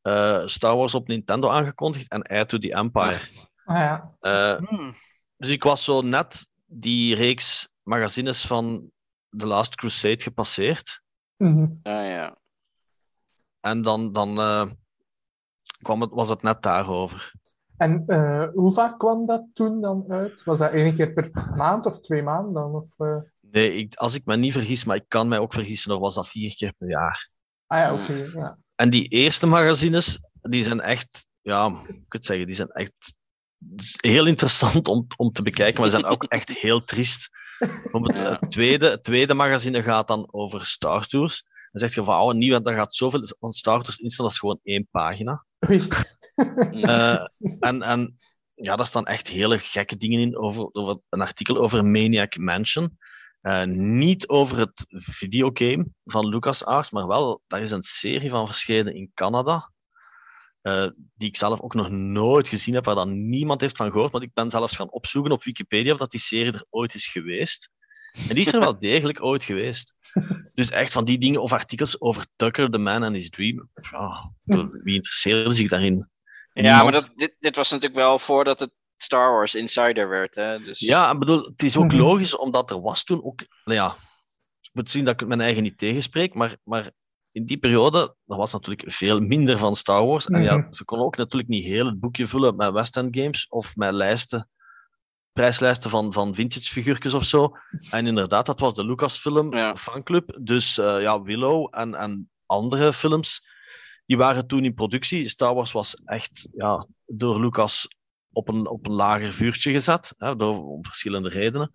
uh, 0.04 0.42
Star 0.46 0.76
Wars 0.76 0.96
op 0.96 1.08
Nintendo 1.08 1.50
aangekondigd 1.50 2.12
en 2.12 2.22
Air 2.22 2.46
to 2.46 2.58
the 2.58 2.74
Empire. 2.74 3.20
Ah, 3.66 3.78
ja. 3.78 4.16
uh, 4.22 4.68
hmm. 4.68 4.94
Dus 5.38 5.50
ik 5.50 5.64
was 5.64 5.84
zo 5.84 6.02
net 6.02 6.48
die 6.66 7.16
reeks 7.16 7.71
magazines 7.92 8.46
van 8.46 8.92
The 9.38 9.46
Last 9.46 9.76
Crusade 9.76 10.22
gepasseerd. 10.22 11.02
Mm 11.38 11.54
-hmm. 11.54 11.80
Ah, 11.84 12.06
ja. 12.06 12.38
En 13.60 13.82
dan, 13.82 14.12
dan 14.12 14.40
uh, 14.40 14.66
kwam 15.82 16.02
het, 16.02 16.12
was 16.12 16.30
het 16.30 16.42
net 16.42 16.62
daarover. 16.62 17.34
En 17.78 18.04
hoe 18.54 18.72
vaak 18.72 19.00
kwam 19.00 19.26
dat 19.26 19.46
toen 19.54 19.82
dan 19.82 20.06
uit? 20.08 20.44
Was 20.44 20.60
dat 20.60 20.72
één 20.72 20.96
keer 20.96 21.14
per 21.14 21.32
maand 21.56 21.86
of 21.86 22.00
twee 22.00 22.24
maanden 22.24 22.54
dan? 22.54 22.76
Of, 22.76 22.96
Nee, 23.52 23.74
ik, 23.74 23.96
als 23.96 24.14
ik 24.14 24.26
me 24.26 24.38
niet 24.38 24.54
vergis, 24.54 24.84
maar 24.84 24.96
ik 24.96 25.06
kan 25.08 25.28
mij 25.28 25.40
ook 25.40 25.54
vergissen, 25.54 25.90
dan 25.90 26.00
was 26.00 26.16
dat 26.16 26.28
vier 26.28 26.56
keer 26.56 26.74
per 26.78 26.90
jaar. 26.90 27.30
Ah 27.68 27.80
ja, 27.80 27.94
oké. 27.94 28.02
Okay, 28.02 28.32
ja. 28.34 28.58
En 28.76 28.90
die 28.90 29.08
eerste 29.08 29.48
magazines, 29.48 30.20
die 30.42 30.64
zijn 30.64 30.82
echt, 30.82 31.28
ja, 31.42 31.82
ik 31.88 32.14
het 32.14 32.26
zeggen, 32.26 32.46
die 32.46 32.56
zijn 32.56 32.70
echt 32.70 33.14
heel 34.02 34.26
interessant 34.26 34.88
om, 34.88 35.08
om 35.18 35.32
te 35.32 35.42
bekijken, 35.42 35.82
maar 35.82 35.90
ze 35.90 36.00
zijn 36.00 36.12
ook 36.12 36.24
echt 36.24 36.50
heel 36.50 36.84
triest. 36.84 37.30
Het, 37.62 38.18
Ja. 38.18 38.30
het, 38.40 38.52
tweede, 38.52 38.90
het 38.90 39.04
tweede 39.04 39.34
magazine 39.34 39.84
gaat 39.84 40.08
dan 40.08 40.28
over 40.32 40.66
Star 40.66 41.08
Tours. 41.08 41.44
Dan 41.72 41.82
zeg 41.82 41.96
je 41.96 42.04
van, 42.04 42.22
oh, 42.22 42.34
nieuw, 42.34 42.62
daar 42.62 42.76
gaat 42.76 42.96
zoveel 42.96 43.28
van 43.40 43.52
Star 43.52 43.82
Tours 43.82 43.98
in 43.98 44.10
staan, 44.10 44.26
dat 44.26 44.34
is 44.34 44.40
gewoon 44.40 44.60
één 44.64 44.88
pagina. 44.92 45.46
Eh, 46.82 47.26
en, 47.60 47.82
en 47.82 48.16
ja, 48.50 48.76
daar 48.76 48.86
staan 48.86 49.06
echt 49.06 49.28
hele 49.28 49.60
gekke 49.60 49.98
dingen 49.98 50.20
in 50.20 50.38
over, 50.38 50.70
over 50.72 50.98
een 51.10 51.22
artikel 51.22 51.58
over 51.58 51.86
Maniac 51.86 52.38
Mansion. 52.38 52.98
Uh, 53.42 53.64
niet 53.64 54.28
over 54.28 54.58
het 54.58 54.86
videogame 54.88 55.88
van 56.04 56.28
LucasArts, 56.28 56.92
maar 56.92 57.08
wel, 57.08 57.42
daar 57.48 57.62
is 57.62 57.72
een 57.72 57.84
serie 57.84 58.30
van 58.30 58.48
verschenen 58.48 58.96
in 58.96 59.12
Canada. 59.14 59.72
Uh, 60.64 60.88
die 61.16 61.28
ik 61.28 61.38
zelf 61.38 61.62
ook 61.62 61.74
nog 61.74 61.90
nooit 61.90 62.48
gezien 62.48 62.74
heb, 62.74 62.86
waar 62.86 62.96
dan 62.96 63.30
niemand 63.30 63.62
heeft 63.62 63.78
van 63.78 63.92
gehoord. 63.92 64.12
Want 64.12 64.24
ik 64.24 64.34
ben 64.34 64.50
zelfs 64.50 64.76
gaan 64.76 64.92
opzoeken 64.92 65.32
op 65.32 65.44
Wikipedia 65.44 65.94
of 65.94 65.98
dat 66.00 66.12
die 66.12 66.20
serie 66.20 66.54
er 66.54 66.66
ooit 66.70 66.94
is 66.94 67.08
geweest. 67.08 67.70
En 68.12 68.36
die 68.36 68.46
is 68.46 68.54
er 68.54 68.60
wel 68.60 68.80
degelijk 68.90 69.24
ooit 69.24 69.44
geweest. 69.44 69.96
Dus 70.54 70.70
echt 70.70 70.94
van 70.94 71.06
die 71.06 71.18
dingen, 71.18 71.42
of 71.42 71.52
artikels 71.52 72.02
over 72.02 72.26
Tucker, 72.36 72.70
the 72.70 72.78
man 72.78 73.04
and 73.04 73.16
his 73.16 73.30
dream. 73.30 73.70
Ja, 73.92 74.32
wie 74.84 74.96
interesseerde 74.96 75.52
zich 75.54 75.70
daarin? 75.70 76.10
Ja, 76.54 76.84
maar 76.84 76.92
dat, 76.92 77.12
dit, 77.16 77.36
dit 77.40 77.56
was 77.56 77.70
natuurlijk 77.72 78.02
wel 78.02 78.20
voordat 78.20 78.60
het 78.60 78.72
Star 78.96 79.32
Wars 79.32 79.56
Insider 79.56 80.10
werd. 80.10 80.36
Hè? 80.36 80.60
Dus... 80.60 80.80
Ja, 80.80 81.12
ik 81.12 81.20
bedoel, 81.20 81.44
het 81.44 81.64
is 81.64 81.78
ook 81.78 81.92
Mhm. 81.92 81.98
logisch, 81.98 82.38
omdat 82.38 82.70
er 82.72 82.82
was 82.82 83.04
toen 83.04 83.24
ook... 83.24 83.46
Nou 83.66 83.78
ja, 83.78 83.96
ik 84.62 84.70
moet 84.74 84.90
zien 84.92 85.04
dat 85.04 85.14
ik 85.14 85.20
het 85.20 85.30
mijn 85.30 85.42
eigen 85.42 85.64
niet 85.64 85.78
tegenspreek, 85.78 86.34
maar, 86.34 86.58
maar 86.64 86.92
in 87.32 87.46
die 87.46 87.58
periode, 87.58 88.16
er 88.28 88.36
was 88.38 88.52
natuurlijk 88.52 88.92
veel 88.92 89.20
minder 89.20 89.58
van 89.58 89.76
Star 89.76 90.06
Wars. 90.06 90.28
En 90.28 90.42
ja, 90.42 90.58
Mhm. 90.58 90.72
ze 90.74 90.86
konden 90.86 91.06
ook 91.08 91.18
natuurlijk 91.18 91.50
niet 91.50 91.64
heel 91.64 91.86
het 91.86 92.00
boekje 92.00 92.28
vullen 92.28 92.56
met 92.56 92.72
West 92.72 92.98
End 92.98 93.18
Games 93.18 93.48
of 93.50 93.76
met 93.76 93.94
lijsten, 93.94 94.50
prijslijsten 95.32 95.90
van, 95.90 96.14
van 96.14 96.36
vintage 96.36 96.72
figuurtjes 96.72 97.14
of 97.14 97.24
zo. 97.24 97.52
En 97.92 98.08
inderdaad, 98.08 98.46
dat 98.46 98.60
was 98.60 98.74
de 98.74 98.86
Lucasfilm 98.86 99.54
Ja. 99.56 99.76
fanclub. 99.76 100.38
Dus 100.42 100.78
eh, 100.78 101.02
ja, 101.02 101.22
Willow 101.22 101.68
en, 101.72 101.96
en 101.96 102.30
andere 102.46 102.94
films, 102.94 103.48
die 104.06 104.18
waren 104.18 104.48
toen 104.48 104.64
in 104.66 104.74
productie. 104.74 105.30
Star 105.30 105.54
Wars 105.54 105.72
was 105.72 105.96
echt 106.06 106.48
ja, 106.52 106.88
door 107.06 107.40
Lucas 107.42 107.88
op 108.32 108.48
een, 108.48 108.68
op 108.68 108.86
een 108.86 108.94
lager 108.94 109.34
vuurtje 109.34 109.72
gezet, 109.72 110.14
hè, 110.18 110.36
door, 110.36 110.66
om 110.66 110.86
verschillende 110.86 111.30
redenen. 111.30 111.72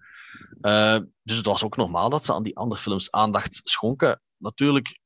Eh, 0.60 0.98
dus 1.22 1.36
het 1.36 1.46
was 1.46 1.64
ook 1.64 1.76
normaal 1.76 2.10
dat 2.10 2.24
ze 2.24 2.32
aan 2.32 2.42
die 2.42 2.56
andere 2.56 2.80
films 2.80 3.10
aandacht 3.10 3.60
schonken. 3.62 4.20
Natuurlijk, 4.36 4.98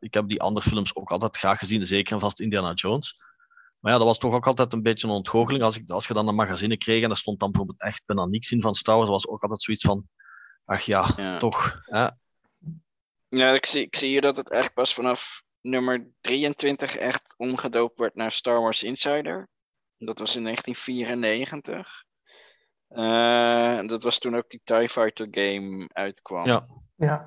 ik 0.00 0.14
heb 0.14 0.28
die 0.28 0.40
andere 0.40 0.68
films 0.68 0.96
ook 0.96 1.10
altijd 1.10 1.36
graag 1.36 1.58
gezien, 1.58 1.86
zeker 1.86 2.12
en 2.14 2.20
vast 2.20 2.40
Indiana 2.40 2.72
Jones. 2.72 3.30
Maar 3.78 3.92
ja, 3.92 3.98
dat 3.98 4.06
was 4.06 4.18
toch 4.18 4.34
ook 4.34 4.46
altijd 4.46 4.72
een 4.72 4.82
beetje 4.82 5.06
een 5.06 5.12
ontgoocheling. 5.12 5.64
Als, 5.64 5.76
ik, 5.76 5.90
als 5.90 6.06
je 6.06 6.14
dan 6.14 6.28
een 6.28 6.34
magazine 6.34 6.76
kreeg 6.76 7.02
en 7.02 7.10
er 7.10 7.16
stond 7.16 7.40
dan 7.40 7.50
bijvoorbeeld 7.50 7.80
echt 7.80 8.02
bijna 8.06 8.26
niks 8.26 8.52
in 8.52 8.60
van 8.60 8.74
Star 8.74 8.96
Wars, 8.96 9.08
was 9.08 9.28
ook 9.28 9.42
altijd 9.42 9.62
zoiets 9.62 9.84
van, 9.84 10.08
ach 10.64 10.80
ja, 10.80 11.12
Ja. 11.16 11.36
toch. 11.36 11.80
Hè? 11.84 12.08
Ja, 13.28 13.52
ik 13.52 13.66
zie, 13.66 13.82
ik 13.82 13.96
zie 13.96 14.08
hier 14.08 14.20
dat 14.20 14.36
het 14.36 14.50
echt 14.50 14.74
pas 14.74 14.94
vanaf 14.94 15.42
nummer 15.60 16.10
23 16.20 16.96
echt 16.96 17.34
omgedoopt 17.36 17.98
werd 17.98 18.14
naar 18.14 18.32
Star 18.32 18.60
Wars 18.60 18.82
Insider. 18.82 19.48
Dat 19.96 20.18
was 20.18 20.36
in 20.36 20.42
1994. 20.42 22.04
Eh, 22.88 23.88
dat 23.88 24.02
was 24.02 24.18
toen 24.18 24.36
ook 24.36 24.50
die 24.50 24.60
TIE 24.64 24.88
Fighter 24.88 25.28
game 25.30 25.88
uitkwam. 25.92 26.46
Ja. 26.46 26.62
Ja. 26.96 27.26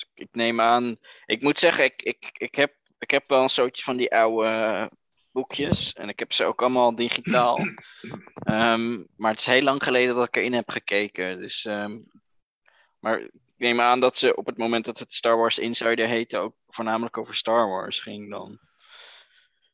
Dus 0.00 0.10
ik 0.14 0.28
neem 0.32 0.60
aan. 0.60 0.96
Ik 1.26 1.42
moet 1.42 1.58
zeggen, 1.58 1.84
ik, 1.84 2.02
ik, 2.02 2.30
ik, 2.32 2.54
heb, 2.54 2.74
ik 2.98 3.10
heb 3.10 3.24
wel 3.26 3.42
een 3.42 3.48
soortje 3.48 3.82
van 3.82 3.96
die 3.96 4.14
oude 4.14 4.90
boekjes. 5.32 5.92
En 5.92 6.08
ik 6.08 6.18
heb 6.18 6.32
ze 6.32 6.44
ook 6.44 6.60
allemaal 6.60 6.94
digitaal. 6.94 7.58
Ehm, 8.40 9.02
maar 9.16 9.30
het 9.30 9.40
is 9.40 9.46
heel 9.46 9.62
lang 9.62 9.82
geleden 9.82 10.14
dat 10.14 10.26
ik 10.26 10.36
erin 10.36 10.52
heb 10.52 10.70
gekeken. 10.70 11.38
Dus, 11.38 11.64
ehm, 11.64 11.98
maar 12.98 13.20
ik 13.20 13.30
neem 13.56 13.80
aan 13.80 14.00
dat 14.00 14.16
ze 14.16 14.36
op 14.36 14.46
het 14.46 14.56
moment 14.56 14.84
dat 14.84 14.98
het 14.98 15.12
Star 15.12 15.36
Wars 15.36 15.58
Insider 15.58 16.06
heette. 16.06 16.38
ook 16.38 16.54
voornamelijk 16.68 17.18
over 17.18 17.34
Star 17.34 17.68
Wars 17.68 18.00
ging 18.00 18.30
dan. 18.30 18.58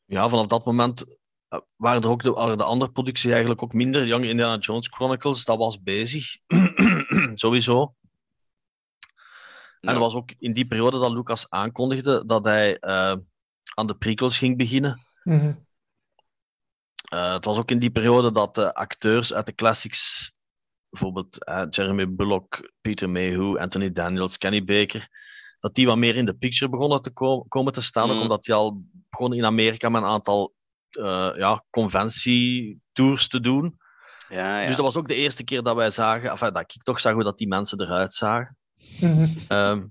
ja, 0.05 0.29
vanaf 0.29 0.47
dat 0.47 0.65
moment 0.65 1.05
eh, 1.47 1.59
waren 1.75 2.01
er 2.01 2.09
ook 2.09 2.23
de, 2.23 2.55
de 2.55 2.63
andere 2.63 2.91
productie 2.91 3.31
eigenlijk 3.31 3.63
ook 3.63 3.73
minder. 3.73 4.05
Young 4.05 4.25
Indiana 4.25 4.57
Jones 4.57 4.87
Chronicles, 4.87 5.45
dat 5.45 5.57
was 5.57 5.81
bezig. 5.81 6.37
Sowieso. 7.35 7.95
En 9.81 9.89
het 9.89 9.97
was 9.97 10.13
ook 10.13 10.31
in 10.39 10.53
die 10.53 10.67
periode 10.67 10.99
dat 10.99 11.11
Lucas 11.11 11.49
aankondigde 11.49 12.25
dat 12.25 12.43
hij 12.43 12.77
eh, 12.79 13.17
aan 13.75 13.87
de 13.87 13.95
prequels 13.97 14.37
ging 14.37 14.57
beginnen. 14.57 15.05
Mhm. 15.23 15.53
Eh, 17.09 17.33
het 17.33 17.45
was 17.45 17.57
ook 17.57 17.71
in 17.71 17.79
die 17.79 17.91
periode 17.91 18.31
dat 18.31 18.55
de 18.55 18.73
acteurs 18.73 19.33
uit 19.33 19.45
de 19.45 19.55
classics, 19.55 20.31
bijvoorbeeld 20.89 21.43
eh, 21.45 21.63
Jeremy 21.69 22.15
Bullock, 22.15 22.71
Peter 22.81 23.09
Mayhew, 23.09 23.57
Anthony 23.57 23.91
Daniels, 23.91 24.37
Kenny 24.37 24.63
Baker, 24.63 25.07
dat 25.59 25.75
die 25.75 25.85
wat 25.85 25.97
meer 25.97 26.15
in 26.15 26.25
de 26.25 26.35
picture 26.37 26.71
begonnen 26.71 27.01
te 27.01 27.09
ko- 27.11 27.43
komen 27.43 27.73
te 27.73 27.81
staan. 27.81 28.09
Ook 28.09 28.15
Mm. 28.15 28.21
omdat 28.21 28.43
die 28.43 28.53
al 28.53 28.81
begonnen 29.09 29.37
in 29.37 29.45
Amerika 29.45 29.89
met 29.89 30.01
een 30.01 30.07
aantal 30.07 30.55
eh, 30.89 31.29
ja, 31.35 31.63
conventietours 31.69 33.27
te 33.27 33.39
doen. 33.39 33.77
Ja, 34.29 34.59
ja. 34.59 34.67
Dus 34.67 34.75
dat 34.75 34.85
was 34.85 34.95
ook 34.95 35.07
de 35.07 35.15
eerste 35.15 35.43
keer 35.43 35.63
dat 35.63 35.75
wij 35.75 35.91
zagen, 35.91 36.29
enfin, 36.31 36.53
dat 36.53 36.73
ik 36.73 36.83
toch 36.83 36.99
zag 36.99 37.13
hoe 37.13 37.23
dat 37.23 37.37
die 37.37 37.47
mensen 37.47 37.81
eruit 37.81 38.13
zagen. 38.13 38.56
Ehm, 39.47 39.85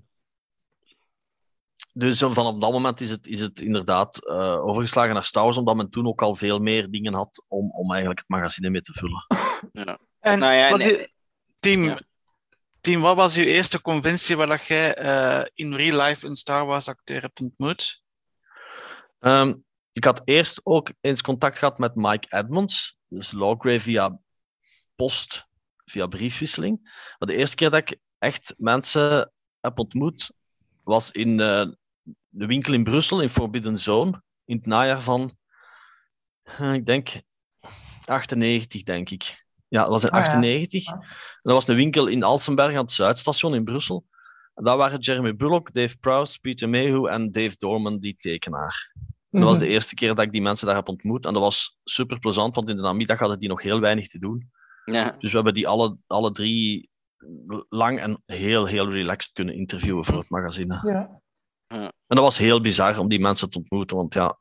dus 1.93 2.19
vanaf 2.19 2.59
dat 2.59 2.71
moment 2.71 3.01
is 3.01 3.09
het, 3.09 3.27
is 3.27 3.41
het 3.41 3.61
inderdaad 3.61 4.25
eh, 4.25 4.65
overgeslagen 4.65 5.13
naar 5.13 5.25
Star 5.25 5.43
Wars, 5.43 5.57
omdat 5.57 5.75
men 5.75 5.89
toen 5.89 6.07
ook 6.07 6.21
al 6.21 6.35
veel 6.35 6.59
meer 6.59 6.89
dingen 6.89 7.13
had 7.13 7.43
om, 7.47 7.71
om 7.71 7.89
eigenlijk 7.91 8.19
het 8.19 8.29
magazine 8.29 8.69
mee 8.69 8.81
te 8.81 8.93
vullen. 8.93 9.25
En 10.19 10.39
Nou 10.39 10.53
ja, 10.53 10.69
wat 10.69 10.79
nee. 10.79 11.13
team, 11.59 11.83
Ja. 11.83 11.99
team, 12.81 13.01
wat 13.01 13.15
was 13.15 13.35
uw 13.35 13.43
eerste 13.43 13.81
conventie 13.81 14.35
waar 14.35 14.47
dat 14.47 14.65
jij 14.65 14.95
eh, 14.95 15.45
in 15.53 15.73
real 15.75 16.01
life 16.01 16.27
een 16.27 16.35
Star 16.35 16.65
Wars 16.65 16.87
acteur 16.87 17.21
hebt 17.21 17.39
ontmoet? 17.39 18.01
Ehm, 19.19 19.53
ik 19.91 20.03
had 20.03 20.21
eerst 20.25 20.59
ook 20.63 20.91
eens 21.01 21.21
contact 21.21 21.57
gehad 21.57 21.77
met 21.77 21.95
Mike 21.95 22.37
Edmonds, 22.37 22.97
dus 23.07 23.31
Lawgrave 23.31 23.79
via 23.79 24.19
post, 24.95 25.47
via 25.85 26.07
briefwisseling. 26.07 26.79
Maar 27.17 27.27
de 27.27 27.35
eerste 27.35 27.55
keer 27.55 27.69
dat 27.69 27.79
ik 27.79 27.99
echt 28.19 28.53
mensen 28.57 29.31
heb 29.59 29.79
ontmoet, 29.79 30.31
was 30.83 31.11
in 31.11 31.39
eh, 31.39 31.65
de 32.29 32.45
winkel 32.45 32.73
in 32.73 32.83
Brussel, 32.83 33.21
in 33.21 33.29
Forbidden 33.29 33.77
Zone, 33.77 34.21
in 34.45 34.55
het 34.55 34.65
najaar 34.65 35.01
van, 35.01 35.37
eh, 36.43 36.73
ik 36.73 36.85
denk, 36.85 37.21
98, 38.05 38.83
denk 38.83 39.09
ik. 39.09 39.45
Ja, 39.67 39.81
dat 39.81 39.89
was 39.89 40.03
in 40.03 40.09
Ah. 40.09 40.21
98. 40.21 40.87
Ah. 40.87 40.93
En 40.93 41.05
dat 41.41 41.53
was 41.53 41.67
een 41.67 41.75
winkel 41.75 42.07
in 42.07 42.23
Alsenberg 42.23 42.71
aan 42.75 42.81
het 42.81 42.91
Zuidstation 42.91 43.55
in 43.55 43.63
Brussel. 43.63 44.05
En 44.53 44.63
daar 44.63 44.77
waren 44.77 44.99
Jeremy 44.99 45.35
Bullock, 45.35 45.73
Dave 45.73 45.97
Prowse, 45.97 46.39
Peter 46.39 46.69
Mayhew 46.69 47.05
en 47.07 47.31
Dave 47.31 47.55
Dorman, 47.57 47.99
die 47.99 48.15
tekenaar. 48.17 48.91
En 49.31 49.39
dat 49.39 49.49
was 49.49 49.57
Mhm. 49.57 49.65
de 49.67 49.71
eerste 49.71 49.95
keer 49.95 50.15
dat 50.15 50.25
ik 50.25 50.31
die 50.31 50.41
mensen 50.41 50.67
daar 50.67 50.75
heb 50.75 50.87
ontmoet. 50.87 51.25
En 51.25 51.33
dat 51.33 51.41
was 51.41 51.77
super 51.83 52.19
plezant, 52.19 52.55
want 52.55 52.69
in 52.69 52.75
de 52.75 52.81
namiddag 52.81 53.19
hadden 53.19 53.39
die 53.39 53.49
nog 53.49 53.61
heel 53.61 53.79
weinig 53.79 54.07
te 54.07 54.19
doen. 54.19 54.51
ja. 54.85 55.15
Dus 55.19 55.29
we 55.29 55.35
hebben 55.35 55.53
die 55.53 55.67
alle, 55.67 55.97
alle 56.07 56.31
drie 56.31 56.89
lang 57.69 57.99
en 57.99 58.21
heel, 58.25 58.65
heel 58.65 58.91
relaxed 58.91 59.33
kunnen 59.33 59.55
interviewen 59.55 60.05
voor 60.05 60.17
het 60.17 60.29
magazine. 60.29 60.79
Ja. 60.83 61.21
En 61.67 61.91
dat 62.07 62.19
was 62.19 62.37
heel 62.37 62.61
bizar 62.61 62.99
om 62.99 63.07
die 63.07 63.19
mensen 63.19 63.49
te 63.49 63.57
ontmoeten, 63.57 63.97
want 63.97 64.13
ja. 64.13 64.37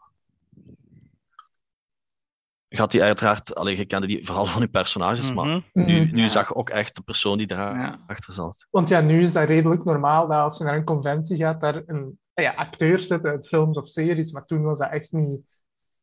Je 2.69 2.79
had 2.79 2.91
die 2.91 3.03
uiteraard, 3.03 3.55
alleen 3.55 3.77
je 3.77 3.85
kende 3.87 4.07
die 4.07 4.27
vooral 4.27 4.47
van 4.47 4.61
die 4.61 4.71
personages, 4.71 5.33
maar 5.33 5.47
Mhm. 5.47 5.61
nu, 5.73 6.01
Mhm. 6.05 6.15
nu 6.15 6.23
Ja. 6.23 6.29
zag 6.29 6.49
je 6.49 6.55
ook 6.55 6.71
echt 6.71 6.95
de 6.95 7.03
persoon 7.03 7.39
die 7.39 7.47
daarachter 7.47 8.25
Ja. 8.29 8.35
zat. 8.35 8.67
Want 8.71 8.89
ja, 8.89 9.01
nu 9.01 9.23
is 9.23 9.33
dat 9.33 9.49
redelijk 9.49 9.85
normaal 9.85 10.29
dat 10.29 10.39
als 10.39 10.59
je 10.59 10.65
naar 10.65 10.77
een 10.77 10.85
conventie 10.85 11.37
gaat, 11.37 11.61
daar 11.61 11.83
een 11.87 12.19
ja, 12.35 12.55
acteurs 12.55 13.07
zitten 13.07 13.31
uit 13.31 13.49
films 13.49 13.77
of 13.77 13.89
series, 13.89 14.33
maar 14.33 14.45
toen 14.45 14.63
was 14.63 14.79
dat 14.79 14.91
echt 14.91 15.13
niet... 15.13 15.41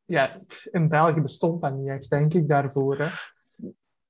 Ja, 0.06 0.42
in 0.72 0.90
België 0.90 1.22
bestond 1.22 1.62
dat 1.62 1.74
niet 1.76 1.88
echt, 1.90 2.10
denk 2.10 2.34
ik, 2.34 2.48
daarvoor. 2.48 2.98
Hè. 2.98 3.08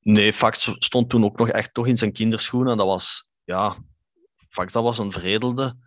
Nee, 0.04 0.34
Fax 0.34 0.72
stond 0.78 1.10
toen 1.10 1.24
ook 1.24 1.38
nog 1.38 1.50
echt 1.50 1.74
toch 1.74 1.88
in 1.88 1.98
zijn 1.98 2.12
kinderschoenen. 2.14 2.72
En 2.72 2.78
dat 2.78 2.88
was, 2.88 3.28
ja, 3.44 3.78
Fax 4.50 4.74
dat 4.74 4.84
was 4.84 4.98
een 4.98 5.12
veredelde 5.12 5.78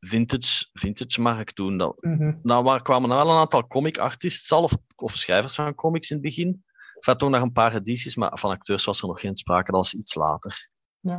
vintage, 0.00 0.68
vintage 0.72 1.20
markt 1.20 1.54
toen. 1.54 1.78
Dat, 1.78 1.96
Mhm. 2.02 2.34
nou, 2.42 2.64
waar 2.64 2.82
kwamen 2.82 3.08
wel 3.08 3.28
een 3.30 3.36
aantal 3.36 3.66
comic 3.66 3.98
artists 3.98 4.52
al, 4.52 4.62
of, 4.62 4.76
of 4.96 5.14
schrijvers 5.14 5.54
van 5.54 5.74
comics 5.74 6.10
in 6.10 6.16
het 6.16 6.24
begin. 6.24 6.64
Enfin, 6.94 7.16
toch 7.16 7.30
nog 7.30 7.42
een 7.42 7.52
paar 7.52 7.74
edities, 7.74 8.16
maar 8.16 8.38
van 8.38 8.50
acteurs 8.50 8.84
was 8.84 9.00
er 9.00 9.06
nog 9.08 9.20
geen 9.20 9.36
sprake. 9.36 9.70
Dat 9.72 9.80
was 9.80 9.94
iets 9.94 10.14
later. 10.14 10.68
Ja. 11.00 11.18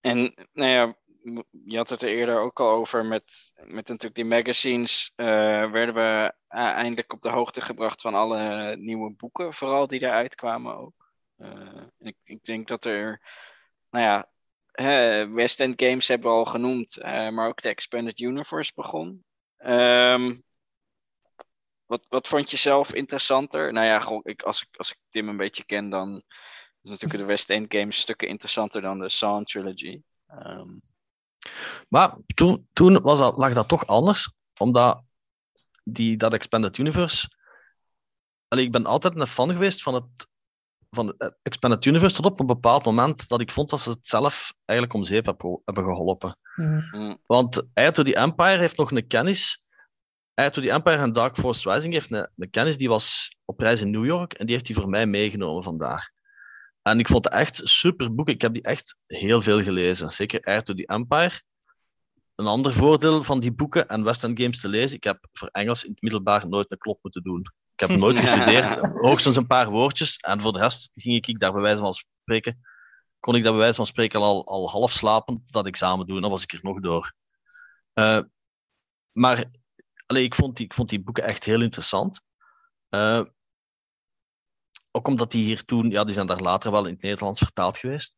En 0.00 0.34
nou 0.52 0.70
ja, 0.70 0.96
je 1.64 1.76
had 1.76 1.88
het 1.88 2.02
er 2.02 2.08
eerder 2.08 2.40
ook 2.40 2.60
al 2.60 2.70
over 2.70 3.04
met, 3.06 3.52
met 3.54 3.88
natuurlijk 3.88 4.14
die 4.14 4.24
magazines. 4.24 5.12
eh, 5.16 5.26
werden 5.70 5.94
we 5.94 6.34
eh, 6.48 6.60
eindelijk 6.60 7.12
op 7.12 7.22
de 7.22 7.28
hoogte 7.28 7.60
gebracht 7.60 8.00
van 8.00 8.14
alle 8.14 8.76
nieuwe 8.76 9.10
boeken, 9.10 9.54
vooral 9.54 9.86
die 9.86 10.02
eruit 10.02 10.34
kwamen 10.34 10.76
ook. 10.76 11.12
Eh, 11.36 11.82
ik, 11.98 12.16
ik 12.24 12.44
denk 12.44 12.68
dat 12.68 12.84
er, 12.84 13.22
nou 13.90 14.04
ja, 14.04 14.28
West 15.34 15.60
End 15.60 15.82
Games 15.82 16.08
hebben 16.08 16.30
we 16.30 16.36
al 16.36 16.44
genoemd, 16.44 16.96
eh, 16.96 17.28
maar 17.28 17.48
ook 17.48 17.62
de 17.62 17.68
Expanded 17.68 18.20
Universe 18.20 18.72
begon. 18.74 19.24
Ehm, 19.56 20.34
wat, 21.86 22.06
wat 22.08 22.28
vond 22.28 22.50
je 22.50 22.56
zelf 22.56 22.94
interessanter? 22.94 23.72
Nou 23.72 23.86
ja, 23.86 24.20
ik, 24.22 24.42
als, 24.42 24.62
ik, 24.62 24.76
als 24.76 24.90
ik 24.90 24.98
Tim 25.08 25.28
een 25.28 25.36
beetje 25.36 25.64
ken, 25.64 25.90
dan 25.90 26.22
is 26.82 26.90
natuurlijk 26.90 27.20
de 27.20 27.26
West 27.26 27.50
End 27.50 27.74
Games 27.74 27.98
stukken 27.98 28.28
interessanter 28.28 28.80
dan 28.80 28.98
de 28.98 29.08
Sawn 29.08 29.42
Trilogy. 29.42 30.02
Ehm, 30.26 30.78
Maar 31.88 32.16
toen, 32.34 32.68
toen 32.72 33.02
was 33.02 33.18
dat, 33.18 33.36
lag 33.36 33.52
dat 33.52 33.68
toch 33.68 33.86
anders, 33.86 34.32
omdat 34.58 35.02
die, 35.84 36.16
dat 36.16 36.32
Expanded 36.32 36.78
Universe. 36.78 37.28
Allee, 38.48 38.64
ik 38.64 38.72
ben 38.72 38.86
altijd 38.86 39.20
een 39.20 39.26
fan 39.26 39.52
geweest 39.52 39.82
van 39.82 39.94
het, 39.94 40.28
van 40.90 41.14
het 41.18 41.36
Expanded 41.42 41.84
Universe 41.84 42.16
tot 42.16 42.24
op 42.24 42.40
een 42.40 42.46
bepaald 42.46 42.84
moment 42.84 43.28
dat 43.28 43.40
ik 43.40 43.52
vond 43.52 43.70
dat 43.70 43.80
ze 43.80 43.90
het 43.90 44.06
zelf 44.06 44.54
eigenlijk 44.64 44.98
om 44.98 45.04
zeep 45.04 45.26
heb- 45.26 45.60
hebben 45.64 45.84
geholpen. 45.84 46.38
Mhm. 46.56 46.96
mm, 46.96 47.18
Want 47.26 47.52
to 47.74 48.02
the 48.02 48.16
Empire 48.16 48.58
heeft 48.58 48.76
nog 48.76 48.90
een 48.90 49.06
kennis. 49.06 49.62
To 50.34 50.60
the 50.60 50.70
Empire 50.70 50.96
en 50.96 51.12
Dark 51.12 51.36
Force 51.36 51.72
Rising 51.72 51.92
heeft 51.92 52.10
een, 52.10 52.30
een 52.36 52.50
kennis 52.50 52.76
die 52.76 52.88
was 52.88 53.36
op 53.44 53.60
reis 53.60 53.80
in 53.80 53.90
New 53.90 54.04
York 54.04 54.32
en 54.32 54.46
die 54.46 54.54
heeft 54.54 54.66
hij 54.66 54.76
voor 54.76 54.88
mij 54.88 55.06
meegenomen 55.06 55.62
vandaar. 55.62 56.12
En 56.84 56.98
ik 56.98 57.08
vond 57.08 57.24
het 57.24 57.34
echt 57.34 57.60
super 57.62 58.14
boek. 58.14 58.28
Ik 58.28 58.40
heb 58.40 58.52
die 58.52 58.62
echt 58.62 58.96
heel 59.06 59.40
veel 59.40 59.62
gelezen. 59.62 60.12
Zeker 60.12 60.40
Heir 60.42 60.62
to 60.62 60.74
the 60.74 60.86
Empire. 60.86 61.42
Een 62.34 62.46
ander 62.46 62.72
voordeel 62.72 63.22
van 63.22 63.40
die 63.40 63.52
boeken 63.52 63.88
en 63.88 64.04
West 64.04 64.24
End 64.24 64.40
Games 64.40 64.60
te 64.60 64.68
lezen, 64.68 64.96
ik 64.96 65.04
heb 65.04 65.28
voor 65.32 65.48
Engels 65.48 65.84
in 65.84 65.90
het 65.90 66.02
middelbaar 66.02 66.48
nooit 66.48 66.70
een 66.70 66.78
klop 66.78 67.02
moeten 67.02 67.22
doen. 67.22 67.40
Ik 67.74 67.88
heb 67.88 67.98
nooit 67.98 68.18
gestudeerd, 68.24 68.78
hoogstens 68.78 69.36
een 69.36 69.46
paar 69.46 69.70
woordjes. 69.70 70.16
En 70.16 70.42
voor 70.42 70.52
de 70.52 70.58
rest 70.58 70.90
ging 70.94 71.26
ik 71.26 71.40
daar 71.40 71.52
bij 71.52 71.62
wijze 71.62 71.80
van 71.80 71.92
spreken, 71.92 72.58
kon 73.20 73.34
ik 73.34 73.42
daar 73.42 73.52
bij 73.52 73.60
wijze 73.60 73.74
van 73.74 73.86
spreken 73.86 74.20
al, 74.20 74.46
al 74.46 74.70
half 74.70 74.92
slapend 74.92 75.52
dat 75.52 75.66
examen 75.66 76.06
doen. 76.06 76.20
Dan 76.20 76.30
was 76.30 76.42
ik 76.42 76.52
er 76.52 76.58
nog 76.62 76.80
door. 76.80 77.12
Eh, 77.92 78.20
maar 79.12 79.44
allee, 80.06 80.24
ik, 80.24 80.34
vond 80.34 80.56
die, 80.56 80.64
ik 80.64 80.74
vond 80.74 80.88
die 80.88 81.02
boeken 81.02 81.24
echt 81.24 81.44
heel 81.44 81.62
interessant. 81.62 82.20
Eh, 82.88 83.24
ook 84.96 85.08
omdat 85.08 85.30
die 85.30 85.44
hier 85.44 85.64
toen, 85.64 85.90
ja, 85.90 86.04
die 86.04 86.14
zijn 86.14 86.26
daar 86.26 86.40
later 86.40 86.70
wel 86.70 86.86
in 86.86 86.92
het 86.92 87.02
Nederlands 87.02 87.38
vertaald 87.38 87.78
geweest. 87.78 88.16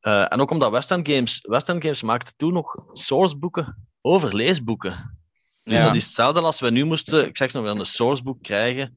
Eh, 0.00 0.32
en 0.32 0.40
ook 0.40 0.50
omdat 0.50 0.70
West 0.70 0.90
End 0.90 1.08
Games, 1.08 1.44
West 1.48 1.68
End 1.68 1.82
Games 1.82 2.02
maakte 2.02 2.32
toen 2.36 2.52
nog 2.52 2.74
sourceboeken 2.92 3.88
over 4.00 4.34
leesboeken. 4.34 5.18
Dus 5.62 5.78
Ja. 5.78 5.84
dat 5.84 5.94
is 5.94 6.04
hetzelfde 6.04 6.40
als 6.40 6.60
we 6.60 6.70
nu 6.70 6.84
moesten, 6.84 7.26
ik 7.26 7.36
zeg 7.36 7.52
nog 7.52 7.62
wel, 7.62 7.78
een 7.78 7.86
sourceboek 7.86 8.42
krijgen 8.42 8.96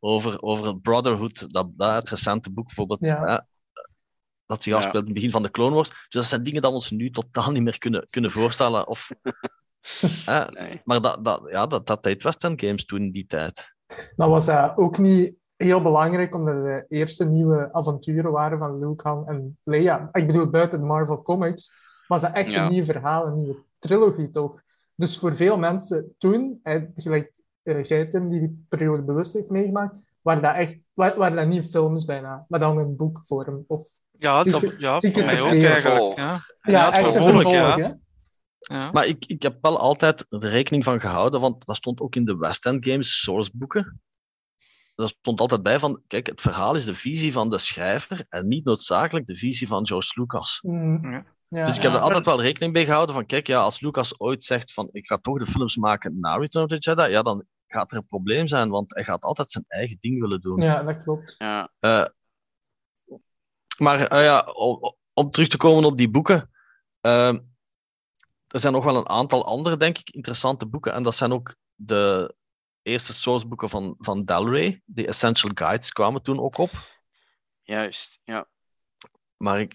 over, 0.00 0.42
over 0.42 0.66
het 0.66 0.82
Brotherhood, 0.82 1.52
dat, 1.52 1.68
dat 1.76 1.94
het 1.94 2.08
recente 2.08 2.50
boek 2.50 2.66
bijvoorbeeld, 2.66 3.00
Ja. 3.00 3.46
dat 4.46 4.62
zich 4.62 4.72
Ja. 4.72 4.78
afspeelt 4.78 5.02
in 5.02 5.04
het 5.04 5.14
begin 5.14 5.30
van 5.30 5.42
de 5.42 5.50
Clone 5.50 5.74
Wars. 5.74 5.88
Dus 5.88 6.06
dat 6.08 6.24
zijn 6.24 6.42
dingen 6.42 6.62
dat 6.62 6.70
we 6.70 6.76
ons 6.76 6.90
nu 6.90 7.10
totaal 7.10 7.50
niet 7.50 7.62
meer 7.62 7.78
kunnen, 7.78 8.06
kunnen 8.10 8.30
voorstellen. 8.30 8.86
Of, 8.86 9.10
nee. 10.50 10.80
maar 10.84 11.00
dat, 11.00 11.24
dat, 11.24 11.42
ja, 11.50 11.66
dat, 11.66 11.86
dat 11.86 12.02
deed 12.02 12.22
West 12.22 12.44
End 12.44 12.60
Games 12.60 12.84
toen 12.84 13.02
in 13.02 13.12
die 13.12 13.26
tijd. 13.26 13.74
Maar 14.16 14.28
was 14.28 14.46
dat 14.46 14.76
ook 14.76 14.98
niet 14.98 15.34
heel 15.64 15.82
belangrijk, 15.82 16.34
omdat 16.34 16.54
de 16.64 16.84
eerste 16.88 17.24
nieuwe 17.24 17.68
avonturen 17.72 18.30
waren 18.32 18.58
van 18.58 18.78
Luke, 18.78 19.08
Han 19.08 19.28
en 19.28 19.58
Leia. 19.64 20.08
Ik 20.12 20.26
bedoel, 20.26 20.46
buiten 20.50 20.78
de 20.80 20.86
Marvel 20.86 21.22
Comics 21.22 21.74
was 22.06 22.20
dat 22.20 22.32
echt 22.32 22.50
Ja. 22.50 22.64
een 22.64 22.70
nieuw 22.72 22.84
verhaal, 22.84 23.26
een 23.26 23.34
nieuwe 23.34 23.62
trilogie 23.78 24.30
toch? 24.30 24.62
Dus 24.94 25.18
voor 25.18 25.36
veel 25.36 25.58
mensen 25.58 26.14
toen, 26.18 26.60
eh, 26.62 26.82
gelijk 26.94 27.40
eh, 27.62 27.84
jij 27.84 28.06
Tim, 28.06 28.30
die 28.30 28.40
die 28.40 28.66
periode 28.68 29.02
bewust 29.02 29.34
heeft 29.34 29.50
meegemaakt, 29.50 30.04
waren 30.22 30.42
dat 30.42 30.54
echt 30.54 30.78
waren, 30.94 31.36
dat 31.36 31.46
niet 31.46 31.70
films 31.70 32.04
bijna, 32.04 32.44
maar 32.48 32.60
dan 32.60 32.80
in 32.80 32.96
boekvorm. 32.96 33.64
Of, 33.66 33.88
Ja, 34.18 34.42
Zieke- 34.42 34.60
dat, 34.60 34.74
ja 34.78 34.98
voor 35.00 35.24
mij 35.24 35.40
ook 35.40 35.48
eigenlijk. 35.50 36.16
Ja, 36.18 36.40
ja, 36.62 36.92
echt 36.92 37.04
een 37.04 37.12
vervolg, 37.12 37.32
vervolg, 37.32 37.54
ja. 37.54 37.76
hè? 37.78 37.92
ja. 38.74 38.90
Maar 38.92 39.06
ik, 39.06 39.24
ik 39.26 39.42
heb 39.42 39.58
wel 39.60 39.78
altijd 39.78 40.24
rekening 40.28 40.84
van 40.84 41.00
gehouden, 41.00 41.40
want 41.40 41.66
dat 41.66 41.76
stond 41.76 42.00
ook 42.00 42.14
in 42.14 42.24
de 42.24 42.36
West 42.36 42.66
End 42.66 42.86
Games 42.86 43.20
sourceboeken. 43.20 44.00
Daar 45.00 45.08
stond 45.08 45.40
altijd 45.40 45.62
bij 45.62 45.78
van, 45.78 46.02
kijk, 46.06 46.26
het 46.26 46.40
verhaal 46.40 46.74
is 46.74 46.84
de 46.84 46.94
visie 46.94 47.32
van 47.32 47.50
de 47.50 47.58
schrijver 47.58 48.24
en 48.28 48.48
niet 48.48 48.64
noodzakelijk 48.64 49.26
de 49.26 49.36
visie 49.36 49.68
van 49.68 49.86
George 49.86 50.20
Lucas. 50.20 50.58
Mm, 50.62 51.10
Ja. 51.12 51.24
ja. 51.48 51.64
dus 51.64 51.76
ik 51.76 51.82
heb 51.82 51.92
ja. 51.92 51.96
er 51.96 52.02
altijd 52.04 52.26
wel 52.26 52.42
rekening 52.42 52.72
mee 52.72 52.84
gehouden 52.84 53.14
van, 53.14 53.26
kijk, 53.26 53.46
ja, 53.46 53.60
als 53.60 53.80
Lucas 53.80 54.20
ooit 54.20 54.44
zegt 54.44 54.72
van, 54.72 54.88
ik 54.92 55.06
ga 55.06 55.16
toch 55.16 55.38
de 55.38 55.46
films 55.46 55.76
maken 55.76 56.18
na 56.20 56.36
Return 56.36 56.64
of 56.64 56.70
the 56.70 56.76
Jedi, 56.78 57.10
ja, 57.10 57.22
dan 57.22 57.44
gaat 57.66 57.90
er 57.90 57.96
een 57.96 58.06
probleem 58.06 58.46
zijn, 58.46 58.68
want 58.70 58.94
hij 58.94 59.04
gaat 59.04 59.22
altijd 59.22 59.50
zijn 59.50 59.64
eigen 59.68 59.96
ding 60.00 60.20
willen 60.20 60.40
doen. 60.40 60.60
ja, 60.60 60.82
dat 60.82 61.02
klopt. 61.02 61.34
Ja. 61.38 61.72
Eh, 61.80 62.06
maar 63.78 64.06
eh, 64.06 64.24
ja, 64.24 64.40
om, 64.40 64.94
om 65.12 65.30
terug 65.30 65.48
te 65.48 65.56
komen 65.56 65.84
op 65.84 65.96
die 65.98 66.10
boeken. 66.10 66.50
eh, 67.00 67.34
er 68.46 68.60
zijn 68.60 68.72
nog 68.72 68.84
wel 68.84 68.96
een 68.96 69.08
aantal 69.08 69.44
andere, 69.44 69.76
denk 69.76 69.98
ik, 69.98 70.10
interessante 70.10 70.66
boeken. 70.66 70.92
En 70.92 71.02
dat 71.02 71.14
zijn 71.14 71.32
ook 71.32 71.54
de 71.74 72.34
eerste 72.82 73.12
sourceboeken 73.12 73.68
van, 73.68 73.94
van 73.98 74.24
Dalray. 74.24 74.82
De 74.84 75.06
Essential 75.06 75.50
Guides 75.54 75.90
kwamen 75.92 76.22
toen 76.22 76.40
ook 76.40 76.58
op. 76.58 76.70
Juist, 77.62 78.20
ja. 78.24 78.48
Maar 79.36 79.60
ik 79.60 79.72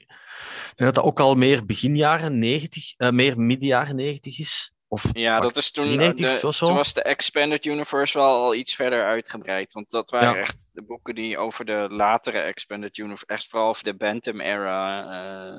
denk 0.76 0.94
dat 0.94 0.96
dat 0.96 1.04
ook 1.04 1.20
al 1.20 1.36
meer 1.36 1.66
begin 1.66 1.96
jaren 1.96 2.40
90, 2.40 2.94
eh, 2.98 3.10
meer 3.10 3.40
midden 3.40 3.68
jaren 3.68 3.96
90 3.96 4.40
is. 4.40 4.74
Of, 4.88 5.04
Ja, 5.14 5.40
dat 5.40 5.58
is 5.58 5.72
toen, 5.72 5.84
93 5.84 6.40
de, 6.40 6.48
of 6.48 6.56
zo? 6.56 6.66
toen 6.66 6.76
was 6.76 6.94
de 6.94 7.02
Expanded 7.02 7.66
Universe 7.66 8.18
wel 8.18 8.28
al 8.44 8.56
iets 8.56 8.76
verder 8.76 9.06
uitgebreid. 9.06 9.74
Want 9.74 9.90
dat 9.90 10.12
waren 10.12 10.34
Ja. 10.36 10.40
echt 10.40 10.70
de 10.72 10.84
boeken 10.84 11.16
die 11.16 11.38
over 11.38 11.66
de 11.66 11.88
latere 11.90 12.40
Expanded 12.40 12.98
Universe, 12.98 13.26
echt 13.26 13.48
vooral 13.48 13.70
over 13.70 13.84
de 13.84 13.96
Bantam-era 13.96 15.04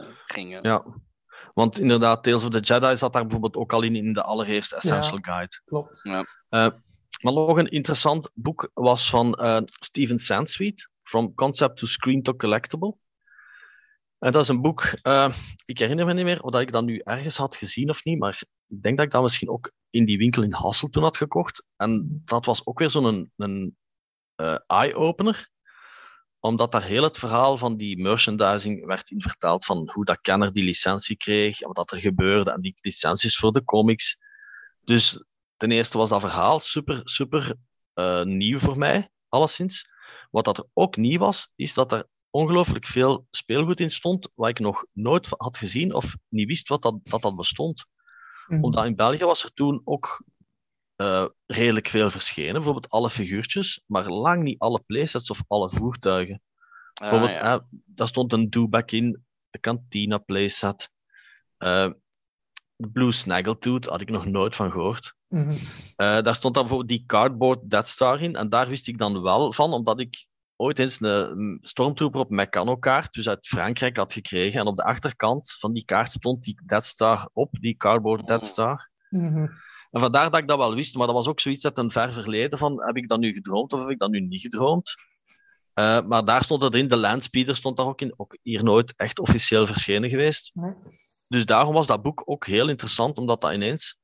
eh, 0.00 0.08
gingen. 0.26 0.62
Ja. 0.62 0.84
Want 1.54 1.78
inderdaad, 1.78 2.22
Tales 2.22 2.44
of 2.44 2.50
the 2.50 2.60
Jedi 2.60 2.96
zat 2.96 3.12
daar 3.12 3.22
bijvoorbeeld 3.22 3.56
ook 3.56 3.72
al 3.72 3.82
in, 3.82 3.94
in 3.96 4.12
de 4.12 4.22
allereerste 4.22 4.76
Essential 4.76 5.18
Guide. 5.22 5.60
Klopt. 5.64 6.00
Maar 7.22 7.32
nog 7.32 7.58
een 7.58 7.68
interessant 7.68 8.30
boek 8.34 8.70
was 8.74 9.10
van 9.10 9.34
eh, 9.34 9.58
Steven 9.64 10.18
Sansweet, 10.18 10.90
From 11.02 11.34
Concept 11.34 11.76
to 11.76 11.86
Screen 11.86 12.22
to 12.22 12.34
Collectible. 12.34 12.96
En 14.18 14.32
dat 14.32 14.42
is 14.42 14.48
een 14.48 14.60
boek, 14.60 14.82
eh, 15.02 15.36
ik 15.64 15.78
herinner 15.78 16.06
me 16.06 16.12
niet 16.12 16.24
meer 16.24 16.42
of 16.42 16.52
dat 16.52 16.60
ik 16.60 16.72
dat 16.72 16.84
nu 16.84 16.98
ergens 16.98 17.36
had 17.36 17.56
gezien 17.56 17.90
of 17.90 18.04
niet, 18.04 18.18
maar 18.18 18.42
ik 18.66 18.82
denk 18.82 18.96
dat 18.96 19.06
ik 19.06 19.12
dat 19.12 19.22
misschien 19.22 19.48
ook 19.48 19.72
in 19.90 20.04
die 20.04 20.18
winkel 20.18 20.42
in 20.42 20.52
Hassel 20.52 20.88
toen 20.88 21.02
had 21.02 21.16
gekocht. 21.16 21.64
En 21.76 22.22
dat 22.24 22.44
was 22.44 22.66
ook 22.66 22.78
weer 22.78 22.90
zo'n 22.90 23.32
een, 23.36 23.76
eh, 24.34 24.58
eye-opener, 24.66 25.50
omdat 26.40 26.72
daar 26.72 26.84
heel 26.84 27.02
het 27.02 27.18
verhaal 27.18 27.56
van 27.56 27.76
die 27.76 28.02
merchandising 28.02 28.86
werd 28.86 29.10
in 29.10 29.20
vertaald 29.20 29.64
van 29.64 29.90
hoe 29.92 30.04
dat 30.04 30.20
Kenner 30.20 30.52
die 30.52 30.64
licentie 30.64 31.16
kreeg, 31.16 31.58
wat 31.60 31.92
er 31.92 31.98
gebeurde, 31.98 32.50
en 32.50 32.60
die 32.60 32.74
licenties 32.80 33.36
voor 33.36 33.52
de 33.52 33.64
comics. 33.64 34.18
Dus 34.80 35.24
ten 35.56 35.70
eerste 35.70 35.98
was 35.98 36.08
dat 36.08 36.20
verhaal 36.20 36.60
super, 36.60 37.00
super 37.04 37.56
eh, 37.92 38.22
nieuw 38.22 38.58
voor 38.58 38.78
mij, 38.78 39.08
alleszins. 39.28 39.88
Wat 40.30 40.44
dat 40.44 40.58
er 40.58 40.66
ook 40.72 40.96
nieuw 40.96 41.18
was, 41.18 41.50
is 41.54 41.74
dat 41.74 41.92
er 41.92 42.06
ongelooflijk 42.30 42.86
veel 42.86 43.26
speelgoed 43.30 43.80
in 43.80 43.90
stond, 43.90 44.28
wat 44.34 44.48
ik 44.48 44.58
nog 44.58 44.84
nooit 44.92 45.28
had 45.36 45.58
gezien 45.58 45.94
of 45.94 46.16
niet 46.28 46.46
wist 46.46 46.68
wat 46.68 46.82
dat, 46.82 46.98
dat, 47.02 47.22
dat 47.22 47.36
bestond. 47.36 47.84
Mhm. 48.46 48.64
Omdat 48.64 48.84
in 48.84 48.96
België 48.96 49.24
was 49.24 49.44
er 49.44 49.52
toen 49.52 49.80
ook 49.84 50.24
eh, 50.96 51.26
redelijk 51.46 51.88
veel 51.88 52.10
verschenen. 52.10 52.52
Bijvoorbeeld 52.52 52.88
alle 52.88 53.10
figuurtjes, 53.10 53.82
maar 53.86 54.08
lang 54.08 54.42
niet 54.42 54.58
alle 54.58 54.82
playsets 54.86 55.30
of 55.30 55.42
alle 55.46 55.70
voertuigen. 55.70 56.42
Ah, 56.92 57.10
Bijvoorbeeld, 57.10 57.38
ja. 57.38 57.66
daar 57.70 58.08
stond 58.08 58.32
een 58.32 58.50
Dewback 58.50 58.90
in, 58.90 59.24
de 59.50 59.60
Cantina 59.60 60.18
playset. 60.18 60.90
de 61.56 62.90
Blue 62.92 63.12
Snaggletooth 63.12 63.86
had 63.86 64.00
ik 64.00 64.10
nog 64.10 64.26
nooit 64.26 64.56
van 64.56 64.70
gehoord. 64.70 65.15
Mhm. 65.28 65.50
Eh, 65.96 66.22
daar 66.22 66.34
stond 66.34 66.54
dan 66.54 66.62
bijvoorbeeld 66.62 66.98
die 66.98 67.06
Cardboard 67.06 67.70
Death 67.70 67.86
Star 67.88 68.20
in. 68.20 68.36
En 68.36 68.48
daar 68.48 68.68
wist 68.68 68.88
ik 68.88 68.98
dan 68.98 69.22
wel 69.22 69.52
van, 69.52 69.72
omdat 69.72 70.00
ik 70.00 70.26
ooit 70.56 70.78
eens 70.78 71.00
een 71.00 71.58
Stormtrooper 71.62 72.20
op 72.20 72.30
Meccano-kaart, 72.30 73.12
dus 73.12 73.28
uit 73.28 73.46
Frankrijk, 73.46 73.96
had 73.96 74.12
gekregen. 74.12 74.60
En 74.60 74.66
op 74.66 74.76
de 74.76 74.84
achterkant 74.84 75.56
van 75.58 75.72
die 75.72 75.84
kaart 75.84 76.12
stond 76.12 76.44
die 76.44 76.60
Death 76.66 76.84
Star 76.84 77.28
op, 77.32 77.52
die 77.60 77.76
Cardboard 77.76 78.26
Death 78.26 78.42
Oh. 78.42 78.48
Star. 78.48 78.90
Mhm. 79.08 79.46
En 79.90 80.00
vandaar 80.00 80.30
dat 80.30 80.40
ik 80.40 80.48
dat 80.48 80.58
wel 80.58 80.74
wist, 80.74 80.96
maar 80.96 81.06
dat 81.06 81.16
was 81.16 81.28
ook 81.28 81.40
zoiets 81.40 81.64
uit 81.64 81.78
een 81.78 81.90
ver 81.90 82.12
verleden 82.12 82.58
van, 82.58 82.86
heb 82.86 82.96
ik 82.96 83.08
dat 83.08 83.18
nu 83.18 83.32
gedroomd 83.32 83.72
of 83.72 83.80
heb 83.80 83.90
ik 83.90 83.98
dat 83.98 84.10
nu 84.10 84.20
niet 84.20 84.40
gedroomd? 84.40 84.94
Eh, 85.72 86.02
maar 86.02 86.24
daar 86.24 86.44
stond 86.44 86.62
het 86.62 86.74
in, 86.74 86.88
de 86.88 86.96
Landspeeder 86.96 87.56
stond 87.56 87.76
daar 87.76 87.86
ook 87.86 88.00
in, 88.00 88.14
ook 88.16 88.38
hier 88.42 88.64
nooit 88.64 88.94
echt 88.96 89.18
officieel 89.18 89.66
verschenen 89.66 90.10
geweest. 90.10 90.50
Nee. 90.54 90.72
Dus 91.28 91.46
daarom 91.46 91.74
was 91.74 91.86
dat 91.86 92.02
boek 92.02 92.22
ook 92.24 92.46
heel 92.46 92.68
interessant, 92.68 93.18
omdat 93.18 93.40
dat 93.40 93.52
ineens 93.52 93.98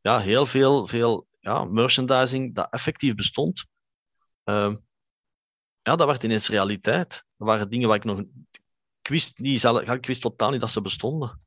ja, 0.00 0.20
heel 0.20 0.46
veel, 0.46 0.86
veel 0.86 1.26
ja, 1.40 1.64
merchandising 1.64 2.54
dat 2.54 2.70
effectief 2.70 3.14
bestond, 3.14 3.64
ehm, 4.44 4.76
ja, 5.82 5.96
dat 5.96 6.06
werd 6.06 6.22
ineens 6.22 6.48
realiteit. 6.48 7.24
Dat 7.36 7.48
waren 7.48 7.70
dingen 7.70 7.88
waar 7.88 7.96
ik 7.96 8.04
nog... 8.04 8.22
Wist, 9.02 9.38
niet 9.38 9.60
ja, 9.60 9.80
ik 9.92 10.06
wist 10.06 10.20
totaal 10.20 10.50
niet 10.50 10.60
dat 10.60 10.70
ze 10.70 10.80
bestonden. 10.80 11.40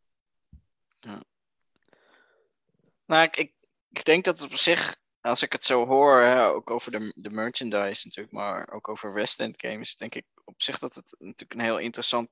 Nou, 3.05 3.23
ik, 3.23 3.35
ik, 3.35 3.53
ik 3.89 4.05
denk 4.05 4.25
dat 4.25 4.39
het 4.39 4.51
op 4.51 4.57
zich, 4.57 4.95
als 5.21 5.41
ik 5.41 5.51
het 5.51 5.63
zo 5.63 5.85
hoor, 5.85 6.21
hè, 6.21 6.47
ook 6.47 6.69
over 6.69 6.91
de, 6.91 7.13
de 7.15 7.29
merchandise 7.29 8.07
natuurlijk, 8.07 8.35
maar 8.35 8.71
ook 8.71 8.87
over 8.87 9.13
West 9.13 9.39
End 9.39 9.55
games, 9.57 9.95
denk 9.95 10.15
ik 10.15 10.25
op 10.43 10.61
zich 10.61 10.79
dat 10.79 10.95
het 10.95 11.15
natuurlijk 11.19 11.53
een 11.53 11.65
heel 11.65 11.77
interessant 11.77 12.29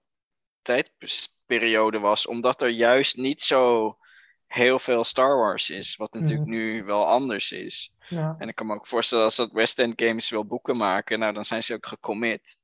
tijdperiode 0.62 2.00
was, 2.00 2.28
omdat 2.28 2.62
er 2.62 2.70
juist 2.70 3.18
niet 3.18 3.42
zo 3.42 3.98
heel 4.50 4.80
veel 4.80 5.04
Star 5.04 5.38
Wars 5.38 5.70
is, 5.70 5.96
wat 5.96 6.14
natuurlijk 6.14 6.48
Mhm. 6.48 6.58
nu 6.58 6.84
wel 6.84 7.08
anders 7.08 7.52
is. 7.52 7.92
Ja. 8.08 8.36
En 8.40 8.48
ik 8.48 8.56
kan 8.56 8.68
me 8.68 8.74
ook 8.74 8.88
voorstellen 8.88 9.24
als 9.24 9.36
dat 9.36 9.52
West 9.52 9.80
End 9.80 10.02
Games 10.02 10.30
wil 10.30 10.46
boeken 10.46 10.78
maken, 10.78 11.20
nou 11.20 11.34
dan 11.34 11.46
zijn 11.46 11.64
ze 11.64 11.74
ook 11.74 11.86
gecommit. 11.88 12.58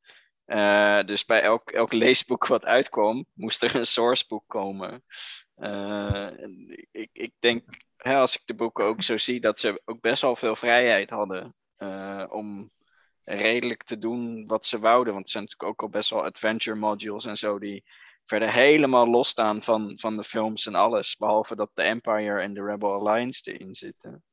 Eh, 0.45 0.99
dus 1.03 1.25
bij 1.25 1.41
elk, 1.41 1.71
elk 1.71 1.93
leesboek 1.93 2.47
wat 2.47 2.65
uitkwam, 2.65 3.25
moest 3.33 3.63
er 3.63 3.75
een 3.75 3.85
sourceboek 3.85 4.43
komen. 4.47 5.03
Eh, 5.55 6.27
ik, 6.91 7.09
ik 7.13 7.31
denk, 7.39 7.63
hè, 7.97 8.15
als 8.15 8.35
ik 8.35 8.41
de 8.45 8.53
boeken 8.55 8.85
ook 8.85 9.03
zo 9.03 9.17
zie, 9.17 9.39
dat 9.39 9.59
ze 9.59 9.81
ook 9.85 10.01
best 10.01 10.21
wel 10.21 10.35
veel 10.35 10.55
vrijheid 10.55 11.09
hadden 11.09 11.55
eh, 11.75 12.23
om 12.29 12.71
redelijk 13.23 13.83
te 13.83 13.97
doen 13.97 14.47
wat 14.47 14.65
ze 14.65 14.79
wouden. 14.79 15.13
Want 15.13 15.25
er 15.25 15.31
zijn 15.31 15.43
natuurlijk 15.43 15.71
ook 15.71 15.81
al 15.81 15.89
best 15.89 16.09
wel 16.09 16.23
adventure 16.23 16.77
modules 16.77 17.25
en 17.25 17.37
zo 17.37 17.59
die 17.59 17.83
verder 18.25 18.51
helemaal 18.51 19.07
losstaan 19.09 19.61
van, 19.61 19.97
van 19.99 20.15
de 20.15 20.23
films 20.23 20.65
en 20.65 20.75
alles. 20.75 21.15
Behalve 21.17 21.55
dat 21.55 21.69
de 21.73 21.81
Empire 21.83 22.41
en 22.41 22.53
de 22.53 22.63
Rebel 22.63 22.93
Alliance 22.93 23.51
erin 23.51 23.73
zitten. 23.75 24.23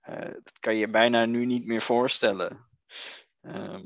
Eh, 0.00 0.32
dat 0.32 0.58
kan 0.60 0.76
je 0.76 0.88
bijna 0.88 1.24
nu 1.24 1.44
niet 1.46 1.66
meer 1.66 1.82
voorstellen. 1.82 2.68
Ehm, 3.40 3.84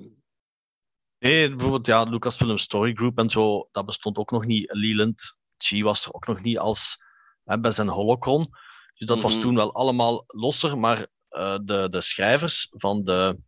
Nee, 1.19 1.49
bijvoorbeeld 1.49 1.87
ja, 1.87 2.03
Lucasfilm 2.03 2.59
Story 2.59 2.95
Group 2.95 3.19
en 3.19 3.31
zo, 3.31 3.69
dat 3.73 3.87
bestond 3.87 4.19
ook 4.19 4.31
nog 4.31 4.45
niet. 4.45 4.73
Leland 4.73 5.39
G 5.57 5.83
was 5.83 6.05
er 6.05 6.13
ook 6.13 6.27
nog 6.27 6.43
niet 6.43 6.59
als 6.59 6.97
hè, 7.45 7.61
bij 7.61 7.73
zijn 7.73 7.89
Holocron. 7.89 8.47
Dus 8.95 9.07
dat 9.09 9.21
was 9.21 9.33
Mhm. 9.33 9.43
toen 9.43 9.55
wel 9.55 9.75
allemaal 9.75 10.25
losser, 10.27 10.79
maar 10.79 11.07
eh, 11.29 11.59
de, 11.65 11.89
de 11.91 12.01
schrijvers 12.01 12.67
van 12.71 13.05
de 13.05 13.39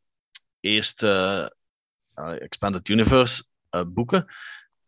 eerste 0.60 1.08
eh, 2.14 2.40
Expanded 2.40 2.88
Universe 2.88 3.44
boeken 3.86 4.26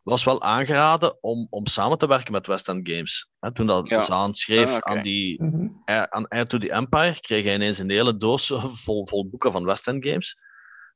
was 0.05 0.23
wel 0.23 0.41
aangeraden 0.41 1.17
om, 1.23 1.47
om 1.49 1.67
samen 1.67 1.97
te 1.97 2.07
werken 2.07 2.31
met 2.31 2.47
West 2.47 2.69
End 2.69 2.89
Games. 2.89 3.29
Hè, 3.39 3.53
toen 3.53 3.67
dat 3.67 3.87
Ja. 3.89 3.99
Zaan 3.99 4.33
schreef 4.33 4.73
Ah, 4.75 4.77
aan 4.77 5.01
die 5.01 5.43
Mhm. 5.43 5.67
eh, 5.85 6.01
aan 6.01 6.25
Heir 6.27 6.47
to 6.47 6.57
the 6.57 6.71
Empire 6.71 7.19
kreeg 7.19 7.43
hij 7.43 7.53
ineens 7.53 7.77
een 7.77 7.89
hele 7.89 8.17
doos 8.17 8.47
vol, 8.85 9.07
vol 9.07 9.29
boeken 9.29 9.51
van 9.51 9.65
West 9.65 9.87
End 9.87 10.05
Games. 10.07 10.37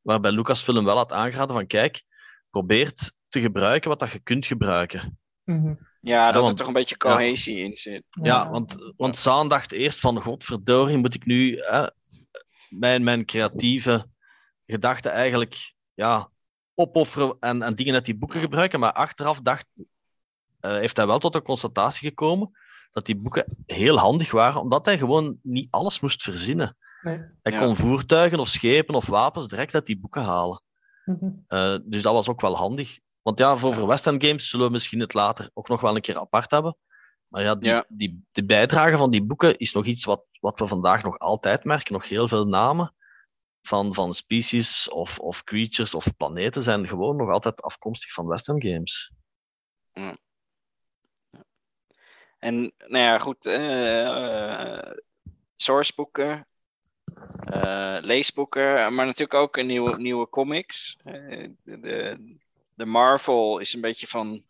Waarbij 0.02 0.32
Lucasfilm 0.32 0.86
wel 0.86 0.96
had 0.98 1.12
aangeraden 1.12 1.56
van 1.56 1.68
kijk, 1.68 2.04
probeer 2.50 2.94
te 3.30 3.42
gebruiken 3.42 3.90
wat 3.90 4.00
dat 4.00 4.12
je 4.12 4.20
kunt 4.20 4.46
gebruiken. 4.46 5.20
Mhm. 5.44 5.74
ja, 6.02 6.26
dat 6.26 6.36
er 6.36 6.42
want- 6.42 6.58
toch 6.58 6.68
een 6.68 6.74
beetje 6.74 6.98
cohesie 6.98 7.58
in 7.58 7.76
zit. 7.76 8.04
Ja, 8.24 8.50
want, 8.50 8.94
want 8.98 9.18
Zaan 9.18 9.50
dacht 9.50 9.72
eerst 9.72 10.00
van 10.00 10.22
godverdorie, 10.22 10.98
moet 10.98 11.16
ik 11.16 11.26
nu 11.26 11.56
hè, 11.58 11.88
mijn, 12.70 13.04
mijn 13.04 13.26
creatieve 13.26 14.06
gedachten 14.66 15.12
eigenlijk 15.12 15.74
ja, 15.94 16.30
opofferen 16.80 17.36
en, 17.40 17.62
en 17.62 17.76
dingen 17.76 17.94
uit 17.94 18.06
die 18.06 18.18
boeken 18.18 18.42
gebruiken. 18.42 18.80
Maar 18.80 18.94
achteraf 18.94 19.42
dacht, 19.42 19.66
eh, 20.60 20.72
heeft 20.76 20.98
hij 20.98 21.08
wel 21.08 21.20
tot 21.20 21.34
de 21.34 21.42
constatatie 21.42 22.08
gekomen 22.08 22.52
dat 22.90 23.06
die 23.06 23.16
boeken 23.18 23.46
heel 23.66 23.98
handig 23.98 24.32
waren, 24.32 24.62
omdat 24.62 24.86
hij 24.86 24.98
gewoon 24.98 25.40
niet 25.44 25.68
alles 25.72 26.00
moest 26.00 26.22
verzinnen. 26.24 26.78
Nee. 27.02 27.22
Hij 27.42 27.52
Ja. 27.54 27.60
kon 27.60 27.76
voertuigen 27.76 28.40
of 28.40 28.48
schepen 28.48 28.96
of 28.96 29.06
wapens 29.06 29.48
direct 29.48 29.74
uit 29.74 29.86
die 29.86 30.00
boeken 30.00 30.24
halen. 30.24 30.62
Mhm. 31.06 31.30
Eh, 31.48 31.76
dus 31.84 32.02
dat 32.02 32.14
was 32.14 32.28
ook 32.30 32.42
wel 32.42 32.56
handig. 32.56 33.00
Want 33.22 33.40
ja, 33.40 33.58
voor, 33.58 33.74
voor 33.74 33.88
West 33.88 34.08
End 34.08 34.26
Games 34.26 34.50
zullen 34.50 34.66
we 34.66 34.72
misschien 34.72 35.00
het 35.00 35.14
later 35.14 35.50
ook 35.54 35.68
nog 35.68 35.82
wel 35.82 35.96
een 35.96 36.02
keer 36.02 36.20
apart 36.20 36.52
hebben. 36.52 36.78
Maar 37.28 37.42
ja, 37.44 37.56
die, 37.56 37.70
Ja. 37.70 37.86
Die, 37.88 38.26
de 38.32 38.46
bijdrage 38.46 38.98
van 38.98 39.10
die 39.10 39.24
boeken 39.24 39.58
is 39.58 39.74
nog 39.74 39.86
iets 39.86 40.06
wat, 40.06 40.24
wat 40.40 40.60
we 40.60 40.68
vandaag 40.68 41.04
nog 41.04 41.20
altijd 41.20 41.64
merken. 41.64 41.94
Nog 41.94 42.08
heel 42.08 42.28
veel 42.28 42.46
namen 42.46 42.94
van, 43.70 43.94
van 43.94 44.14
species 44.14 44.90
of, 44.90 45.20
of 45.20 45.44
creatures 45.44 45.94
of 45.94 46.18
planeten 46.18 46.64
zijn 46.64 46.88
gewoon 46.88 47.16
nog 47.16 47.30
altijd 47.30 47.62
afkomstig 47.62 48.12
van 48.12 48.28
West 48.28 48.50
End 48.50 48.64
Games. 48.64 49.12
En 52.40 52.74
nou 52.78 53.04
ja, 53.04 53.18
goed, 53.18 53.46
eh, 53.46 54.08
eh, 54.08 54.92
sourceboeken, 55.56 56.48
eh, 57.44 57.98
leesboeken, 58.02 58.94
maar 58.94 59.06
natuurlijk 59.06 59.34
ook 59.34 59.58
een 59.58 59.68
nieuwe, 59.68 59.98
nieuwe 59.98 60.30
comics. 60.30 60.98
De, 61.04 61.56
de, 62.76 62.86
Marvel 62.86 63.60
is 63.60 63.74
een 63.74 63.82
beetje 63.82 64.08
van, 64.08 64.44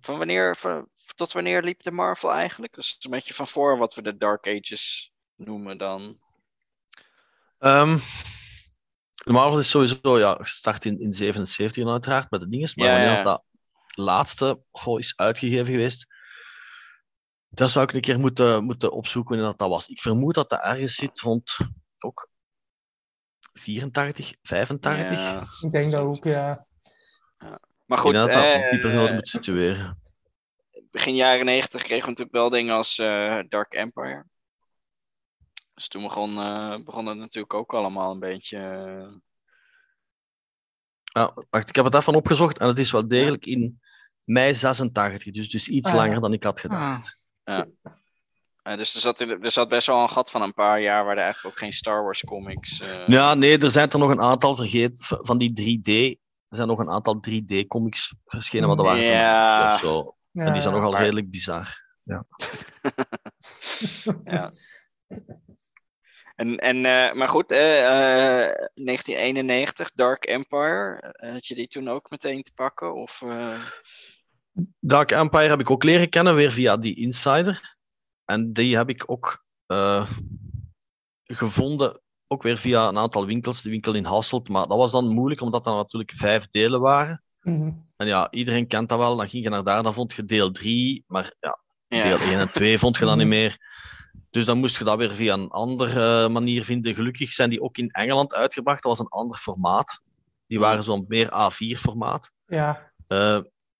van 0.00 0.18
wanneer, 0.18 0.56
van, 0.56 0.88
tot 1.14 1.32
wanneer 1.32 1.62
liep 1.62 1.82
de 1.82 1.90
Marvel 1.90 2.32
eigenlijk? 2.32 2.74
Dat 2.74 2.84
is 2.84 2.96
een 3.00 3.10
beetje 3.10 3.34
van 3.34 3.48
voor 3.48 3.78
wat 3.78 3.94
we 3.94 4.02
de 4.02 4.16
Dark 4.16 4.46
Ages 4.46 5.12
noemen 5.36 5.78
dan. 5.78 6.18
Ehm, 7.58 7.98
Marvel 9.32 9.58
is 9.58 9.70
sowieso 9.70 10.18
ja, 10.18 10.38
gestart 10.40 10.84
in, 10.84 11.00
in 11.00 11.12
77 11.12 11.86
uiteraard 11.86 12.30
met 12.30 12.40
de 12.40 12.48
dinges, 12.48 12.74
maar 12.74 12.86
Ja, 12.86 12.92
wanneer 12.92 13.10
ja. 13.10 13.22
dat 13.22 13.42
laatste 13.94 14.60
goh, 14.70 14.98
is 14.98 15.16
uitgegeven 15.16 15.72
geweest, 15.72 16.06
dat 17.48 17.70
zou 17.70 17.84
ik 17.84 17.92
een 17.92 18.00
keer 18.00 18.18
moeten, 18.18 18.64
moeten 18.64 18.92
opzoeken 18.92 19.30
wanneer 19.30 19.50
dat, 19.50 19.58
dat 19.58 19.68
was. 19.68 19.88
Ik 19.88 20.00
vermoed 20.00 20.34
dat 20.34 20.50
dat 20.50 20.60
ergens 20.60 20.94
zit 20.94 21.20
rond 21.20 21.56
ook 21.98 22.28
84, 23.52 24.34
85. 24.42 25.18
Ja, 25.18 25.44
Ik 25.60 25.72
denk 25.72 25.90
dat 25.90 26.02
ook, 26.02 26.24
ja. 26.24 26.66
Maar 27.86 27.98
Ik 27.98 28.04
goed, 28.04 28.12
denk 28.12 28.24
dat 28.24 28.32
dat 28.34 28.44
eh, 28.44 28.62
op 28.62 28.70
die 28.70 28.78
periode 28.78 29.14
moet 29.14 29.28
situeren. 29.28 29.98
begin 30.90 31.14
jaren 31.14 31.44
90 31.44 31.82
kregen 31.82 32.04
we 32.04 32.08
natuurlijk 32.08 32.36
wel 32.36 32.50
dingen 32.50 32.74
als 32.74 32.98
eh, 32.98 33.38
Dark 33.48 33.72
Empire. 33.72 34.26
Dus 35.78 35.88
toen 35.88 36.02
begon, 36.02 36.38
eh, 36.38 36.78
begon 36.84 37.06
het 37.06 37.18
natuurlijk 37.18 37.54
ook 37.54 37.74
allemaal 37.74 38.12
een 38.12 38.18
beetje. 38.18 38.58
eh, 38.58 39.16
Ja, 41.02 41.32
wacht, 41.50 41.68
ik 41.68 41.74
heb 41.76 41.84
het 41.84 41.94
even 41.94 42.14
opgezocht 42.14 42.58
en 42.58 42.66
het 42.66 42.78
is 42.78 42.90
wel 42.92 43.08
degelijk 43.08 43.46
in 43.46 43.80
mei 44.24 44.54
86, 44.54 45.32
dus, 45.32 45.48
dus 45.50 45.68
iets 45.68 45.86
Ah, 45.88 45.94
ja. 45.94 45.98
langer 46.00 46.20
dan 46.20 46.32
ik 46.32 46.42
had 46.44 46.60
gedacht. 46.60 47.20
Ah, 47.44 47.64
eh, 48.62 48.76
dus 48.76 48.94
er 48.94 49.00
zat, 49.00 49.20
er 49.20 49.50
zat 49.52 49.68
best 49.68 49.86
wel 49.86 50.02
een 50.02 50.08
gat 50.10 50.30
van 50.30 50.42
een 50.42 50.54
paar 50.54 50.80
jaar 50.80 51.04
waar 51.04 51.16
er 51.16 51.22
eigenlijk 51.22 51.54
ook 51.54 51.60
geen 51.62 51.72
Star 51.72 52.02
Wars 52.02 52.24
comics. 52.24 52.80
eh, 52.80 53.06
Ja, 53.06 53.34
nee, 53.34 53.58
er 53.58 53.70
zijn 53.70 53.90
er 53.90 53.98
nog 53.98 54.10
een 54.10 54.20
aantal 54.20 54.56
vergeten 54.56 55.04
v- 55.04 55.12
van 55.26 55.38
die 55.38 55.52
3D. 55.52 56.18
Er 56.48 56.56
zijn 56.56 56.68
nog 56.68 56.78
een 56.78 56.90
aantal 56.90 57.20
3D-comics 57.20 58.14
verschenen, 58.24 58.68
maar 58.68 58.76
dat 58.76 58.86
waren 58.86 59.02
er 59.04 59.10
Ja. 59.10 59.72
of 59.74 59.80
zo. 59.80 60.16
Ja, 60.30 60.44
En 60.44 60.52
die 60.52 60.62
zijn 60.62 60.74
ja. 60.74 60.80
nogal 60.80 60.92
maar- 60.92 61.02
redelijk 61.02 61.30
bizar. 61.30 61.86
ja. 62.02 62.24
En, 66.38 66.56
en, 66.56 66.76
eh, 66.84 67.14
maar 67.14 67.28
goed, 67.28 67.50
eh, 67.52 67.78
eh, 68.44 68.54
1991, 68.74 69.90
Dark 69.94 70.24
Empire. 70.24 71.00
eh, 71.00 71.32
had 71.32 71.46
je 71.46 71.54
die 71.54 71.66
toen 71.68 71.88
ook 71.88 72.10
meteen 72.10 72.42
te 72.42 72.52
pakken? 72.54 72.94
Of, 72.94 73.22
eh, 73.22 73.60
Dark 74.80 75.10
Empire 75.10 75.48
heb 75.48 75.60
ik 75.60 75.70
ook 75.70 75.84
leren 75.84 76.08
kennen, 76.08 76.34
weer 76.34 76.50
via 76.52 76.76
die 76.76 76.96
Insider. 76.96 77.76
En 78.24 78.52
die 78.52 78.76
heb 78.76 78.88
ik 78.88 79.10
ook 79.10 79.44
eh, 79.66 80.10
gevonden, 81.24 82.00
ook 82.26 82.42
weer 82.42 82.56
via 82.56 82.88
een 82.88 82.98
aantal 82.98 83.26
winkels. 83.26 83.62
De 83.62 83.70
winkel 83.70 83.94
in 83.94 84.04
Hasselt, 84.04 84.48
maar 84.48 84.66
dat 84.66 84.76
was 84.76 84.92
dan 84.92 85.08
moeilijk, 85.08 85.40
omdat 85.40 85.64
dat 85.64 85.76
natuurlijk 85.76 86.12
vijf 86.12 86.48
delen 86.48 86.80
waren. 86.80 87.22
Mhm. 87.40 87.70
En 87.96 88.06
ja, 88.06 88.30
iedereen 88.30 88.66
kent 88.66 88.88
dat 88.88 88.98
wel. 88.98 89.16
Dan 89.16 89.28
ging 89.28 89.42
je 89.44 89.50
naar 89.50 89.64
daar, 89.64 89.82
dan 89.82 89.94
vond 89.94 90.12
je 90.12 90.24
deel 90.24 90.50
3, 90.50 91.04
maar 91.06 91.34
ja, 91.40 91.58
ja. 91.88 92.02
deel 92.02 92.18
1 92.18 92.38
en 92.38 92.52
2 92.52 92.78
vond 92.78 92.96
je 92.98 93.04
dan 93.04 93.18
niet 93.18 93.26
Mhm. 93.26 93.36
meer. 93.36 93.56
Dus 94.38 94.46
dan 94.46 94.58
moest 94.58 94.78
je 94.78 94.84
dat 94.84 94.98
weer 94.98 95.14
via 95.14 95.32
een 95.32 95.50
andere 95.50 96.24
eh, 96.24 96.30
manier 96.32 96.64
vinden. 96.64 96.94
Gelukkig 96.94 97.32
zijn 97.32 97.50
die 97.50 97.62
ook 97.62 97.76
in 97.76 97.90
Engeland 97.90 98.34
uitgebracht. 98.34 98.82
Dat 98.82 98.96
was 98.96 99.06
een 99.06 99.20
ander 99.20 99.38
formaat. 99.38 100.00
Die 100.46 100.58
waren 100.58 100.82
zo'n 100.82 101.04
meer 101.08 101.26
A4-formaat. 101.26 102.30
Ja, 102.46 102.92
Eh, 103.06 103.34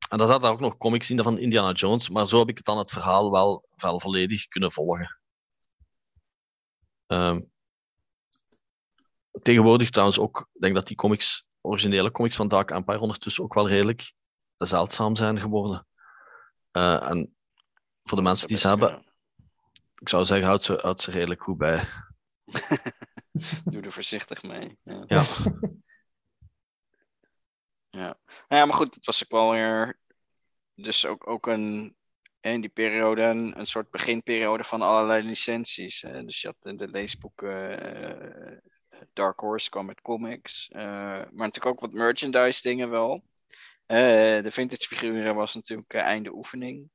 en 0.09 0.19
daar 0.19 0.27
zaten 0.27 0.49
ook 0.49 0.61
nog 0.61 0.77
comics 0.77 1.11
in 1.11 1.23
van 1.23 1.39
Indiana 1.39 1.73
Jones. 1.73 2.09
Maar 2.09 2.27
zo 2.27 2.39
heb 2.39 2.49
ik 2.49 2.65
dan 2.65 2.79
het 2.79 2.91
verhaal 2.91 3.31
wel, 3.31 3.69
wel 3.77 4.01
volledig 4.01 4.49
kunnen 4.49 4.73
volgen. 4.73 5.21
Ehm, 7.07 7.41
tegenwoordig 9.43 9.91
trouwens 9.91 10.19
ook, 10.19 10.49
ik 10.53 10.61
denk 10.61 10.75
dat 10.75 10.87
die 10.87 10.97
comics, 10.97 11.45
originele 11.61 12.11
comics 12.11 12.37
van 12.37 12.49
Dark 12.49 12.71
Empire 12.71 13.01
ondertussen 13.01 13.45
ook 13.45 13.55
wel 13.55 13.69
redelijk 13.69 14.13
zeldzaam 14.57 15.17
zijn 15.17 15.41
geworden. 15.41 15.87
Eh, 16.71 17.11
en 17.11 17.37
voor 18.03 18.17
de 18.19 18.25
mensen 18.25 18.49
die 18.49 18.57
ze 18.57 18.69
hebben, 18.69 19.08
ik 20.01 20.09
zou 20.09 20.25
zeggen, 20.25 20.47
houd 20.47 20.65
ze, 20.65 20.79
houd 20.83 21.01
ze 21.01 21.11
redelijk 21.11 21.43
goed 21.43 21.59
bij. 21.59 21.89
Doe 23.65 23.83
er 23.83 23.93
voorzichtig 23.93 24.43
mee. 24.43 24.79
Ja. 24.83 25.05
Ja. 25.07 25.23
Ja. 27.91 28.19
Nou 28.49 28.61
ja, 28.61 28.65
maar 28.65 28.75
goed, 28.77 28.95
het 28.95 29.07
was 29.07 29.25
ook 29.25 29.31
wel 29.31 29.51
weer. 29.51 29.99
Dus 30.75 31.07
ook, 31.07 31.27
ook 31.29 31.47
een. 31.47 31.97
In 32.41 32.61
die 32.61 32.71
periode 32.71 33.23
een, 33.23 33.59
een 33.59 33.67
soort 33.67 33.91
beginperiode 33.91 34.65
van 34.65 34.83
allerlei 34.83 35.27
licenties. 35.27 36.03
hè. 36.03 36.25
Dus 36.25 36.41
je 36.41 36.47
had 36.47 36.79
de, 36.79 36.89
leesboeken. 36.89 37.81
eh, 37.81 38.57
Dark 39.13 39.41
Horse 39.41 39.71
kwam 39.71 39.87
met 39.87 40.01
comics. 40.01 40.69
eh, 40.69 40.83
maar 40.83 41.27
natuurlijk 41.33 41.67
ook 41.67 41.81
wat 41.81 41.93
merchandise 41.93 42.63
dingen 42.63 42.91
wel. 42.91 43.25
Eh, 43.87 44.43
de 44.43 44.51
vintage 44.51 44.87
figuren 44.87 45.35
was 45.35 45.55
natuurlijk 45.55 45.95
einde 45.95 46.33
oefening. 46.35 46.91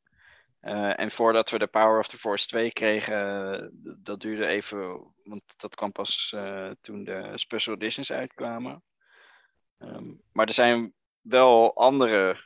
Eh, 0.63 0.99
en 0.99 1.11
voordat 1.11 1.49
we 1.49 1.59
de 1.59 1.67
Power 1.67 1.99
of 1.99 2.07
the 2.07 2.17
Force 2.17 2.47
2 2.47 2.71
kregen, 2.71 3.53
eh, 3.53 3.67
dat 3.97 4.19
duurde 4.19 4.45
even, 4.45 5.13
want 5.23 5.43
dat 5.57 5.75
kwam 5.75 5.91
pas 5.91 6.33
eh, 6.35 6.69
toen 6.81 7.03
de 7.03 7.31
special 7.35 7.75
editions 7.75 8.11
uitkwamen. 8.11 8.83
Ehm, 9.77 10.13
maar 10.31 10.47
er 10.47 10.53
zijn 10.53 10.93
wel 11.21 11.75
andere 11.75 12.37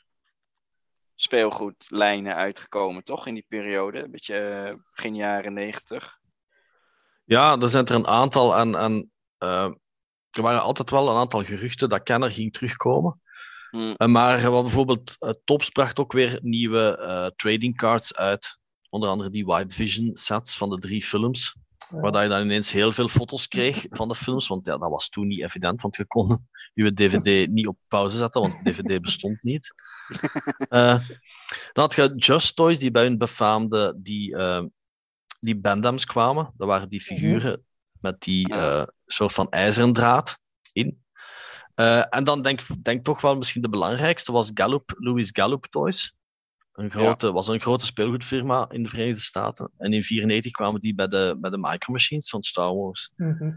speelgoedlijnen 1.15 2.35
uitgekomen, 2.35 3.03
toch? 3.03 3.27
In 3.27 3.33
die 3.33 3.45
periode, 3.47 4.03
een 4.03 4.11
beetje 4.11 4.79
begin 4.91 5.15
jaren 5.15 5.53
90. 5.53 6.19
Ja, 7.23 7.59
er 7.59 7.69
zijn 7.69 7.85
er 7.85 7.95
een 7.95 8.07
aantal 8.07 8.55
en, 8.55 8.75
en 8.75 9.11
er 10.29 10.41
waren 10.41 10.61
altijd 10.61 10.89
wel 10.89 11.09
een 11.09 11.17
aantal 11.17 11.43
geruchten 11.43 11.89
dat 11.89 12.03
Kenner 12.03 12.31
ging 12.31 12.53
terugkomen. 12.53 13.21
Hm, 13.69 13.93
Eh, 13.97 14.07
maar 14.07 14.51
wat 14.51 14.63
bijvoorbeeld 14.63 15.15
uh, 15.19 15.29
Tops 15.43 15.69
bracht 15.69 15.99
ook 15.99 16.11
weer 16.11 16.39
nieuwe 16.41 16.97
eh, 16.97 17.27
trading 17.35 17.77
cards 17.77 18.15
uit. 18.15 18.59
Onder 18.89 19.09
andere 19.09 19.29
die 19.29 19.45
White 19.45 19.75
Vision 19.75 20.15
sets 20.15 20.57
van 20.57 20.69
de 20.69 20.79
drie 20.79 21.03
films. 21.03 21.55
Ja. 21.89 21.99
Waar 21.99 22.11
dat 22.11 22.21
je 22.21 22.27
dan 22.27 22.41
ineens 22.41 22.71
heel 22.71 22.91
veel 22.91 23.07
foto's 23.07 23.47
kreeg 23.47 23.85
van 23.89 24.07
de 24.07 24.15
films. 24.15 24.47
Want 24.47 24.65
ja, 24.65 24.77
dat 24.77 24.89
was 24.89 25.09
toen 25.09 25.27
niet 25.27 25.41
evident, 25.41 25.81
want 25.81 25.95
je 25.95 26.05
kon 26.05 26.47
je 26.73 26.93
DVD 26.93 27.47
niet 27.51 27.67
op 27.67 27.77
pauze 27.87 28.17
zetten, 28.17 28.41
want 28.41 28.63
DVD 28.63 29.01
bestond 29.01 29.43
niet. 29.43 29.73
Eh, 30.69 30.99
dan 31.73 31.83
had 31.83 31.95
je 31.95 32.13
Just 32.15 32.55
Toys, 32.55 32.79
die 32.79 32.91
bij 32.91 33.03
hun 33.03 33.17
befaamde 33.17 33.95
die, 33.97 34.35
eh, 34.35 34.63
die 35.39 35.59
Bandams 35.59 36.05
kwamen. 36.05 36.53
Dat 36.57 36.67
waren 36.67 36.89
die 36.89 37.01
figuren 37.01 37.65
met 37.99 38.21
die 38.21 38.49
eh, 38.49 38.83
soort 39.05 39.33
van 39.33 39.49
ijzeren 39.49 39.93
draad 39.93 40.39
in. 40.73 41.05
Eh, 41.77 42.03
en 42.09 42.23
dan 42.23 42.41
denk 42.41 42.83
denk 42.83 43.03
toch 43.03 43.21
wel 43.21 43.37
misschien 43.37 43.61
de 43.61 43.69
belangrijkste 43.69 44.31
was 44.31 44.51
Gallup, 44.53 44.95
Louis 44.97 45.29
Gallup 45.33 45.65
Toys. 45.65 46.15
Een 46.73 46.91
grote, 46.91 47.31
was 47.31 47.47
een 47.47 47.61
grote 47.61 47.85
speelgoedfirma 47.85 48.69
in 48.69 48.83
de 48.83 48.89
Verenigde 48.89 49.21
Staten. 49.21 49.65
En 49.65 49.85
in 49.85 49.89
1994 49.89 50.51
kwamen 50.51 50.81
die 50.81 50.95
bij 50.95 51.07
de, 51.07 51.37
bij 51.39 51.49
de 51.49 51.57
Micro 51.57 51.93
Machines 51.93 52.29
van 52.29 52.43
Star 52.43 52.75
Wars. 52.75 53.11
Mhm. 53.15 53.51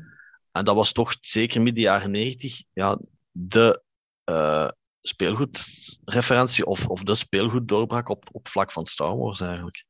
En 0.53 0.64
dat 0.64 0.75
was 0.75 0.93
toch 0.93 1.16
zeker 1.21 1.62
midden 1.62 1.83
jaren 1.83 2.11
90 2.11 2.62
ja, 2.73 2.99
de 3.31 3.83
eh, 4.25 4.68
speelgoedreferentie 5.03 6.66
of, 6.66 6.87
of 6.87 7.03
de 7.03 7.14
speelgoeddoorbraak 7.14 8.09
op, 8.09 8.29
op 8.33 8.49
vlak 8.49 8.73
van 8.73 8.87
Star 8.87 9.16
Wars 9.16 9.41
eigenlijk. 9.41 9.85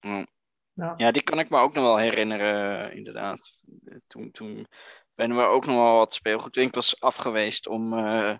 Ja. 0.00 0.94
Ja, 0.96 1.10
die 1.10 1.22
kan 1.22 1.38
ik 1.38 1.50
me 1.50 1.58
ook 1.58 1.74
nog 1.74 1.84
wel 1.84 1.98
herinneren, 1.98 2.92
inderdaad. 2.92 3.58
Toen, 4.06 4.30
toen 4.30 4.66
ben 5.14 5.36
we 5.36 5.42
ook 5.42 5.66
nog 5.66 5.74
wel 5.74 5.96
wat 5.96 6.14
speelgoedwinkels 6.14 7.00
afgeweest 7.00 7.68
om 7.68 7.92
eh, 7.98 8.36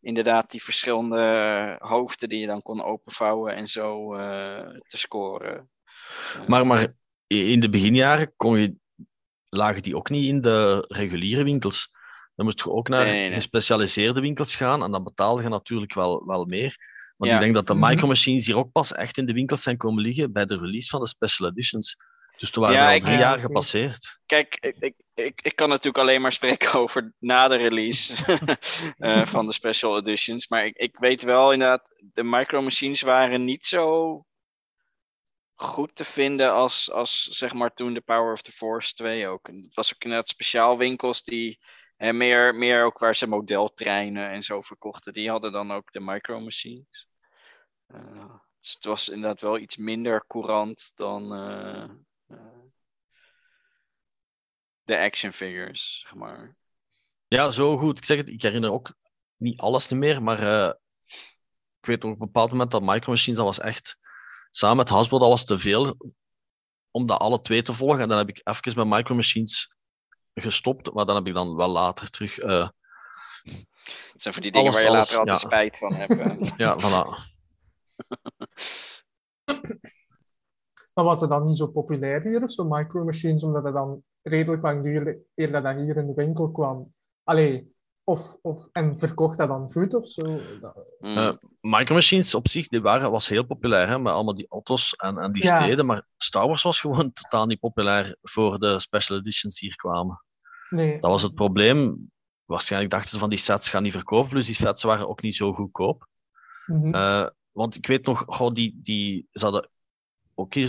inderdaad 0.00 0.50
die 0.50 0.62
verschillende 0.62 1.76
hoofden 1.78 2.28
die 2.28 2.40
je 2.40 2.46
dan 2.46 2.62
kon 2.62 2.82
openvouwen 2.82 3.54
en 3.54 3.66
zo 3.66 4.14
eh, 4.14 4.68
te 4.86 4.96
scoren. 4.96 5.70
Eh, 6.34 6.46
Maar, 6.48 6.66
maar 6.66 6.94
in 7.26 7.60
de 7.60 7.70
beginjaren 7.70 8.32
kon 8.36 8.60
je, 8.60 8.74
lagen 9.48 9.82
die 9.82 9.96
ook 9.96 10.10
niet 10.10 10.28
in 10.28 10.40
de 10.40 10.84
reguliere 10.88 11.44
winkels. 11.44 11.88
Dan 12.34 12.44
moest 12.44 12.58
je 12.64 12.70
ook 12.70 12.88
naar 12.88 13.04
Nee, 13.04 13.12
nee, 13.14 13.22
nee. 13.22 13.32
gespecialiseerde 13.32 14.20
winkels 14.20 14.56
gaan 14.56 14.82
en 14.82 14.90
dan 14.90 15.04
betaalde 15.04 15.42
je 15.42 15.48
natuurlijk 15.48 15.94
wel, 15.94 16.26
wel 16.26 16.44
meer. 16.44 16.76
Want 17.16 17.30
Ja. 17.30 17.36
ik 17.36 17.42
denk 17.42 17.54
dat 17.54 17.66
de 17.66 17.74
Mhm. 17.74 17.88
Micro 17.88 18.06
Machines 18.06 18.46
hier 18.46 18.56
ook 18.56 18.72
pas 18.72 18.92
echt 18.92 19.18
in 19.18 19.26
de 19.26 19.32
winkels 19.32 19.62
zijn 19.62 19.76
komen 19.76 20.02
liggen 20.02 20.32
bij 20.32 20.44
de 20.44 20.58
release 20.58 20.88
van 20.88 21.00
de 21.00 21.08
special 21.08 21.48
editions. 21.48 21.96
Dus 22.36 22.50
toen 22.50 22.62
waren 22.62 22.78
Ja, 22.78 22.86
er 22.86 22.94
al 22.94 22.98
drie 23.00 23.12
Ja, 23.12 23.18
jaar 23.18 23.38
gepasseerd. 23.38 24.18
Kijk, 24.26 24.56
ik, 24.60 24.76
ik, 24.78 24.96
ik, 25.14 25.40
ik 25.42 25.56
kan 25.56 25.68
natuurlijk 25.68 25.98
alleen 25.98 26.20
maar 26.20 26.32
spreken 26.32 26.74
over 26.80 27.14
na 27.18 27.48
de 27.48 27.56
release 27.56 28.14
eh, 28.98 29.26
van 29.26 29.46
de 29.46 29.52
special 29.52 29.98
editions. 29.98 30.48
Maar 30.48 30.64
ik, 30.64 30.76
ik 30.76 30.98
weet 30.98 31.22
wel 31.22 31.52
inderdaad, 31.52 32.04
de 32.12 32.24
micro 32.24 32.62
machines 32.62 33.02
waren 33.02 33.44
niet 33.44 33.66
zo 33.66 34.20
goed 35.54 35.94
te 35.94 36.04
vinden 36.04 36.52
als, 36.52 36.90
als 36.90 37.22
zeg 37.22 37.52
maar 37.52 37.74
toen 37.74 37.94
de 37.94 38.00
Power 38.00 38.32
of 38.32 38.42
the 38.42 38.52
Force 38.52 38.94
2 38.94 39.28
ook. 39.28 39.48
En 39.48 39.56
het 39.62 39.74
was 39.74 39.94
ook 39.94 40.02
inderdaad 40.02 40.28
speciaal 40.28 40.78
winkels 40.78 41.22
die 41.22 41.58
hè, 41.96 42.12
meer, 42.12 42.54
meer 42.54 42.84
ook 42.84 42.98
waar 42.98 43.16
ze 43.16 43.26
modeltreinen 43.26 44.30
en 44.30 44.42
zo 44.42 44.60
verkochten. 44.60 45.12
Die 45.12 45.30
hadden 45.30 45.52
dan 45.52 45.72
ook 45.72 45.92
de 45.92 46.00
micro 46.00 46.40
machines. 46.40 47.08
Eh, 47.86 48.34
dus 48.60 48.72
het 48.72 48.84
was 48.84 49.08
inderdaad 49.08 49.40
wel 49.40 49.58
iets 49.58 49.76
minder 49.76 50.26
courant 50.26 50.92
dan 50.94 51.34
eh, 51.34 51.82
eh, 51.82 51.90
de 54.84 54.98
action 54.98 55.32
figures, 55.32 56.00
zeg 56.02 56.14
maar. 56.14 56.56
Ja, 57.28 57.50
zo 57.50 57.78
goed. 57.78 57.98
Ik 57.98 58.04
zeg 58.04 58.16
het, 58.16 58.28
ik 58.28 58.42
herinner 58.42 58.72
ook 58.72 58.94
niet 59.36 59.60
alles 59.60 59.88
meer, 59.88 60.22
maar 60.22 60.38
eh, 60.38 60.72
ik 61.80 61.86
weet 61.86 62.04
op 62.04 62.10
een 62.10 62.18
bepaald 62.18 62.50
moment 62.50 62.70
dat 62.70 62.82
Micro 62.82 63.10
Machines, 63.10 63.38
dat 63.38 63.46
was 63.46 63.60
echt, 63.60 63.98
samen 64.50 64.76
met 64.76 64.88
Hasbro, 64.88 65.18
dat 65.18 65.28
was 65.28 65.44
te 65.44 65.58
veel 65.58 65.96
om 66.90 67.06
dat 67.06 67.20
alle 67.20 67.40
twee 67.40 67.62
te 67.62 67.72
volgen. 67.72 68.00
En 68.00 68.08
dan 68.08 68.18
heb 68.18 68.28
ik 68.28 68.40
even 68.44 68.88
met 68.88 68.98
Micro 68.98 69.14
Machines 69.14 69.74
gestopt, 70.34 70.92
maar 70.92 71.06
dan 71.06 71.16
heb 71.16 71.26
ik 71.26 71.34
dan 71.34 71.56
wel 71.56 71.68
later 71.68 72.10
terug, 72.10 72.38
eh, 72.38 72.68
Het 74.12 74.22
zijn 74.22 74.34
van 74.34 74.42
die 74.42 74.52
dingen 74.52 74.72
Alles, 74.72 74.82
waar 74.82 74.90
je 74.90 74.96
alles, 74.96 75.12
later 75.12 75.18
altijd 75.18 75.40
ja. 75.42 75.48
spijt 75.48 75.78
van 75.78 75.94
hebt. 75.94 76.52
ja, 76.56 76.76
voilà. 76.78 77.32
Maar 80.94 81.04
was 81.04 81.20
het 81.20 81.30
dan 81.30 81.44
niet 81.44 81.56
zo 81.56 81.66
populair 81.66 82.22
hier 82.22 82.42
of 82.42 82.52
zo, 82.52 82.64
Micro 82.64 83.04
Machines, 83.04 83.44
omdat 83.44 83.64
het 83.64 83.74
dan 83.74 84.02
redelijk 84.22 84.62
lang 84.62 84.82
duurde 84.82 85.18
eerder 85.34 85.62
dan 85.62 85.76
hier 85.78 85.96
in 85.96 86.06
de 86.06 86.14
winkel 86.14 86.50
kwam? 86.50 86.92
Allee, 87.24 87.72
Of, 88.06 88.36
of, 88.42 88.68
en 88.72 88.98
verkocht 88.98 89.38
dat 89.38 89.48
dan 89.48 89.70
goed 89.72 89.94
of 89.94 90.08
zo? 90.08 90.40
Dat-. 90.60 90.86
Eh, 90.98 91.32
Micro 91.60 91.94
Machines 91.94 92.34
op 92.34 92.48
zich, 92.48 92.68
die 92.68 92.80
waren, 92.80 93.10
was 93.10 93.28
heel 93.28 93.44
populair, 93.46 93.88
hè, 93.88 93.98
met 93.98 94.12
allemaal 94.12 94.34
die 94.34 94.46
auto's 94.48 94.94
en, 94.96 95.18
en 95.18 95.32
die 95.32 95.42
Ja. 95.42 95.56
steden, 95.56 95.86
maar 95.86 96.06
Star 96.16 96.46
Wars 96.46 96.62
was 96.62 96.80
gewoon 96.80 97.12
totaal 97.22 97.46
niet 97.46 97.60
populair 97.60 98.16
voor 98.22 98.58
de 98.58 98.78
special 98.78 99.18
editions 99.18 99.58
die 99.58 99.68
hier 99.68 99.76
kwamen. 99.78 100.22
nee. 100.68 101.00
Dat 101.00 101.10
was 101.10 101.22
het 101.22 101.34
probleem. 101.34 102.10
Waarschijnlijk 102.44 102.90
dachten 102.92 103.10
ze 103.10 103.18
van 103.18 103.28
die 103.28 103.38
sets 103.38 103.68
gaan 103.68 103.82
niet 103.82 103.92
verkopen, 103.92 104.28
plus 104.30 104.46
die 104.46 104.54
sets 104.54 104.82
waren 104.82 105.08
ook 105.08 105.22
niet 105.22 105.34
zo 105.36 105.52
goedkoop. 105.52 106.08
Mhm. 106.66 106.94
Eh, 106.94 107.26
want 107.52 107.76
ik 107.76 107.86
weet 107.86 108.06
nog, 108.06 108.22
goh, 108.26 108.52
die, 108.54 108.78
die, 108.82 109.26
ze 109.30 109.44
hadden 109.44 109.70
ook 110.34 110.54
in 110.54 110.62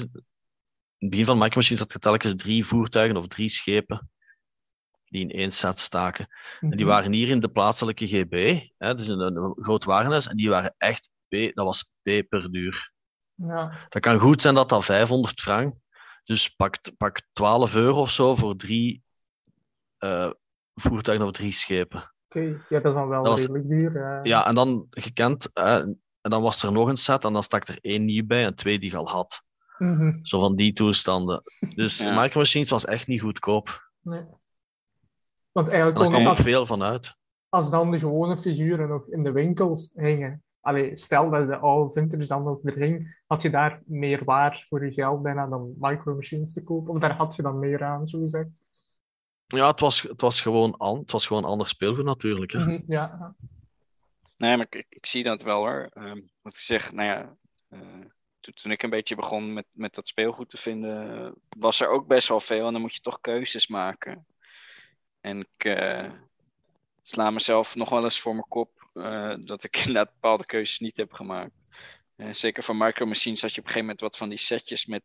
het 0.98 1.10
begin 1.12 1.26
van 1.26 1.38
Micro 1.38 1.56
Machines 1.56 1.80
had 1.80 1.92
je 1.94 2.00
telkens 2.00 2.34
drie 2.36 2.66
voertuigen 2.66 3.18
of 3.18 3.28
drie 3.28 3.50
schepen 3.50 4.10
die 5.06 5.22
in 5.22 5.32
één 5.32 5.52
set 5.52 5.80
staken. 5.80 6.28
En 6.60 6.70
die 6.70 6.86
Mhm. 6.86 6.88
waren 6.96 7.12
hier 7.12 7.28
in 7.30 7.40
de 7.40 7.50
plaatselijke 7.50 8.08
GB, 8.08 8.62
hè, 8.78 8.94
dus 8.94 9.08
een, 9.08 9.20
een 9.20 9.56
groot 9.62 9.84
warenhuis, 9.84 10.28
en 10.28 10.36
die 10.38 10.50
waren 10.50 10.76
echt, 10.78 11.10
dat 11.30 11.54
was 11.66 11.92
peperduur. 12.02 12.92
Ja. 13.36 13.86
Dat 13.90 14.02
kan 14.02 14.20
goed 14.20 14.42
zijn 14.42 14.56
dat 14.56 14.70
dat 14.70 14.86
500 14.86 15.42
frank, 15.42 15.76
dus 16.24 16.50
pak, 16.50 16.76
pak 16.98 17.22
12 17.34 17.76
euro 17.76 18.00
of 18.02 18.12
zo 18.12 18.36
voor 18.36 18.56
drie 18.56 19.04
eh, 19.98 20.32
voertuigen 20.74 21.26
of 21.26 21.32
drie 21.32 21.52
schepen. 21.52 22.14
Oké, 22.28 22.40
ja, 22.70 22.80
dat 22.80 22.86
is 22.86 22.94
dan 22.94 23.08
wel 23.08 23.24
Dat 23.24 23.32
was- 23.32 23.42
redelijk 23.42 23.68
duur. 23.68 23.94
Ja. 24.00 24.20
Ja, 24.24 24.46
en 24.48 24.56
dan 24.56 24.88
gekend, 24.90 25.54
en 25.54 26.00
dan 26.22 26.42
was 26.42 26.64
er 26.64 26.72
nog 26.72 26.88
een 26.88 26.98
set 26.98 27.24
en 27.26 27.34
dan 27.34 27.44
stak 27.44 27.68
er 27.68 27.78
één 27.82 28.06
nieuw 28.06 28.26
bij 28.26 28.46
en 28.46 28.56
twee 28.56 28.80
die 28.80 28.92
je 28.92 28.98
al 28.98 29.10
had. 29.10 29.44
Mhm. 29.78 30.14
Zo 30.24 30.40
van 30.40 30.56
die 30.56 30.74
toestanden. 30.74 31.42
Dus 31.76 31.98
Ja. 31.98 32.22
Micro 32.22 32.40
Machines 32.40 32.70
was 32.70 32.86
echt 32.86 33.08
niet 33.08 33.22
goedkoop. 33.22 33.92
Nee. 34.02 34.24
Want 35.52 35.68
En 35.68 35.74
eigenlijk 35.74 36.04
kon 36.04 36.12
kwam 36.12 36.22
ook 36.22 36.30
als, 36.30 36.42
veel 36.42 36.66
van 36.66 36.84
uit. 36.84 37.16
als 37.50 37.70
dan 37.70 37.92
de 37.92 38.00
gewone 38.00 38.38
figuren 38.38 38.88
nog 38.90 39.08
in 39.08 39.24
de 39.24 39.32
winkels 39.32 39.92
hingen. 39.94 40.44
Allee, 40.60 40.98
stel 40.98 41.30
dat 41.30 41.48
de 41.48 41.58
oude 41.58 41.94
vintage 41.94 42.28
dan 42.28 42.44
nog 42.44 42.60
er 42.64 42.76
hing, 42.76 43.22
had 43.28 43.42
je 43.42 43.50
daar 43.50 43.82
meer 43.86 44.24
waar 44.24 44.66
voor 44.70 44.86
je 44.86 44.92
geld 44.94 45.22
bijna 45.22 45.48
dan 45.48 45.74
micro 45.80 46.16
machines 46.16 46.54
te 46.54 46.64
kopen. 46.64 46.94
Of 46.94 47.00
daar 47.00 47.16
had 47.16 47.36
je 47.36 47.42
dan 47.42 47.60
meer 47.60 47.84
aan, 47.84 48.08
zo 48.08 48.20
gezegd. 48.20 48.64
Ja, 49.46 49.68
het 49.68 49.80
was, 49.80 50.02
het 50.02 50.22
was, 50.22 50.42
gewoon, 50.42 50.78
an, 50.78 50.98
het 51.00 51.12
was 51.12 51.28
gewoon 51.28 51.46
ander 51.46 51.68
speelgoed 51.68 52.06
natuurlijk. 52.06 52.52
Hè. 52.52 52.60
Mhm, 52.60 52.80
Ja, 52.88 53.36
Nee, 54.38 54.58
maar 54.58 54.66
ik, 54.70 54.86
ik, 54.90 55.06
zie 55.06 55.24
dat 55.24 55.42
wel 55.44 55.58
hoor. 55.58 55.90
Ehm 55.94 56.20
wat 56.42 56.54
ik 56.54 56.60
zeg, 56.60 56.92
nou 56.92 57.08
ja, 57.08 57.36
eh, 57.68 57.80
toen, 58.54 58.72
ik 58.72 58.84
een 58.84 58.90
beetje 58.90 59.16
begon 59.16 59.54
met, 59.54 59.66
met 59.72 59.96
dat 59.96 60.08
speelgoed 60.08 60.50
te 60.50 60.58
vinden, 60.58 61.34
was 61.58 61.80
er 61.80 61.88
ook 61.88 62.08
best 62.08 62.28
wel 62.28 62.40
veel 62.40 62.68
en 62.68 62.74
dan 62.74 62.82
moet 62.82 62.96
je 62.96 63.02
toch 63.02 63.22
keuzes 63.22 63.68
maken. 63.68 64.26
En 65.22 65.40
ik 65.40 65.66
eh, 65.66 66.12
sla 67.04 67.30
mezelf 67.30 67.76
nog 67.76 67.90
wel 67.90 68.04
eens 68.04 68.20
voor 68.20 68.34
mijn 68.34 68.48
kop 68.48 68.90
eh, 68.94 69.36
dat 69.40 69.64
ik 69.64 69.78
inderdaad 69.86 70.14
bepaalde 70.14 70.46
keuzes 70.46 70.80
niet 70.80 70.98
heb 70.98 71.14
gemaakt. 71.14 71.66
Eh, 72.16 72.34
zeker 72.34 72.64
van 72.64 72.78
Micro 72.78 73.06
Machines 73.06 73.42
had 73.42 73.54
je 73.54 73.60
op 73.60 73.68
een 73.68 73.74
gegeven 73.74 73.82
moment 73.82 74.02
wat 74.02 74.18
van 74.18 74.30
die 74.30 74.38
setjes 74.38 74.86
met 74.86 75.04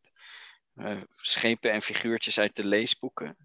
schepen 1.21 1.73
en 1.73 1.83
figuurtjes 1.83 2.39
uit 2.39 2.57
de 2.57 2.65
leesboeken. 2.65 3.37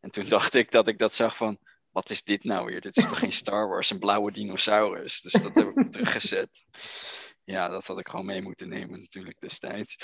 En 0.00 0.10
toen 0.10 0.28
dacht 0.38 0.54
ik 0.54 0.70
dat 0.70 0.88
ik 0.88 0.98
dat 0.98 1.14
zag 1.14 1.36
van, 1.36 1.58
wat 1.90 2.10
is 2.10 2.24
dit 2.24 2.44
nou 2.44 2.66
weer? 2.66 2.80
Dit 2.80 2.96
is 2.96 3.04
toch 3.04 3.18
geen 3.18 3.32
Star 3.42 3.68
Wars, 3.68 3.90
een 3.90 3.98
blauwe 3.98 4.32
dinosaurus. 4.32 5.20
Dus 5.20 5.32
dat 5.32 5.54
heb 5.54 5.68
ik 5.68 5.92
teruggezet. 5.92 6.64
Ja, 7.48 7.68
dat 7.68 7.86
had 7.86 7.98
ik 7.98 8.08
gewoon 8.08 8.26
mee 8.26 8.42
moeten 8.42 8.68
nemen 8.68 8.98
natuurlijk 8.98 9.40
destijds. 9.40 9.96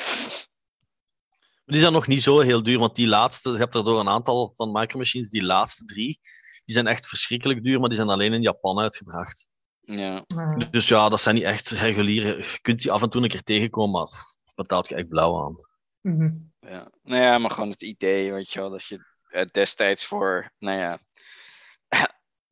Die 1.65 1.81
zijn 1.81 1.93
nog 1.93 2.07
niet 2.07 2.23
zo 2.23 2.41
heel 2.41 2.63
duur, 2.63 2.79
want 2.79 2.97
die 2.97 3.07
laatste, 3.07 3.51
je 3.51 3.59
hebt 3.59 3.75
er 3.75 3.85
door 3.85 4.01
een 4.01 4.09
aantal 4.09 4.53
van 4.57 4.73
Micro 4.73 4.99
Machines, 4.99 5.31
die 5.31 5.45
laatste 5.45 5.85
drie, 5.85 6.21
die 6.65 6.75
zijn 6.75 6.87
echt 6.87 7.07
verschrikkelijk 7.07 7.63
duur, 7.63 7.81
maar 7.81 7.89
die 7.89 7.99
zijn 7.99 8.09
alleen 8.09 8.33
in 8.33 8.43
Japan 8.43 8.79
uitgebracht. 8.79 9.47
Ja, 9.81 10.25
ja. 10.27 10.47
Dus 10.71 10.89
ja, 10.89 11.09
dat 11.09 11.21
zijn 11.21 11.35
niet 11.35 11.45
echt 11.45 11.71
reguliere. 11.71 12.37
Je 12.37 12.59
kunt 12.61 12.83
die 12.83 12.93
af 12.93 13.03
en 13.03 13.11
toe 13.11 13.23
een 13.23 13.29
keer 13.29 13.43
tegenkomen, 13.43 14.01
maar 14.01 14.11
betaalt 14.55 14.89
je 14.89 14.95
echt 14.95 15.09
blauw 15.09 15.45
aan. 15.45 15.57
Mhm. 16.01 16.31
ja. 16.61 16.91
Nou 17.03 17.23
ja, 17.23 17.39
maar 17.39 17.51
gewoon 17.51 17.71
het 17.71 17.83
idee, 17.83 18.33
weet 18.33 18.53
je 18.53 18.61
wel, 18.61 18.71
dat 18.71 18.85
je 18.85 19.05
eh, 19.29 19.47
destijds 19.47 20.07
voor, 20.07 20.53
nou 20.59 20.79
ja, 20.79 20.99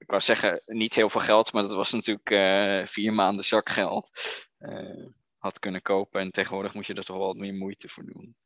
ik 0.03 0.11
wou 0.11 0.21
zeggen, 0.21 0.63
niet 0.67 0.95
heel 0.95 1.09
veel 1.09 1.21
geld, 1.21 1.53
maar 1.53 1.63
dat 1.63 1.73
was 1.73 1.93
natuurlijk 1.93 2.31
eh, 2.31 2.87
vier 2.87 3.13
maanden 3.13 3.45
zakgeld, 3.45 4.11
eh, 4.59 5.07
had 5.39 5.59
kunnen 5.59 5.83
kopen. 5.83 6.21
En 6.21 6.31
tegenwoordig 6.31 6.75
moet 6.75 6.87
je 6.87 6.95
er 6.95 7.05
toch 7.05 7.17
wel 7.17 7.27
wat 7.27 7.37
meer 7.37 7.55
moeite 7.55 7.89
voor 7.89 8.05
doen. 8.05 8.37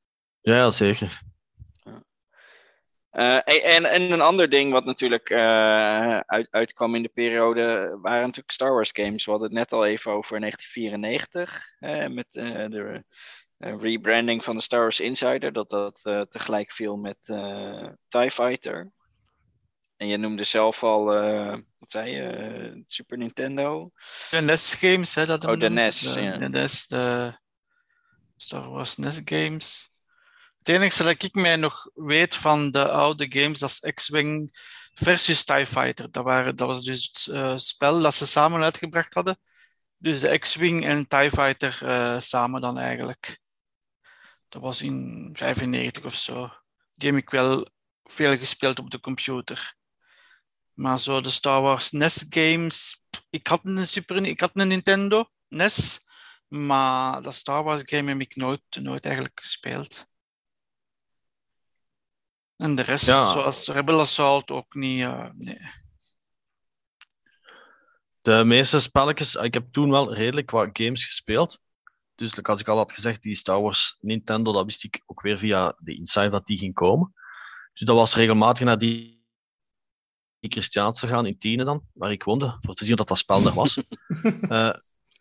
Ja, 0.41 0.71
zeker. 0.71 1.21
Eh, 3.11 3.35
en, 3.35 3.63
en, 3.63 3.85
en 3.85 4.11
een 4.11 4.21
ander 4.21 4.51
ding 4.51 4.73
wat 4.73 4.85
natuurlijk 4.85 5.33
uit, 5.33 6.47
uitkwam 6.51 6.95
in 6.95 7.03
de 7.03 7.11
periode 7.15 7.63
waren 8.03 8.21
natuurlijk 8.21 8.51
Star 8.51 8.73
Wars 8.73 8.91
games. 8.93 9.25
We 9.25 9.31
hadden 9.31 9.49
het 9.49 9.59
net 9.59 9.73
al 9.73 9.87
even 9.87 10.13
over 10.13 10.41
1994 10.41 11.75
eh, 11.79 12.07
met 12.07 12.27
de 12.33 13.05
rebranding 13.59 14.45
van 14.45 14.57
de 14.57 14.63
Star 14.63 14.81
Wars 14.81 15.01
Insider. 15.01 15.53
Dat 15.53 15.71
dat 15.71 16.01
tegelijk 16.31 16.73
viel 16.73 16.97
met 16.97 17.19
TIE 18.09 18.31
Fighter. 18.31 18.93
En 19.97 20.07
je 20.07 20.17
noemde 20.17 20.45
zelf 20.45 20.83
al, 20.83 21.13
eh, 21.13 21.59
wat 21.79 21.91
zei 21.91 22.11
je, 22.11 22.23
eh, 22.23 22.83
Super 22.87 23.19
Nintendo. 23.19 23.91
De 24.31 24.41
NES 24.41 24.75
games, 24.75 25.15
hè, 25.15 25.27
dat 25.27 25.45
Oh, 25.45 25.51
de 25.51 25.57
noemt. 25.57 25.75
NES, 25.75 26.01
de, 26.01 26.21
ja. 26.21 26.37
De 26.37 26.49
NES, 26.49 26.87
de 26.87 27.33
Star 28.37 28.69
Wars 28.71 28.97
NES 28.97 29.21
games. 29.25 29.91
Het 30.59 30.69
enige 30.69 31.03
dat 31.03 31.23
ik 31.23 31.35
mij 31.35 31.57
nog 31.57 31.91
weet 31.95 32.37
van 32.37 32.71
de 32.71 32.91
oude 32.91 33.27
games, 33.29 33.59
dat 33.59 33.71
is 33.81 33.93
X-Wing 33.95 34.59
versus 34.95 35.45
TIE 35.45 35.67
Fighter. 35.67 36.11
Dat, 36.11 36.25
waren, 36.25 36.57
dat 36.57 36.67
was 36.69 36.85
dus 36.85 37.05
het 37.05 37.35
eh, 37.35 37.57
spel 37.57 38.03
dat 38.03 38.15
ze 38.15 38.27
samen 38.27 38.63
uitgebracht 38.63 39.15
hadden. 39.15 39.39
Dus 39.97 40.21
de 40.21 40.39
X-Wing 40.39 40.85
en 40.85 41.07
TIE 41.09 41.31
Fighter 41.31 41.79
eh, 41.83 42.21
samen 42.21 42.61
dan 42.61 42.79
eigenlijk. 42.79 43.39
Dat 44.49 44.63
was 44.63 44.83
in 44.83 45.31
95 45.33 46.05
of 46.05 46.15
zo. 46.15 46.51
Die 46.95 47.11
heb 47.11 47.19
ik 47.19 47.31
wel 47.31 47.69
veel 48.05 48.39
gespeeld 48.39 48.79
op 48.79 48.91
de 48.91 49.01
computer. 49.01 49.75
Maar 50.77 51.01
zo 51.01 51.21
de 51.21 51.31
Star 51.31 51.63
Wars 51.63 51.91
NES 51.91 52.27
games. 52.29 53.03
Ik 53.31 53.47
had 53.47 53.61
een 53.65 53.87
Super 53.87 54.25
ik 54.25 54.41
had 54.41 54.51
een 54.55 54.69
Nintendo 54.69 55.31
NES. 55.49 56.01
Maar 56.49 57.23
dat 57.23 57.35
Star 57.35 57.65
Wars 57.65 57.83
game 57.85 58.11
heb 58.11 58.21
ik 58.21 58.37
nooit, 58.37 58.61
nooit 58.81 59.05
eigenlijk 59.05 59.41
gespeeld. 59.41 60.07
En 62.57 62.75
de 62.75 62.83
rest, 62.83 63.07
Ja. 63.07 63.31
zoals 63.31 63.69
Rebel 63.69 64.01
Assault, 64.01 64.51
ook 64.51 64.75
niet. 64.75 65.01
eh, 65.01 65.31
nee. 65.35 65.61
De 68.21 68.45
meeste 68.45 68.79
spelletjes, 68.81 69.35
ik 69.35 69.55
heb 69.55 69.73
toen 69.73 69.91
wel 69.91 70.15
redelijk 70.15 70.51
wat 70.51 70.69
games 70.73 71.05
gespeeld. 71.05 71.61
Dus 72.15 72.43
als 72.43 72.61
ik 72.61 72.69
al 72.69 72.77
had 72.77 72.93
gezegd, 72.93 73.23
die 73.23 73.35
Star 73.35 73.61
Wars 73.61 73.97
Nintendo, 74.01 74.53
dat 74.53 74.65
wist 74.65 74.85
ik 74.85 75.03
ook 75.07 75.23
weer 75.23 75.39
via 75.39 75.77
de 75.79 75.95
Inside 75.97 76.29
dat 76.29 76.47
die 76.47 76.59
ging 76.59 76.75
komen. 76.75 77.13
Dus 77.73 77.87
dat 77.87 77.97
was 77.97 78.15
regelmatig 78.15 78.65
naar 78.65 78.79
die, 78.79 79.16
die 80.49 80.61
Christiaanse 80.61 81.07
gaan 81.07 81.27
in 81.27 81.39
Tiene 81.39 81.65
dan, 81.65 81.83
waar 81.93 82.13
ik 82.13 82.23
woonde, 82.23 82.57
voor 82.61 82.75
te 82.75 82.85
zien 82.85 82.97
dat 82.97 83.09
dat 83.09 83.19
spel 83.19 83.47
er 83.47 83.55
was. 83.55 83.79
Eh, 84.49 84.73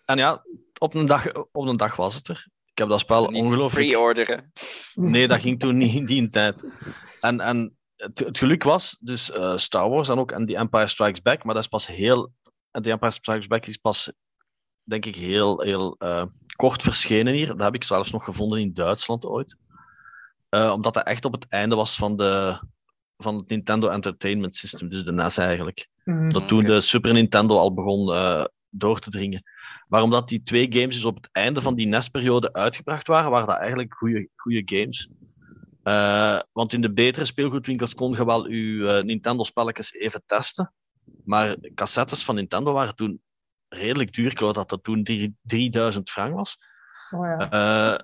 en 0.05 0.17
ja, 0.17 0.43
op 0.77 0.93
een, 0.93 1.05
dag, 1.05 1.33
op 1.33 1.67
een 1.67 1.77
dag 1.77 1.95
was 1.95 2.15
het 2.15 2.27
er. 2.27 2.47
Ik 2.65 2.77
heb 2.77 2.89
dat 2.89 2.99
spel 2.99 3.29
Niet 3.29 3.41
ongelooflijk... 3.41 3.87
pre-orderen. 3.87 4.51
Nee, 4.93 5.27
dat 5.27 5.41
ging 5.41 5.59
toen 5.59 5.77
niet 5.77 5.95
in 5.95 6.05
die 6.05 6.29
tijd. 6.29 6.63
En, 7.21 7.39
en 7.39 7.77
het, 7.95 8.19
het 8.19 8.37
geluk 8.37 8.63
was, 8.63 8.97
dus 8.99 9.31
eh, 9.31 9.57
Star 9.57 9.89
Wars 9.89 10.09
en 10.09 10.17
ook 10.17 10.31
en 10.31 10.45
The 10.45 10.55
Empire 10.55 10.87
Strikes 10.87 11.21
Back, 11.21 11.43
maar 11.43 11.53
dat 11.53 11.63
is 11.63 11.69
pas 11.69 11.87
heel. 11.87 12.31
En 12.71 12.81
The 12.81 12.91
Empire 12.91 13.11
Strikes 13.11 13.47
Back 13.47 13.65
is 13.65 13.77
pas, 13.77 14.11
denk 14.83 15.05
ik, 15.05 15.15
heel, 15.15 15.61
heel 15.61 15.95
eh, 15.97 16.25
kort 16.55 16.81
verschenen 16.81 17.33
hier. 17.33 17.47
Dat 17.47 17.61
heb 17.61 17.75
ik 17.75 17.83
zelfs 17.83 18.11
nog 18.11 18.23
gevonden 18.23 18.59
in 18.59 18.73
Duitsland 18.73 19.25
ooit. 19.25 19.55
Eh, 20.49 20.71
omdat 20.73 20.93
dat 20.93 21.07
echt 21.07 21.25
op 21.25 21.33
het 21.33 21.47
einde 21.49 21.75
was 21.75 21.95
van, 21.95 22.15
de, 22.15 22.59
van 23.17 23.35
het 23.35 23.49
Nintendo 23.49 23.87
Entertainment 23.87 24.55
System, 24.55 24.89
dus 24.89 25.03
de 25.03 25.11
NES 25.11 25.37
eigenlijk. 25.37 25.87
Mhm. 26.03 26.29
Dat 26.29 26.47
toen 26.47 26.63
de 26.63 26.81
Super 26.81 27.13
Nintendo 27.13 27.57
al 27.57 27.73
begon 27.73 28.13
eh, 28.13 28.43
door 28.69 28.99
te 28.99 29.09
dringen. 29.09 29.43
Maar 29.87 30.01
omdat 30.01 30.27
die 30.27 30.41
twee 30.41 30.67
games 30.69 30.95
dus 30.95 31.05
op 31.05 31.15
het 31.15 31.29
einde 31.31 31.61
van 31.61 31.75
die 31.75 31.87
NES-periode 31.87 32.53
uitgebracht 32.53 33.07
waren, 33.07 33.31
waren 33.31 33.47
dat 33.47 33.57
eigenlijk 33.57 33.93
goede 34.35 34.61
games. 34.65 35.09
Eh, 35.83 36.39
want 36.51 36.73
in 36.73 36.81
de 36.81 36.93
betere 36.93 37.25
speelgoedwinkels 37.25 37.95
kon 37.95 38.11
je 38.11 38.25
wel 38.25 38.49
je 38.49 38.87
eh, 38.87 39.03
Nintendo-spelletjes 39.03 39.93
even 39.93 40.23
testen. 40.25 40.73
Maar 41.23 41.55
cassettes 41.75 42.23
van 42.23 42.35
Nintendo 42.35 42.73
waren 42.73 42.95
toen 42.95 43.21
redelijk 43.67 44.13
duur. 44.13 44.31
Ik 44.31 44.37
geloof 44.37 44.53
dat 44.53 44.69
dat 44.69 44.83
toen 44.83 45.03
drie- 45.03 45.37
3000 45.41 46.09
frank 46.09 46.33
was. 46.33 46.57
Oh 47.11 47.25
ja. 47.25 47.49
Eh, 47.49 47.99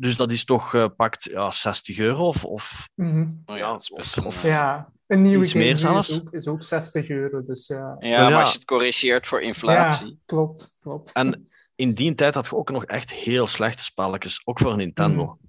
dus 0.00 0.16
dat 0.16 0.30
is 0.32 0.44
toch 0.44 0.74
eh, 0.74 0.86
pakt 0.96 1.24
ja, 1.24 1.50
60 1.50 1.98
euro 1.98 2.26
of, 2.26 2.44
of 2.44 2.88
Mhm. 2.94 3.28
Oh 3.46 3.56
Ja, 3.56 3.74
of- 3.74 4.16
een, 4.16 4.24
of- 4.24 4.44
eh, 4.44 4.50
ja. 4.50 4.92
Een 5.06 5.22
nieuwe 5.22 5.42
Iets 5.44 5.52
game 5.52 5.64
meer 5.64 5.78
zelfs? 5.78 6.08
is 6.08 6.20
ook, 6.20 6.30
is 6.32 6.46
ook 6.46 6.62
60 6.64 7.08
euro, 7.08 7.42
dus 7.42 7.66
ja. 7.66 7.96
Ja, 7.98 8.08
ja. 8.08 8.28
maar 8.28 8.38
als 8.40 8.48
je 8.52 8.54
het 8.58 8.66
corrigeert 8.66 9.26
voor 9.26 9.42
inflatie. 9.42 10.06
Ja, 10.06 10.14
klopt, 10.26 10.76
klopt. 10.80 11.12
En 11.12 11.42
in 11.74 11.94
die 11.94 12.14
tijd 12.14 12.34
had 12.34 12.46
je 12.46 12.56
ook 12.56 12.70
nog 12.70 12.84
echt 12.84 13.10
heel 13.10 13.46
slechte 13.46 13.84
spelletjes, 13.84 14.40
ook 14.44 14.58
voor 14.58 14.76
Nintendo. 14.76 15.24
Mhm. 15.24 15.48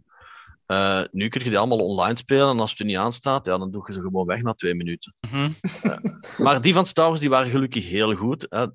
Eh, 0.65 1.01
nu 1.09 1.27
kun 1.29 1.43
je 1.43 1.49
die 1.49 1.57
allemaal 1.57 1.77
online 1.85 2.15
spelen 2.15 2.49
en 2.49 2.59
als 2.59 2.69
het 2.69 2.79
er 2.79 2.85
niet 2.85 2.97
aanstaat, 2.97 3.45
ja, 3.45 3.57
dan 3.57 3.71
doe 3.71 3.83
je 3.87 3.93
ze 3.93 4.01
gewoon 4.01 4.25
weg 4.25 4.41
na 4.41 4.53
twee 4.53 4.75
minuten. 4.75 5.13
Mhm. 5.29 5.49
Maar 6.43 6.61
die 6.61 6.73
van 6.73 6.85
Star 6.85 7.07
Wars 7.07 7.19
die 7.19 7.29
waren 7.29 7.51
gelukkig 7.51 7.87
heel 7.89 8.15
goed. 8.15 8.45
Hè. 8.49 8.65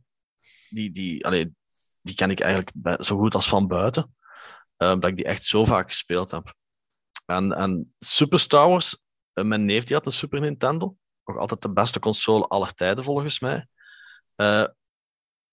Die, 0.68 0.90
die, 0.90 1.26
allee, 1.26 1.52
die 2.02 2.14
ken 2.14 2.30
ik 2.30 2.40
eigenlijk 2.40 2.70
bij- 2.74 2.98
zo 3.00 3.18
goed 3.18 3.34
als 3.34 3.48
van 3.48 3.66
buiten. 3.66 4.14
Eh, 4.76 4.90
omdat 4.90 5.10
ik 5.10 5.16
die 5.16 5.24
echt 5.24 5.44
zo 5.44 5.64
vaak 5.64 5.88
gespeeld 5.88 6.30
heb. 6.30 6.54
En, 7.26 7.52
en 7.52 7.94
Super 7.98 8.40
Star 8.40 8.68
Wars, 8.68 9.02
eh, 9.32 9.44
mijn 9.44 9.64
neef 9.64 9.84
die 9.84 9.96
had 9.96 10.06
een 10.06 10.12
Super 10.12 10.40
Nintendo. 10.40 10.96
Nog 11.24 11.36
altijd 11.36 11.62
de 11.62 11.72
beste 11.72 11.98
console 11.98 12.46
aller 12.46 12.74
tijden 12.74 13.04
volgens 13.04 13.40
mij. 13.40 13.66
Eh, 14.34 14.64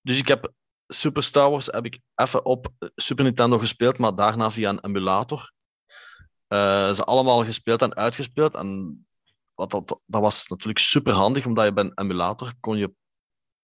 dus 0.01 0.17
ik 0.17 0.27
heb 0.27 0.53
Super 0.87 1.23
Star 1.23 1.49
Wars 1.49 1.65
heb 1.65 1.85
ik 1.85 1.99
even 2.15 2.45
op 2.45 2.67
Super 2.95 3.23
Nintendo 3.23 3.59
gespeeld, 3.59 3.97
maar 3.97 4.15
daarna 4.15 4.51
via 4.51 4.69
een 4.69 4.83
emulator. 4.83 5.51
Ze 6.93 7.03
allemaal 7.03 7.43
gespeeld 7.43 7.81
en 7.81 7.95
uitgespeeld. 7.95 8.55
En 8.55 9.05
wat 9.53 9.71
dat, 9.71 9.99
dat 10.05 10.21
was 10.21 10.47
natuurlijk 10.47 10.79
super 10.79 11.13
handig, 11.13 11.45
omdat 11.45 11.65
je 11.65 11.73
bij 11.73 11.83
een 11.83 11.91
emulator 11.95 12.53
kon 12.59 12.77
je 12.77 12.93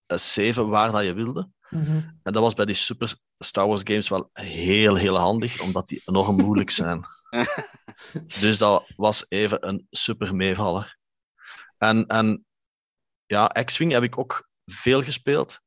eh, 0.06 0.18
saven 0.18 0.70
waar 0.70 0.92
dat 0.92 1.04
je 1.04 1.14
wilde. 1.14 1.50
Mhm. 1.70 2.02
En 2.24 2.34
dat 2.34 2.42
was 2.42 2.54
bij 2.54 2.66
die 2.66 2.76
Super 2.76 3.16
Star 3.38 3.68
Wars 3.68 3.82
games 3.84 4.10
wel 4.10 4.30
heel, 4.34 4.96
heel 4.96 5.18
handig, 5.18 5.62
omdat 5.62 5.88
die 5.88 6.02
enorm 6.06 6.36
moeilijk 6.36 6.70
zijn. 6.70 7.04
dus 8.42 8.58
dat 8.58 8.84
was 8.96 9.26
even 9.30 9.68
een 9.68 9.88
super 9.90 10.36
meevaller. 10.36 10.98
En, 11.78 12.08
en 12.08 12.46
ja, 13.26 13.48
X-Wing 13.48 13.92
heb 13.92 14.04
ik 14.04 14.18
ook 14.20 14.50
veel 14.66 15.04
gespeeld. 15.04 15.62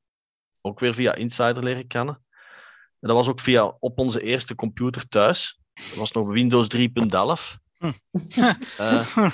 Ook 0.60 0.80
weer 0.80 0.94
via 0.94 1.14
Insider 1.14 1.62
leren 1.62 1.86
kennen. 1.86 2.14
En 3.00 3.08
dat 3.08 3.16
was 3.16 3.28
ook 3.28 3.40
via 3.40 3.64
op 3.78 3.98
onze 3.98 4.22
eerste 4.22 4.54
computer 4.54 5.08
thuis. 5.08 5.60
Dat 5.72 5.94
was 5.94 6.12
nog 6.12 6.28
Windows 6.28 6.66
3.11. 6.76 7.60
Hm. 7.78 7.92
Eh, 8.78 9.30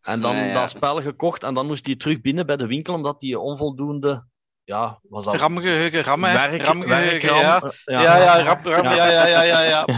en 0.00 0.20
dan 0.20 0.36
ja. 0.36 0.52
dat 0.52 0.70
spel 0.70 1.02
gekocht 1.02 1.42
en 1.42 1.54
dan 1.54 1.66
moest 1.66 1.84
die 1.84 1.96
terug 1.96 2.20
binnen 2.20 2.46
bij 2.46 2.56
de 2.56 2.66
winkel, 2.66 2.94
omdat 2.94 3.20
die 3.20 3.38
onvoldoende... 3.38 4.28
Ja, 4.70 4.98
was 5.08 5.24
dat 5.24 5.34
Ramgeheugen, 5.34 6.02
rammen. 6.02 6.32
werk, 6.32 6.62
ramgeheugen, 6.62 7.34
ja. 7.34 7.72
Ja, 7.84 8.02
ja, 8.16 8.42
ram, 8.42 8.58
ram, 8.62 8.84
Ja. 8.84 8.92
ja, 9.10 9.26
ja, 9.26 9.42
ja, 9.42 9.60
ja. 9.62 9.84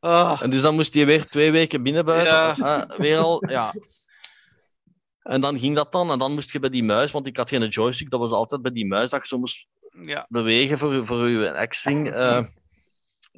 Ah, 0.00 0.40
En 0.42 0.50
dus 0.50 0.60
dan 0.60 0.74
moest 0.74 0.94
hij 0.94 1.06
weer 1.06 1.26
twee 1.26 1.50
weken 1.50 1.82
binnenbuiten. 1.82 2.64
Ja. 2.64 2.86
weer 2.96 3.18
al, 3.18 3.48
ja. 3.48 3.74
En 5.22 5.40
dan 5.40 5.58
ging 5.58 5.74
dat 5.76 5.92
dan. 5.92 6.10
En 6.10 6.18
dan 6.18 6.32
moest 6.32 6.50
je 6.52 6.58
bij 6.58 6.70
die 6.70 6.84
muis, 6.84 7.10
want 7.10 7.26
ik 7.26 7.36
had 7.36 7.48
geen 7.48 7.68
joystick, 7.68 8.10
dat 8.10 8.20
was 8.20 8.30
altijd 8.30 8.62
bij 8.62 8.70
die 8.72 8.86
muis 8.86 9.10
dat 9.10 9.28
je 9.28 9.36
moest 9.36 9.66
ja. 10.02 10.26
bewegen 10.28 10.78
voor, 10.78 11.04
voor 11.06 11.28
je 11.28 11.66
X-Wing 11.68 12.10
eh, 12.12 12.44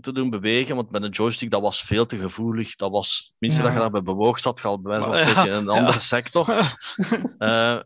te 0.01 0.13
doen 0.13 0.31
bewegen. 0.31 0.77
Want 0.77 0.91
met 0.91 1.03
een 1.03 1.11
joystick, 1.11 1.51
dat 1.51 1.61
was 1.63 1.83
veel 1.83 2.07
te 2.07 2.19
gevoelig. 2.19 2.77
Dat 2.77 2.91
was, 2.91 3.25
het 3.33 3.41
minste 3.41 3.59
Ja. 3.61 3.65
dat 3.67 3.75
je 3.75 3.81
daarbij 3.81 4.03
bewoog 4.03 4.41
zat, 4.41 4.59
je 4.61 4.67
al 4.69 4.81
bij 4.81 4.91
wijze 4.93 5.07
van 5.09 5.17
Ja. 5.19 5.25
spreken 5.27 5.53
in 5.53 5.59
een 5.59 5.69
andere 5.79 6.01
sector. 6.01 6.47
Eh, 7.39 7.79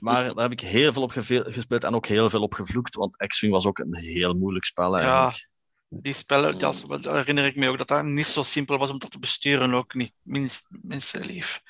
maar 0.00 0.24
daar 0.24 0.42
heb 0.42 0.52
ik 0.52 0.60
heel 0.60 0.92
veel 0.92 1.02
op 1.02 1.10
gespeeld 1.10 1.84
en 1.84 1.94
ook 1.94 2.06
heel 2.06 2.30
veel 2.30 2.42
op 2.42 2.54
gevloekt, 2.54 2.94
want 2.94 3.16
X-Wing 3.16 3.52
was 3.52 3.66
ook 3.66 3.78
een 3.78 3.96
heel 3.96 4.34
moeilijk 4.34 4.64
spel 4.64 4.96
eigenlijk. 4.96 5.48
Die 5.88 6.12
spellen, 6.12 6.58
dat, 6.58 6.84
dat 6.88 7.04
herinner 7.04 7.44
ik 7.44 7.56
me 7.56 7.68
ook, 7.68 7.78
dat 7.78 7.88
dat 7.88 8.04
niet 8.04 8.26
zo 8.26 8.42
simpel 8.42 8.78
was 8.78 8.90
om 8.90 8.98
dat 8.98 9.10
te 9.10 9.18
besturen, 9.18 9.74
ook 9.74 9.94
niet. 9.94 10.12
Mens, 10.22 10.62
mensenlief. 10.68 11.60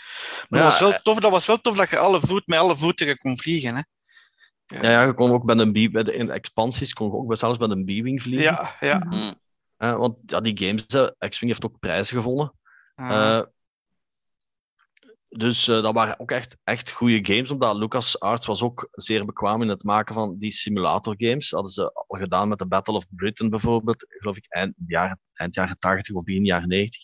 Maar 0.48 0.60
Ja, 0.60 0.64
dat, 0.64 0.72
was 0.72 0.80
wel 0.80 0.92
eh, 0.92 0.98
tof, 1.02 1.18
dat 1.18 1.30
was 1.30 1.46
wel 1.46 1.60
tof 1.60 1.76
dat 1.76 1.90
je 1.90 1.98
alle 1.98 2.20
voet, 2.20 2.46
met 2.46 2.58
alle 2.58 2.76
voeten 2.76 3.18
kon 3.18 3.38
vliegen. 3.38 3.74
Hè? 3.74 3.82
Ja, 4.66 4.90
ja, 4.90 5.02
je 5.02 5.12
kon 5.12 5.30
ook 5.30 5.44
met 5.44 5.58
een 5.58 5.72
B, 5.72 5.92
bij 5.92 6.02
de 6.02 6.12
in 6.12 6.30
expansies 6.30 6.92
kon 6.92 7.06
je 7.06 7.12
ook 7.12 7.36
zelfs 7.36 7.58
met 7.58 7.70
een 7.70 7.84
B-Wing 7.84 8.22
vliegen. 8.22 8.42
Ja, 8.42 8.76
ja. 8.80 8.98
Hm. 8.98 9.32
Eh, 9.76 9.96
want 9.96 10.16
ja, 10.26 10.40
die 10.40 10.58
games, 10.58 10.86
eh, 10.86 11.28
X-Wing 11.28 11.50
heeft 11.50 11.64
ook 11.64 11.78
prijzen 11.78 12.22
gewonnen. 12.22 12.52
Ah, 12.94 13.10
Eh, 13.10 13.42
dus 15.28 15.68
eh, 15.68 15.82
dat 15.82 15.94
waren 15.94 16.20
ook 16.20 16.30
echt, 16.30 16.56
echt 16.64 16.92
goede 16.92 17.34
games, 17.34 17.50
omdat 17.50 17.76
LucasArts 17.76 18.46
was 18.46 18.62
ook 18.62 18.88
zeer 18.92 19.24
bekwaam 19.24 19.62
in 19.62 19.68
het 19.68 19.82
maken 19.82 20.14
van 20.14 20.38
die 20.38 20.50
simulator 20.50 21.14
games. 21.18 21.50
Dat 21.50 21.60
hadden 21.60 21.72
ze 21.72 21.92
al 21.92 22.18
gedaan 22.18 22.48
met 22.48 22.58
de 22.58 22.66
Battle 22.66 22.94
of 22.94 23.04
Britain 23.10 23.50
bijvoorbeeld, 23.50 24.06
geloof 24.08 24.36
ik 24.36 24.46
eind 24.48 24.74
jaren, 24.86 25.20
eind 25.32 25.54
jaren 25.54 25.78
80 25.78 26.14
of 26.14 26.24
begin 26.24 26.44
jaren 26.44 26.68
90. 26.68 27.00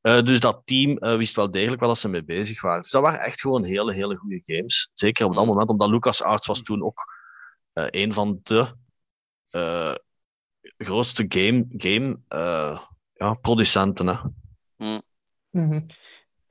Eh, 0.00 0.22
dus 0.22 0.40
dat 0.40 0.62
team 0.64 0.96
eh, 0.98 1.16
wist 1.16 1.36
wel 1.36 1.50
degelijk 1.50 1.80
waar 1.80 1.88
dat 1.88 1.98
ze 1.98 2.08
mee 2.08 2.24
bezig 2.24 2.62
waren. 2.62 2.82
Dus 2.82 2.90
dat 2.90 3.02
waren 3.02 3.20
echt 3.20 3.40
gewoon 3.40 3.64
hele, 3.64 3.92
hele 3.92 4.16
goede 4.16 4.40
games. 4.42 4.90
Zeker 4.92 5.26
op 5.26 5.34
dat 5.34 5.42
Mm. 5.42 5.48
moment, 5.48 5.68
omdat 5.68 5.88
LucasArts 5.88 6.46
was 6.46 6.62
toen 6.62 6.82
ook 6.84 7.12
eh, 7.72 7.86
een 7.90 8.12
van 8.12 8.40
de 8.42 8.72
eh, 9.50 9.94
grootste 10.76 11.24
game, 11.28 11.64
game 11.68 12.20
eh, 12.28 12.80
ja, 13.12 13.32
producenten. 13.32 14.06
Hè. 14.06 14.16
Mhm. 14.76 15.00
En 15.50 15.86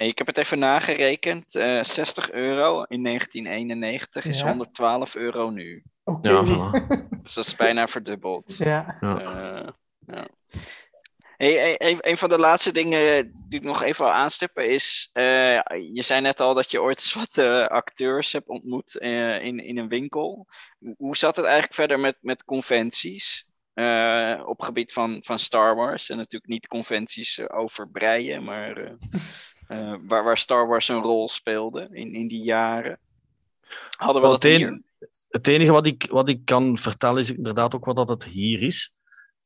ik 0.07 0.17
heb 0.17 0.27
het 0.27 0.37
even 0.37 0.59
nagerekend. 0.59 1.55
eh 1.55 1.83
60 1.83 2.31
euro 2.31 2.83
in 2.83 3.03
1991 3.03 4.25
is 4.25 4.39
Ja. 4.39 4.47
112 4.47 5.15
euro 5.15 5.49
nu. 5.49 5.83
Oké. 6.03 6.29
Ja, 6.29 6.45
voilà. 6.45 6.87
Dus 7.23 7.33
dat 7.33 7.45
is 7.45 7.55
bijna 7.55 7.87
verdubbeld. 7.87 8.55
Ja. 8.57 8.97
Ja. 8.99 9.19
Eh, 9.19 9.67
ja. 10.07 10.25
Hey, 11.37 11.75
een, 11.77 11.97
een 11.99 12.17
van 12.17 12.29
de 12.29 12.37
laatste 12.37 12.71
dingen 12.71 13.31
die 13.49 13.59
ik 13.59 13.65
nog 13.65 13.83
even 13.83 14.05
wil 14.05 14.13
aanstippen 14.13 14.69
is... 14.69 15.09
eh, 15.13 15.59
je 15.93 16.01
zei 16.01 16.21
net 16.21 16.39
al 16.39 16.53
dat 16.53 16.71
je 16.71 16.81
ooit 16.81 16.97
eens 16.99 17.13
wat 17.13 17.37
eh, 17.37 17.67
acteurs 17.67 18.31
hebt 18.31 18.49
ontmoet 18.49 18.97
eh, 18.97 19.43
in, 19.43 19.59
in 19.59 19.77
een 19.77 19.87
winkel. 19.87 20.47
Hoe- 20.97 21.15
zat 21.17 21.35
het 21.35 21.45
eigenlijk 21.45 21.73
verder 21.75 21.99
met, 21.99 22.17
met 22.21 22.43
conventies? 22.43 23.45
eh, 23.73 24.41
op 24.45 24.61
gebied 24.61 24.93
van, 24.93 25.19
van 25.23 25.39
Star 25.39 25.75
Wars. 25.75 26.09
En 26.09 26.17
natuurlijk 26.17 26.51
niet 26.51 26.67
conventies 26.67 27.37
eh, 27.37 27.45
over 27.59 27.89
breien, 27.89 28.43
maar 28.43 28.95
eh, 29.73 29.95
waar, 30.07 30.23
waar 30.23 30.37
Star 30.37 30.67
Wars 30.67 30.87
een 30.87 31.01
rol 31.01 31.29
speelde 31.29 31.87
in, 31.91 32.13
in 32.13 32.27
die 32.27 32.43
jaren. 32.43 32.99
Hadden 33.97 34.21
we 34.21 34.27
Wel, 34.27 34.39
dat 34.39 34.43
het, 34.43 34.55
hier? 34.55 34.81
het 35.29 35.47
enige 35.47 35.71
wat 35.71 35.85
ik, 35.85 36.07
wat 36.09 36.29
ik 36.29 36.45
kan 36.45 36.77
vertellen 36.77 37.21
is 37.21 37.31
inderdaad 37.31 37.75
ook 37.75 37.85
wat 37.85 37.95
dat 37.95 38.09
het 38.09 38.23
hier 38.23 38.61
is. 38.61 38.93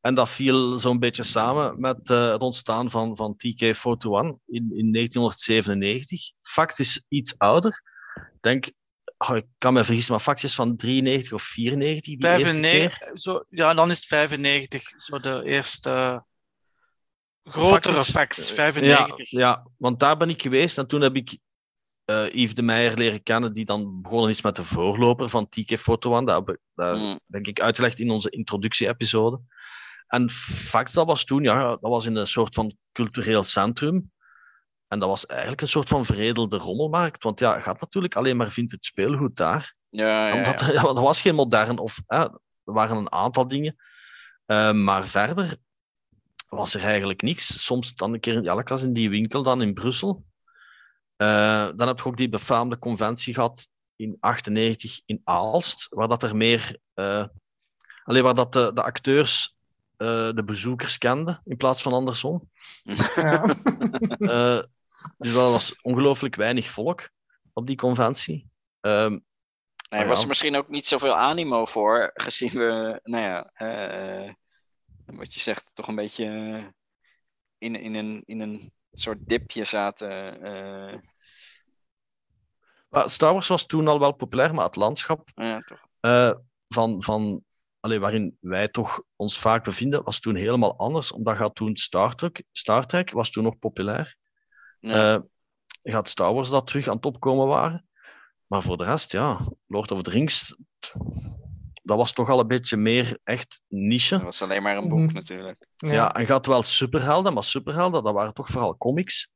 En 0.01 0.15
dat 0.15 0.29
viel 0.29 0.79
zo'n 0.79 0.99
beetje 0.99 1.23
samen 1.23 1.79
met 1.79 2.09
eh, 2.09 2.31
het 2.31 2.41
ontstaan 2.41 2.89
van, 2.89 3.15
van 3.15 3.33
TK421 3.33 4.39
in, 4.45 4.71
in 4.75 4.93
1997. 4.93 6.31
Fact 6.41 6.79
is 6.79 7.05
iets 7.07 7.37
ouder. 7.37 7.81
Ik 8.15 8.41
denk, 8.41 8.71
oh, 9.17 9.35
ik 9.35 9.45
kan 9.57 9.73
me 9.73 9.83
vergissen, 9.83 10.13
maar 10.13 10.21
Fact 10.21 10.43
is 10.43 10.55
van 10.55 10.75
93 10.75 11.33
of 11.33 11.43
94 11.43 12.17
die 12.17 12.27
eerste 12.27 12.59
keer. 12.59 12.91
95, 12.91 13.07
zo, 13.13 13.43
ja, 13.49 13.73
dan 13.73 13.91
is 13.91 13.97
het 13.97 14.07
95, 14.07 14.81
zo 14.95 15.19
de 15.19 15.41
eerste 15.45 16.23
grotere 17.49 17.93
Facts 17.93 18.07
is- 18.07 18.13
facts, 18.13 18.47
Ja, 18.47 18.53
95. 18.55 19.29
ja, 19.29 19.67
want 19.77 19.99
daar 19.99 20.17
ben 20.17 20.29
ik 20.29 20.41
geweest 20.41 20.77
en 20.77 20.87
toen 20.87 21.01
heb 21.01 21.15
ik 21.15 21.37
eh, 22.05 22.33
Yves 22.33 22.53
de 22.53 22.61
Meijer 22.61 22.97
leren 22.97 23.23
kennen, 23.23 23.53
die 23.53 23.65
dan 23.65 24.01
begonnen 24.01 24.29
is 24.29 24.41
met 24.41 24.55
de 24.55 24.63
voorloper 24.63 25.29
van 25.29 25.47
TK421. 25.49 26.25
Dat 26.25 26.35
heb 26.35 26.49
ik, 26.49 26.57
dat 26.75 26.97
Mm. 26.97 27.19
denk 27.25 27.47
ik 27.47 27.61
uitgelegd 27.61 27.99
in 27.99 28.09
onze 28.09 28.29
introductie-episode. 28.29 29.39
En 30.07 30.29
Fax, 30.29 30.93
dat 30.93 31.05
was 31.05 31.23
toen, 31.23 31.43
ja, 31.43 31.63
dat 31.69 31.79
was 31.81 32.05
in 32.05 32.15
een 32.15 32.27
soort 32.27 32.53
van 32.53 32.77
cultureel 32.91 33.43
centrum. 33.43 34.11
En 34.87 34.99
dat 34.99 35.09
was 35.09 35.25
eigenlijk 35.25 35.61
een 35.61 35.67
soort 35.67 35.87
van 35.87 36.05
veredelde 36.05 36.57
rommelmarkt. 36.57 37.23
Want 37.23 37.39
ja, 37.39 37.59
gaat 37.59 37.81
natuurlijk 37.81 38.15
alleen 38.15 38.37
maar 38.37 38.49
vintage 38.51 38.83
speelgoed 38.83 39.35
daar. 39.35 39.75
Ja, 39.89 40.27
ja, 40.27 40.33
Omdat 40.35 40.59
ja. 40.59 40.67
er, 40.67 40.73
ja, 40.77 40.81
er 40.83 41.01
was 41.01 41.21
geen 41.21 41.35
modern, 41.35 41.77
of 41.77 41.99
eh, 42.05 42.19
er 42.63 42.73
waren 42.73 42.97
een 42.97 43.11
aantal 43.11 43.47
dingen. 43.47 43.75
Eh, 44.45 44.71
maar 44.71 45.07
verder 45.07 45.57
was 46.47 46.73
er 46.73 46.81
eigenlijk 46.81 47.21
niks. 47.21 47.65
Soms 47.65 47.95
dan 47.95 48.13
een 48.13 48.19
keer, 48.19 48.43
ja, 48.43 48.59
ik 48.59 48.67
was 48.67 48.83
in 48.83 48.93
die 48.93 49.09
winkel 49.09 49.43
dan 49.43 49.61
in 49.61 49.73
Brussel. 49.73 50.25
Eh, 51.15 51.69
dan 51.75 51.87
heb 51.87 51.97
je 51.97 52.05
ook 52.05 52.17
die 52.17 52.29
befaamde 52.29 52.79
conventie 52.79 53.33
gehad 53.33 53.67
in 53.95 54.17
98 54.19 55.01
in 55.05 55.21
Aalst, 55.23 55.87
waar 55.89 56.07
dat 56.07 56.23
er 56.23 56.35
meer, 56.35 56.79
eh, 56.93 57.25
alleen 58.03 58.23
waar 58.23 58.35
dat 58.35 58.53
de, 58.53 58.71
de 58.73 58.83
acteurs 58.83 59.55
eh, 59.97 60.29
de 60.33 60.43
bezoekers 60.43 60.97
kenden 60.97 61.41
in 61.45 61.57
plaats 61.57 61.81
van 61.81 61.93
andersom. 61.93 62.49
Ja. 63.15 63.45
Eh, 64.17 64.59
dus 65.17 65.33
dat 65.33 65.51
was 65.51 65.81
ongelooflijk 65.81 66.35
weinig 66.35 66.67
volk 66.67 67.09
op 67.53 67.67
die 67.67 67.75
conventie. 67.75 68.49
Ehm, 68.79 69.17
Nee, 69.89 70.01
Oh, 70.01 70.07
was 70.07 70.17
ja. 70.17 70.21
er 70.23 70.27
misschien 70.29 70.55
ook 70.55 70.69
niet 70.69 70.87
zoveel 70.87 71.15
animo 71.15 71.65
voor, 71.65 72.11
gezien 72.13 72.49
we, 72.49 72.99
nou 73.03 73.23
ja, 73.23 73.51
eh, 73.53 74.33
wat 75.15 75.33
je 75.33 75.39
zegt, 75.39 75.69
toch 75.73 75.87
een 75.87 75.95
beetje 75.95 76.25
eh, 76.25 76.67
in, 77.57 77.75
in, 77.75 77.95
een, 77.95 78.23
in 78.25 78.39
een 78.39 78.71
soort 78.91 79.27
dipje 79.27 79.63
zaten. 79.63 80.41
eh, 80.41 80.99
maar 82.89 83.09
Star 83.09 83.33
Wars 83.33 83.47
was 83.47 83.65
toen 83.65 83.87
al 83.87 83.99
wel 83.99 84.11
populair, 84.11 84.53
maar 84.53 84.65
het 84.65 84.75
landschap 84.75 85.29
ja, 85.35 85.61
toch. 85.61 85.87
eh, 85.99 86.33
van, 86.67 87.03
van 87.03 87.43
allee, 87.79 87.99
waarin 87.99 88.37
wij 88.39 88.67
toch 88.67 89.01
ons 89.15 89.39
vaak 89.39 89.63
bevinden, 89.63 90.03
was 90.03 90.19
toen 90.19 90.35
helemaal 90.35 90.77
anders. 90.77 91.11
Omdat 91.11 91.37
gaat 91.37 91.55
toen 91.55 91.75
Star 91.75 92.15
Trek, 92.15 92.43
Star 92.51 92.85
Trek 92.85 93.11
was 93.11 93.29
toen 93.29 93.43
nog 93.43 93.59
populair. 93.59 94.15
Ja. 94.79 95.23
Gaat 95.83 96.09
Star 96.09 96.33
Wars 96.33 96.49
dat 96.49 96.67
terug 96.67 96.87
aan 96.87 96.95
het 96.95 97.05
opkomen 97.05 97.47
waren. 97.47 97.87
Maar 98.47 98.61
voor 98.61 98.77
de 98.77 98.83
rest, 98.83 99.11
ja, 99.11 99.51
Lord 99.67 99.91
of 99.91 100.01
the 100.01 100.09
Rings, 100.09 100.55
dat 101.87 101.97
was 101.97 102.13
toch 102.13 102.29
al 102.29 102.39
een 102.39 102.47
beetje 102.47 102.77
meer 102.77 103.17
echt 103.23 103.61
niche. 103.67 104.15
Dat 104.15 104.23
was 104.23 104.41
alleen 104.41 104.63
maar 104.63 104.77
een 104.77 104.89
boek 104.89 104.99
Mhm. 104.99 105.13
natuurlijk. 105.13 105.67
Ja, 105.75 106.13
en 106.13 106.27
had 106.27 106.45
wel 106.45 106.63
superhelden, 106.63 107.33
maar 107.33 107.43
superhelden, 107.43 108.03
dat 108.03 108.13
waren 108.13 108.33
toch 108.33 108.47
vooral 108.47 108.77
comics. 108.77 109.31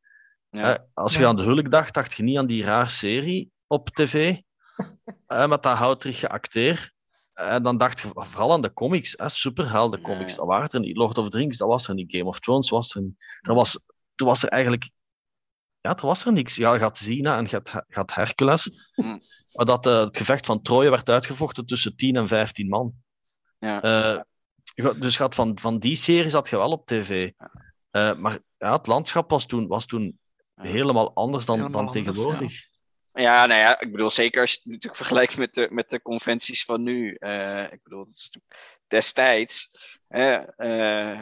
Ja. 0.49 0.85
Als 0.93 1.13
je 1.13 1.19
Ja. 1.21 1.27
aan 1.27 1.35
de 1.35 1.43
hulk 1.43 1.71
dacht, 1.71 1.93
dacht 1.93 2.13
je 2.13 2.23
niet 2.23 2.37
aan 2.37 2.45
die 2.47 2.63
raar 2.63 2.89
serie 2.89 3.51
op 3.67 3.89
tv. 3.89 4.37
hè, 5.27 5.47
met 5.47 5.63
dat 5.63 5.77
houterige 5.77 6.29
acteer. 6.29 6.91
En 7.33 7.63
dan 7.63 7.77
dacht 7.77 7.99
je 7.99 8.09
vooral 8.13 8.51
aan 8.51 8.61
de 8.61 8.73
comics, 8.73 9.13
hè, 9.17 9.29
superhelden 9.29 10.01
comics. 10.01 10.35
Dat 10.35 10.45
waren 10.45 10.69
er 10.69 10.79
niet. 10.79 10.97
Lord 10.97 11.17
of 11.17 11.29
the 11.29 11.37
Rings, 11.37 11.57
dat 11.57 11.67
was 11.67 11.87
er 11.87 11.93
niet. 11.93 12.15
Game 12.15 12.25
of 12.29 12.39
Thrones 12.39 12.69
was 12.69 12.95
er 12.95 13.01
niet. 13.01 13.23
Er 13.41 13.53
was, 13.53 13.79
toen 14.15 14.27
was 14.27 14.43
er 14.43 14.49
eigenlijk... 14.49 14.89
Ja, 15.81 15.95
er 15.95 16.05
was 16.05 16.25
er 16.25 16.31
niks. 16.31 16.55
Ja, 16.55 16.73
je 16.73 16.79
had 16.79 16.97
Xena 16.97 17.37
en 17.37 17.47
je 17.49 17.55
had, 17.55 17.69
je 17.71 17.95
had 17.95 18.13
Hercules. 18.13 18.91
Hm. 18.95 19.17
Maar 19.53 19.65
dat 19.65 19.85
eh, 19.85 19.99
het 19.99 20.17
gevecht 20.17 20.45
van 20.45 20.61
Troje 20.61 20.89
werd 20.89 21.09
uitgevochten 21.09 21.65
tussen 21.65 21.95
10 21.95 22.15
en 22.15 22.27
15 22.27 22.67
man. 22.67 22.93
Ja. 23.59 23.81
Eh, 23.81 24.21
dus 24.99 25.17
had 25.17 25.35
van, 25.35 25.59
van 25.59 25.79
die 25.79 25.95
series 25.95 26.33
had 26.33 26.49
je 26.49 26.57
wel 26.57 26.71
op 26.71 26.85
tv. 26.85 27.31
Eh, 27.91 28.15
maar 28.15 28.39
ja, 28.57 28.73
het 28.73 28.87
landschap 28.87 29.29
was 29.29 29.45
toen, 29.45 29.67
was 29.67 29.85
toen 29.85 30.19
Ja. 30.55 30.63
helemaal 30.63 31.15
anders 31.15 31.45
dan, 31.45 31.55
Helemaal 31.55 31.85
dan 31.85 31.95
anders, 31.95 32.05
tegenwoordig. 32.05 32.69
Ja, 33.13 33.45
nou 33.45 33.59
ja, 33.59 33.79
ik 33.79 33.91
bedoel, 33.91 34.09
zeker 34.09 34.41
als 34.41 34.51
je 34.51 34.57
het 34.57 34.65
natuurlijk 34.65 34.95
vergelijkt 34.95 35.37
met 35.37 35.53
de, 35.53 35.67
met 35.71 35.89
de 35.89 36.01
conventies 36.01 36.65
van 36.65 36.83
nu. 36.83 37.15
Eh, 37.15 37.71
ik 37.71 37.79
bedoel, 37.83 38.07
destijds 38.87 39.69
eh, 40.07 41.21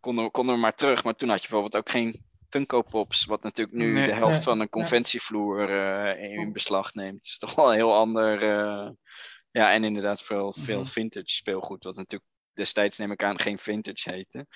konden, 0.00 0.24
we, 0.24 0.30
konden 0.30 0.54
we 0.54 0.60
maar 0.60 0.74
terug, 0.74 1.04
maar 1.04 1.14
toen 1.14 1.28
had 1.28 1.42
je 1.42 1.48
bijvoorbeeld 1.48 1.76
ook 1.82 1.90
geen 1.90 2.28
Funko 2.50 2.82
Pops, 2.82 3.24
wat 3.24 3.42
natuurlijk 3.42 3.76
nu 3.76 3.92
Nee. 3.92 4.06
de 4.06 4.12
helft 4.14 4.32
Nee, 4.32 4.40
van 4.42 4.60
een 4.60 4.68
conventievloer 4.68 5.70
eh, 5.70 6.22
in 6.32 6.52
beslag 6.52 6.94
neemt. 6.94 7.14
Het 7.14 7.24
is 7.24 7.38
toch 7.38 7.54
wel 7.54 7.68
een 7.70 7.74
heel 7.76 7.94
ander. 7.94 8.42
eh, 8.42 8.90
ja, 9.50 9.72
en 9.72 9.84
inderdaad 9.84 10.22
veel, 10.22 10.52
veel 10.58 10.80
Mhm. 10.80 10.88
vintage 10.88 11.34
speelgoed, 11.34 11.84
wat 11.84 11.96
natuurlijk 11.96 12.30
destijds, 12.54 12.98
neem 12.98 13.10
ik 13.12 13.22
aan, 13.24 13.38
geen 13.38 13.58
vintage 13.58 14.10
heette. 14.10 14.46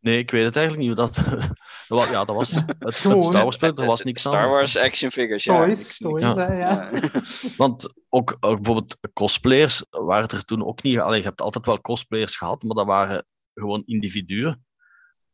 Nee, 0.00 0.18
ik 0.18 0.30
weet 0.30 0.44
het 0.44 0.56
eigenlijk 0.56 0.88
niet 0.88 0.98
hoe 0.98 1.06
dat. 1.06 1.14
dat 1.88 2.08
ja, 2.08 2.24
dat 2.24 2.36
was 2.36 2.50
het, 2.50 2.94
Star 2.96 3.42
Wars 3.42 3.56
spel, 3.56 3.74
er 3.74 3.86
was 3.86 4.02
niks 4.02 4.20
Star 4.20 4.34
anders. 4.44 4.56
Wars 4.72 4.76
action 4.86 5.10
figures, 5.10 5.44
ja. 5.44 5.58
Toys, 5.58 5.68
niks- 5.68 5.98
toys, 5.98 6.22
niks- 6.22 6.36
Ja. 6.36 6.90
Want 7.56 7.92
ook, 8.08 8.36
ook 8.40 8.54
bijvoorbeeld 8.56 8.96
cosplayers 9.12 9.84
waren 9.90 10.28
er 10.28 10.44
toen 10.44 10.64
ook 10.66 10.82
niet. 10.82 10.98
Alleen 10.98 11.18
je 11.18 11.24
hebt 11.26 11.40
altijd 11.40 11.66
wel 11.66 11.80
cosplayers 11.80 12.36
gehad, 12.36 12.62
maar 12.62 12.76
dat 12.76 12.86
waren 12.86 13.26
gewoon 13.54 13.82
individuen. 13.86 14.64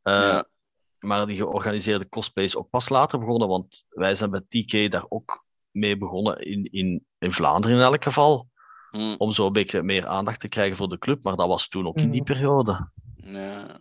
Eh, 0.02 0.12
Ja. 0.12 0.48
Maar 1.04 1.26
die 1.26 1.36
georganiseerde 1.36 2.08
cosplays 2.08 2.56
ook 2.56 2.70
pas 2.70 2.88
later 2.88 3.18
begonnen, 3.18 3.48
want 3.48 3.84
wij 3.88 4.14
zijn 4.14 4.30
met 4.30 4.50
TK 4.50 4.90
daar 4.90 5.06
ook 5.08 5.44
mee 5.70 5.96
begonnen, 5.96 6.38
in, 6.38 6.64
in, 6.72 7.06
in 7.18 7.32
Vlaanderen 7.32 7.76
in 7.76 7.82
elk 7.82 8.02
geval, 8.04 8.48
Hm. 8.90 9.14
om 9.18 9.32
zo 9.32 9.46
een 9.46 9.52
beetje 9.52 9.82
meer 9.82 10.06
aandacht 10.06 10.40
te 10.40 10.48
krijgen 10.48 10.76
voor 10.76 10.88
de 10.88 10.98
club. 10.98 11.24
Maar 11.24 11.36
dat 11.36 11.48
was 11.48 11.68
toen 11.68 11.86
ook 11.86 11.96
in 11.98 12.10
die 12.10 12.22
Mhm. 12.22 12.32
periode. 12.32 12.90
Ja. 13.16 13.80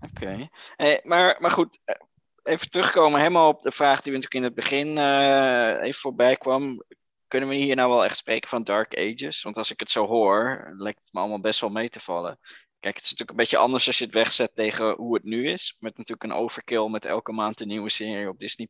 Oké. 0.00 0.48
Eh, 0.76 0.98
maar, 1.02 1.36
maar 1.40 1.50
goed, 1.50 1.78
eh, 1.84 1.94
even 2.42 2.70
terugkomen 2.70 3.18
helemaal 3.20 3.48
op 3.48 3.62
de 3.62 3.70
vraag 3.70 4.00
die 4.02 4.12
we 4.12 4.18
natuurlijk 4.18 4.34
in 4.34 4.42
het 4.42 4.54
begin 4.54 4.98
eh, 4.98 5.82
even 5.86 6.00
voorbij 6.00 6.36
kwam. 6.36 6.82
Kunnen 7.28 7.48
we 7.48 7.54
hier 7.54 7.76
nou 7.76 7.88
wel 7.90 8.04
echt 8.04 8.16
spreken 8.16 8.48
van 8.48 8.64
Dark 8.64 8.96
Ages? 8.98 9.42
Want 9.42 9.56
als 9.56 9.70
ik 9.70 9.80
het 9.80 9.90
zo 9.90 10.06
hoor, 10.06 10.72
lijkt 10.76 11.00
het 11.04 11.12
me 11.12 11.20
allemaal 11.20 11.40
best 11.40 11.60
wel 11.60 11.70
mee 11.70 11.88
te 11.88 12.00
vallen. 12.00 12.38
Kijk, 12.80 12.94
het 12.94 13.04
is 13.04 13.10
natuurlijk 13.10 13.30
een 13.38 13.44
beetje 13.44 13.56
anders 13.56 13.86
als 13.86 13.98
je 13.98 14.04
het 14.04 14.14
wegzet 14.14 14.54
tegen 14.54 14.94
hoe 14.94 15.14
het 15.14 15.24
nu 15.24 15.48
is. 15.50 15.76
Met 15.78 15.96
natuurlijk 15.96 16.30
een 16.32 16.38
overkill 16.38 16.88
met 16.88 17.04
elke 17.04 17.32
maand 17.32 17.60
een 17.60 17.68
nieuwe 17.68 17.88
serie 17.90 18.28
op 18.28 18.38
Disney+. 18.38 18.68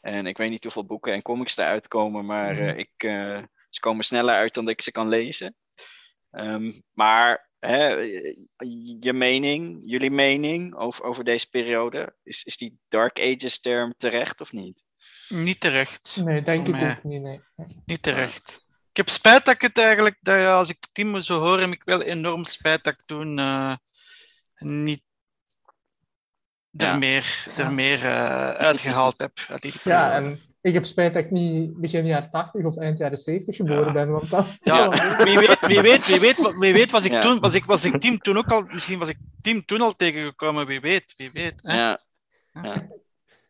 En 0.00 0.26
ik 0.26 0.36
weet 0.36 0.50
niet 0.50 0.62
hoeveel 0.62 0.86
boeken 0.86 1.12
en 1.12 1.22
comics 1.22 1.56
eruit 1.56 1.88
komen, 1.88 2.24
maar 2.26 2.58
eh, 2.58 2.66
Mhm. 2.68 2.78
ik, 2.78 2.90
eh, 2.96 3.42
ze 3.68 3.80
komen 3.80 4.04
sneller 4.04 4.34
uit 4.34 4.54
dan 4.54 4.68
ik 4.68 4.82
ze 4.82 4.90
kan 4.92 5.08
lezen. 5.08 5.56
Ehm, 6.30 6.72
maar 6.92 7.50
hè, 7.58 7.88
je 8.98 9.12
mening, 9.12 9.80
jullie 9.84 10.10
mening 10.10 10.74
over, 10.74 11.04
over 11.04 11.24
deze 11.24 11.48
periode, 11.48 12.16
is, 12.22 12.44
is 12.44 12.56
die 12.56 12.78
Dark 12.88 13.20
Ages 13.20 13.60
term 13.60 13.94
terecht 13.96 14.40
of 14.40 14.52
niet? 14.52 14.82
Niet 15.28 15.60
terecht. 15.60 16.16
Nee, 16.24 16.42
denk 16.42 16.68
ik 16.68 16.74
Nee. 16.74 16.90
ook 16.90 17.02
niet. 17.04 17.22
Nee. 17.22 17.40
Niet 17.84 18.02
terecht. 18.02 18.63
Ik 18.94 19.00
heb 19.00 19.08
spijt 19.08 19.44
dat 19.44 19.54
ik 19.54 19.60
het 19.60 19.78
eigenlijk, 19.78 20.16
dat, 20.20 20.36
ja, 20.36 20.56
als 20.56 20.68
ik 20.68 20.76
het 20.80 20.94
team 20.94 21.20
zo 21.20 21.40
hoor, 21.40 21.60
heb 21.60 21.70
ik 21.70 21.82
wel 21.84 22.02
enorm 22.02 22.44
spijt 22.44 22.84
dat 22.84 22.92
ik 22.92 23.02
toen 23.06 23.38
eh, 23.38 23.74
niet 24.58 25.02
er 26.76 26.98
meer, 26.98 27.46
er 27.56 27.72
meer 27.72 28.04
eh, 28.04 28.50
uitgehaald 28.50 29.18
heb 29.18 29.32
uit 29.48 29.62
die 29.62 29.72
Ja, 29.84 30.14
en 30.14 30.40
ik 30.60 30.74
heb 30.74 30.84
spijt 30.84 31.14
dat 31.14 31.24
ik 31.24 31.30
niet 31.30 31.76
begin 31.80 32.06
jaren 32.06 32.30
80 32.30 32.64
of 32.64 32.76
eind 32.76 32.98
jaren 32.98 33.18
70 33.18 33.56
geboren 33.56 33.86
Ja. 33.86 33.92
ben, 33.92 34.10
want 34.10 34.30
dat... 34.30 34.46
Ja, 34.60 34.88
wie 35.24 35.38
weet, 35.38 35.66
wie 35.66 35.80
weet, 35.80 36.06
wie 36.06 36.20
weet, 36.20 36.56
wie 36.58 36.72
weet 36.72 36.90
was 36.90 37.04
ik 37.04 37.12
Ja. 37.12 37.20
toen, 37.20 37.40
was 37.40 37.54
ik, 37.54 37.64
was 37.64 37.84
ik 37.84 38.00
team 38.00 38.18
toen 38.18 38.38
ook 38.38 38.48
al, 38.48 38.62
misschien 38.62 38.98
was 38.98 39.08
ik 39.08 39.18
team 39.40 39.64
toen 39.64 39.80
al 39.80 39.96
tegengekomen, 39.96 40.66
wie 40.66 40.80
weet, 40.80 41.14
wie 41.16 41.30
weet. 41.32 41.54
Hè? 41.62 41.76
Ja. 41.76 42.00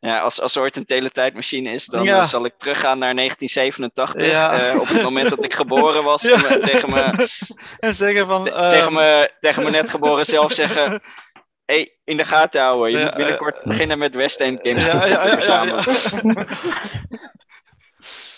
Ja. 0.09 0.21
Als, 0.21 0.41
als 0.41 0.55
er 0.57 0.63
ooit 0.63 0.77
een 0.77 0.85
teletijdmachine 0.85 1.71
is, 1.71 1.87
dan 1.87 2.03
Ja. 2.05 2.21
eh, 2.21 2.29
zal 2.29 2.45
ik 2.45 2.55
teruggaan 2.57 2.99
naar 2.99 3.15
1987. 3.15 4.31
Ja. 4.31 4.53
eh, 4.73 4.81
op 4.81 4.89
het 4.89 5.03
moment 5.03 5.31
dat 5.31 5.45
ik 5.45 5.55
geboren 5.55 6.05
was. 6.05 6.23
Ja. 6.29 6.35
En 6.35 6.43
me- 6.43 6.59
tegen, 6.59 6.91
me, 6.91 7.29
En 7.89 7.95
zeggen 7.95 8.27
van... 8.27 8.45
te- 8.45 8.51
eh, 8.51 8.69
tegen, 8.69 8.93
me, 8.93 9.33
tegen 9.41 9.63
me 9.63 9.71
net 9.71 9.91
geboren 9.91 10.27
zelf 10.27 10.53
zeggen... 10.53 11.01
hey, 11.73 11.97
in 12.05 12.17
de 12.17 12.25
gaten 12.25 12.63
houden. 12.63 12.91
Je 12.91 12.99
Ja, 12.99 13.05
moet 13.05 13.15
binnenkort 13.15 13.65
beginnen 13.65 13.99
met 13.99 14.15
West 14.15 14.41
End 14.41 14.59
Games. 14.63 14.85
Ja, 14.85 14.93
ja, 14.93 15.07
ja, 15.07 15.25
ja, 15.25 15.27
ja. 15.27 15.33
verzamelen. 15.83 16.47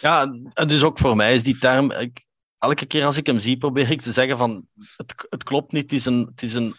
Ja, 0.01 0.33
en 0.55 0.67
dus 0.69 0.83
ook 0.83 0.99
voor 0.99 1.17
mij 1.17 1.35
is 1.35 1.43
die 1.43 1.59
term. 1.59 1.91
Ik, 1.93 2.25
elke 2.59 2.87
keer 2.87 3.05
als 3.05 3.17
ik 3.17 3.27
hem 3.27 3.39
zie, 3.39 3.59
probeer 3.59 3.91
ik 3.91 4.01
te 4.03 4.13
zeggen 4.13 4.37
van 4.37 4.67
het, 4.97 5.15
het 5.29 5.45
klopt 5.45 5.73
niet. 5.73 5.83
Het 5.83 5.93
is 5.93 6.05
een, 6.05 6.29
het 6.31 6.43
is 6.43 6.55
een 6.55 6.77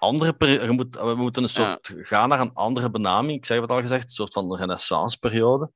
andere 0.00 0.32
periode. 0.32 0.64
Je 0.64 0.70
moet, 0.70 0.94
we 0.94 1.14
moeten 1.14 1.42
een 1.42 1.48
soort 1.48 1.92
gaan 1.96 2.28
naar 2.28 2.40
een 2.40 2.54
andere 2.54 2.90
benaming. 2.90 3.38
Ik 3.38 3.46
zeg 3.46 3.60
het 3.60 3.70
al 3.70 3.80
gezegd, 3.80 4.02
een 4.02 4.08
soort 4.08 4.32
van 4.32 4.56
renaissanceperiode. 4.56 5.70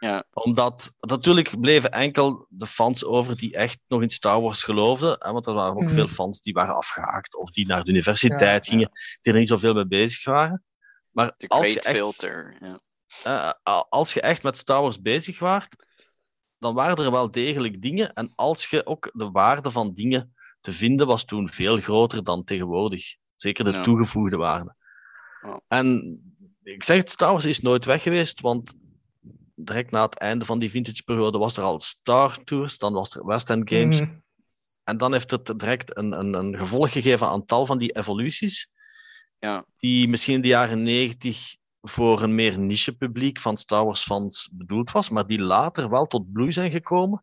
Ja. 0.00 0.24
Omdat 0.32 0.94
natuurlijk 1.00 1.60
bleven 1.60 1.90
enkel 1.90 2.46
de 2.48 2.66
fans 2.66 3.04
over 3.04 3.36
die 3.36 3.54
echt 3.54 3.78
nog 3.88 4.02
in 4.02 4.10
Star 4.10 4.40
Wars 4.40 4.62
geloofden. 4.62 5.16
Hè, 5.18 5.32
want 5.32 5.46
er 5.46 5.54
waren 5.54 5.76
ook 5.76 5.82
Mhm. 5.82 5.92
veel 5.94 6.06
fans 6.08 6.40
die 6.40 6.52
waren 6.52 6.74
afgehaakt 6.74 7.36
of 7.36 7.50
die 7.50 7.66
naar 7.66 7.84
de 7.84 7.90
universiteit 7.90 8.64
Ja, 8.66 8.70
gingen, 8.72 8.90
die 9.20 9.32
er 9.32 9.38
niet 9.38 9.48
zoveel 9.48 9.74
mee 9.74 9.86
bezig 9.86 10.24
waren. 10.24 10.64
Maar 11.10 11.34
De 11.36 11.48
als 11.48 11.70
je 11.70 11.80
echt 11.80 11.96
Filter. 11.96 12.56
Ja. 12.60 12.80
eh, 13.62 13.82
als 13.88 14.12
je 14.14 14.20
echt 14.20 14.42
met 14.42 14.58
Star 14.58 14.82
Wars 14.82 15.00
bezig 15.00 15.38
waart, 15.38 15.86
dan 16.58 16.74
waren 16.74 17.04
er 17.04 17.10
wel 17.10 17.30
degelijk 17.30 17.82
dingen. 17.82 18.12
En 18.12 18.32
als 18.34 18.66
je 18.66 18.86
ook 18.86 19.10
de 19.12 19.30
waarde 19.30 19.70
van 19.70 19.92
dingen 19.92 20.34
te 20.60 20.72
vinden 20.72 21.06
was 21.06 21.24
toen 21.24 21.48
veel 21.48 21.76
groter 21.76 22.24
dan 22.24 22.44
tegenwoordig. 22.44 23.16
Zeker 23.38 23.64
de 23.64 23.70
Ja. 23.72 23.82
toegevoegde 23.82 24.36
waarde. 24.36 24.74
Ja. 25.42 25.60
En 25.68 26.18
ik 26.62 26.82
zeg 26.82 26.96
het, 26.96 27.10
Star 27.10 27.30
Wars 27.30 27.44
is 27.44 27.60
nooit 27.60 27.84
weg 27.84 28.02
geweest, 28.02 28.40
want 28.40 28.72
direct 29.54 29.90
na 29.90 30.02
het 30.04 30.14
einde 30.14 30.44
van 30.44 30.58
die 30.58 30.70
vintage 30.70 31.02
periode 31.02 31.38
was 31.38 31.56
er 31.56 31.62
al 31.62 31.80
Star 31.80 32.44
Tours, 32.44 32.78
dan 32.78 32.92
was 32.92 33.14
er 33.16 33.26
West 33.26 33.50
End 33.50 33.70
Games. 33.70 34.00
Mhm. 34.00 34.10
En 34.84 34.96
dan 34.96 35.12
heeft 35.12 35.30
het 35.30 35.46
direct 35.58 35.96
een, 35.96 36.12
een, 36.12 36.34
een 36.34 36.58
gevolg 36.58 36.92
gegeven 36.92 37.28
aan 37.28 37.44
tal 37.44 37.66
van 37.66 37.78
die 37.78 37.96
evoluties. 37.96 38.70
Ja. 39.38 39.64
Die 39.76 40.08
misschien 40.08 40.34
in 40.34 40.40
de 40.40 40.48
jaren 40.48 40.82
negentig 40.82 41.56
voor 41.80 42.22
een 42.22 42.34
meer 42.34 42.58
niche 42.58 42.96
publiek 42.96 43.40
van 43.40 43.56
Star 43.56 43.84
Wars 43.84 44.02
fans 44.02 44.48
bedoeld 44.52 44.90
was, 44.90 45.08
maar 45.08 45.26
die 45.26 45.40
later 45.40 45.90
wel 45.90 46.06
tot 46.06 46.32
bloei 46.32 46.52
zijn 46.52 46.70
gekomen. 46.70 47.22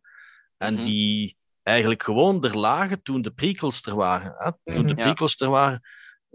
En 0.57 0.73
Mhm. 0.73 0.83
die 0.83 1.37
eigenlijk 1.63 2.03
gewoon 2.03 2.43
er 2.43 2.57
lagen 2.57 3.03
toen 3.03 3.21
de 3.21 3.31
prequels 3.31 3.81
er 3.85 3.95
waren. 3.95 4.35
Hè? 4.37 4.73
Toen 4.73 4.87
de 4.87 4.93
Mhm. 4.93 4.97
Ja. 5.01 5.05
prequels 5.05 5.39
er 5.39 5.49
waren, 5.49 5.81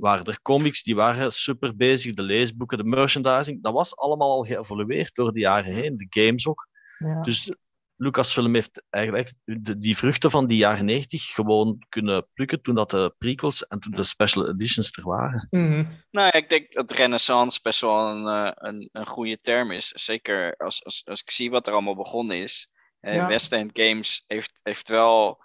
waren 0.01 0.24
er 0.24 0.42
comics, 0.42 0.82
die 0.82 0.94
waren 0.94 1.32
super 1.32 1.76
bezig, 1.76 2.14
de 2.14 2.22
leesboeken, 2.22 2.78
de 2.78 2.84
merchandising. 2.84 3.62
Dat 3.62 3.72
was 3.72 3.96
allemaal 3.96 4.30
al 4.30 4.44
geëvolueerd 4.44 5.14
door 5.14 5.32
de 5.32 5.40
jaren 5.40 5.72
heen, 5.72 5.96
de 5.96 6.07
games 6.22 6.46
ook. 6.46 6.68
Ja. 6.98 7.20
Dus 7.22 7.53
Lucasfilm 7.96 8.55
heeft 8.55 8.82
eigenlijk 8.90 9.32
de, 9.44 9.78
die 9.78 9.96
vruchten 9.96 10.30
van 10.30 10.46
die 10.46 10.57
jaren 10.59 10.84
90 10.84 11.24
gewoon 11.24 11.84
kunnen 11.88 12.26
plukken 12.34 12.62
toen 12.62 12.74
dat 12.74 12.90
de 12.90 13.14
prequels 13.18 13.66
en 13.66 13.78
toen 13.80 13.92
de 13.92 14.05
special 14.05 14.48
editions 14.48 14.92
er 14.96 15.05
waren. 15.05 15.46
Mhm. 15.51 15.84
Nou 16.11 16.26
ja, 16.26 16.32
ik 16.32 16.48
denk 16.48 16.72
dat 16.72 16.90
renaissance 16.90 17.61
best 17.62 17.80
wel 17.80 18.09
een, 18.09 18.26
eh, 18.26 18.51
een, 18.55 18.88
een 18.92 19.07
goede 19.07 19.40
term 19.40 19.70
is. 19.70 19.88
Zeker 19.88 20.57
als, 20.57 20.84
als, 20.84 21.03
als 21.05 21.20
ik 21.20 21.30
zie 21.30 21.51
wat 21.51 21.66
er 21.66 21.72
allemaal 21.72 21.96
begonnen 21.96 22.36
is. 22.42 22.70
Eh, 23.01 23.14
Ja. 23.14 23.28
West 23.28 23.53
End 23.53 23.70
Games 23.72 24.24
heeft, 24.26 24.61
heeft 24.62 24.88
wel, 24.88 25.38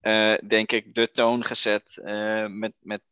eh, 0.00 0.34
denk 0.46 0.72
ik, 0.72 0.94
de 0.94 1.10
toon 1.10 1.44
gezet. 1.44 1.98
eh, 2.04 2.46
met, 2.46 2.72
met, 2.78 3.02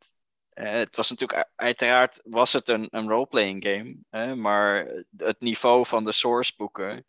eh, 0.61 0.73
het 0.73 0.97
was 0.97 1.11
natuurlijk, 1.11 1.49
uiteraard 1.57 2.21
was 2.25 2.53
het 2.53 2.69
een, 2.69 2.89
een 2.91 3.09
roleplaying 3.09 3.65
game. 3.65 4.35
maar 4.35 4.87
het 5.17 5.41
niveau 5.41 5.87
van 5.87 6.05
de 6.05 6.13
source 6.13 6.53
boeken, 6.57 7.07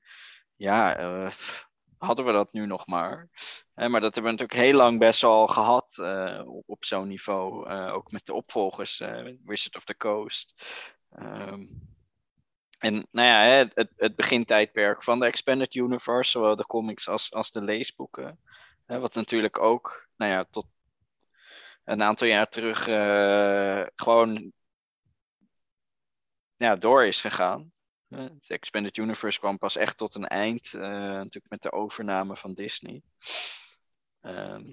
ja, 0.56 0.96
eh, 0.98 1.32
hadden 1.98 2.26
we 2.26 2.32
dat 2.32 2.54
nu 2.54 2.66
nog 2.66 2.88
maar. 2.88 3.30
Maar 3.74 4.02
dat 4.02 4.16
hebben 4.16 4.24
we 4.24 4.38
natuurlijk 4.38 4.60
heel 4.60 4.78
lang 4.78 5.00
best 5.00 5.22
wel 5.22 5.48
gehad 5.48 5.98
eh, 5.98 6.42
op, 6.66 6.86
zo'n 6.86 7.08
niveau. 7.08 7.70
ook 7.92 8.12
met 8.12 8.26
de 8.26 8.34
opvolgers, 8.34 9.04
Wizard 9.46 9.76
of 9.76 9.84
the 9.84 9.98
Coast. 9.98 10.66
Ehm, 11.10 11.66
en 12.80 13.08
nou 13.12 13.28
ja, 13.28 13.68
het, 13.74 13.92
het 13.96 14.16
begintijdperk 14.16 15.04
van 15.04 15.20
de 15.20 15.26
Expanded 15.26 15.76
Universe, 15.76 16.32
zowel 16.32 16.56
de 16.56 16.66
comics 16.66 17.08
als, 17.08 17.34
als 17.34 17.52
de 17.52 17.62
leesboeken. 17.62 18.40
Wat 18.86 19.14
natuurlijk 19.14 19.60
ook, 19.60 20.08
nou 20.16 20.32
ja, 20.32 20.46
tot 20.52 20.66
een 21.84 22.04
aantal 22.04 22.28
jaar 22.28 22.50
terug 22.50 22.88
uh, 22.88 23.84
gewoon 23.96 24.52
ja, 26.56 26.76
door 26.76 27.06
is 27.06 27.22
gegaan. 27.22 27.72
Uh, 28.10 28.20
het 28.20 28.50
Expanded 28.50 28.98
Universe 28.98 29.40
kwam 29.40 29.58
pas 29.58 29.76
echt 29.76 29.98
tot 29.98 30.16
een 30.16 30.28
eind, 30.28 30.74
uh, 30.74 30.82
natuurlijk 30.82 31.50
met 31.50 31.62
de 31.62 31.72
overname 31.72 32.36
van 32.36 32.54
Disney. 32.54 33.02
Um, 34.22 34.70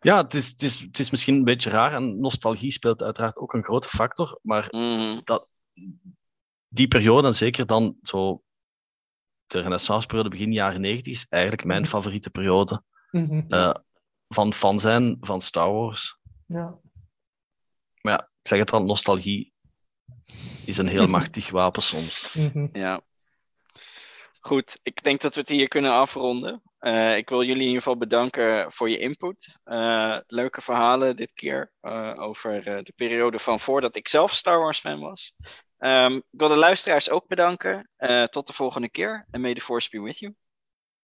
ja, 0.00 0.22
het 0.22 0.34
is, 0.34 0.48
het, 0.48 0.62
is, 0.62 0.80
het 0.80 0.98
is 0.98 1.10
misschien 1.10 1.34
een 1.34 1.44
beetje 1.44 1.70
raar 1.70 1.94
en 1.94 2.20
nostalgie 2.20 2.72
speelt 2.72 3.02
uiteraard 3.02 3.36
ook 3.36 3.52
een 3.52 3.64
grote 3.64 3.88
factor, 3.88 4.38
maar 4.42 4.68
mm. 4.70 5.20
dat, 5.24 5.48
die 6.68 6.88
periode, 6.88 7.26
en 7.26 7.34
zeker 7.34 7.66
dan 7.66 7.96
zo 8.02 8.42
de 9.46 9.60
renaissanceperiode 9.60 10.28
begin 10.28 10.52
jaren 10.52 10.80
90, 10.80 11.12
is 11.12 11.26
eigenlijk 11.28 11.64
mijn 11.64 11.86
favoriete 11.86 12.30
periode 12.30 12.82
Mm 13.12 13.26
-hmm. 13.26 13.44
uh, 13.48 13.74
van 14.32 14.52
fan 14.52 14.78
zijn 14.78 15.16
van 15.20 15.40
Star 15.40 15.72
Wars. 15.72 16.18
Ja. 16.46 16.78
Maar 18.00 18.12
ja, 18.12 18.20
ik 18.20 18.48
zeg 18.48 18.58
het 18.58 18.72
al, 18.72 18.84
nostalgie 18.84 19.52
is 20.64 20.78
een 20.78 20.88
heel 20.88 21.06
machtig 21.16 21.50
wapen 21.50 21.82
soms. 21.82 22.32
-hmm. 22.32 22.68
Ja. 22.72 23.00
Goed, 24.40 24.80
ik 24.82 25.02
denk 25.02 25.20
dat 25.20 25.34
we 25.34 25.40
het 25.40 25.48
hier 25.48 25.68
kunnen 25.68 25.92
afronden. 25.92 26.62
Uh, 26.80 27.16
ik 27.16 27.28
wil 27.28 27.42
jullie 27.42 27.60
in 27.60 27.66
ieder 27.66 27.82
geval 27.82 27.96
bedanken 27.96 28.72
voor 28.72 28.90
je 28.90 28.98
input. 28.98 29.56
Uh, 29.64 30.18
leuke 30.26 30.60
verhalen 30.60 31.16
dit 31.16 31.32
keer 31.32 31.72
uh, 31.82 32.14
over 32.16 32.62
de 32.62 32.92
periode 32.96 33.38
van 33.38 33.60
voordat 33.60 33.96
ik 33.96 34.08
zelf 34.08 34.32
Star 34.32 34.58
Wars 34.58 34.80
fan 34.80 35.00
was. 35.00 35.34
Um, 35.78 36.16
ik 36.16 36.24
wil 36.30 36.48
de 36.48 36.56
luisteraars 36.56 37.10
ook 37.10 37.26
bedanken. 37.26 37.88
tot 38.30 38.46
de 38.46 38.52
volgende 38.52 38.90
keer 38.90 39.26
en 39.30 39.40
may 39.40 39.54
the 39.54 39.60
force 39.60 39.88
be 39.90 40.00
with 40.00 40.18
you. 40.18 40.34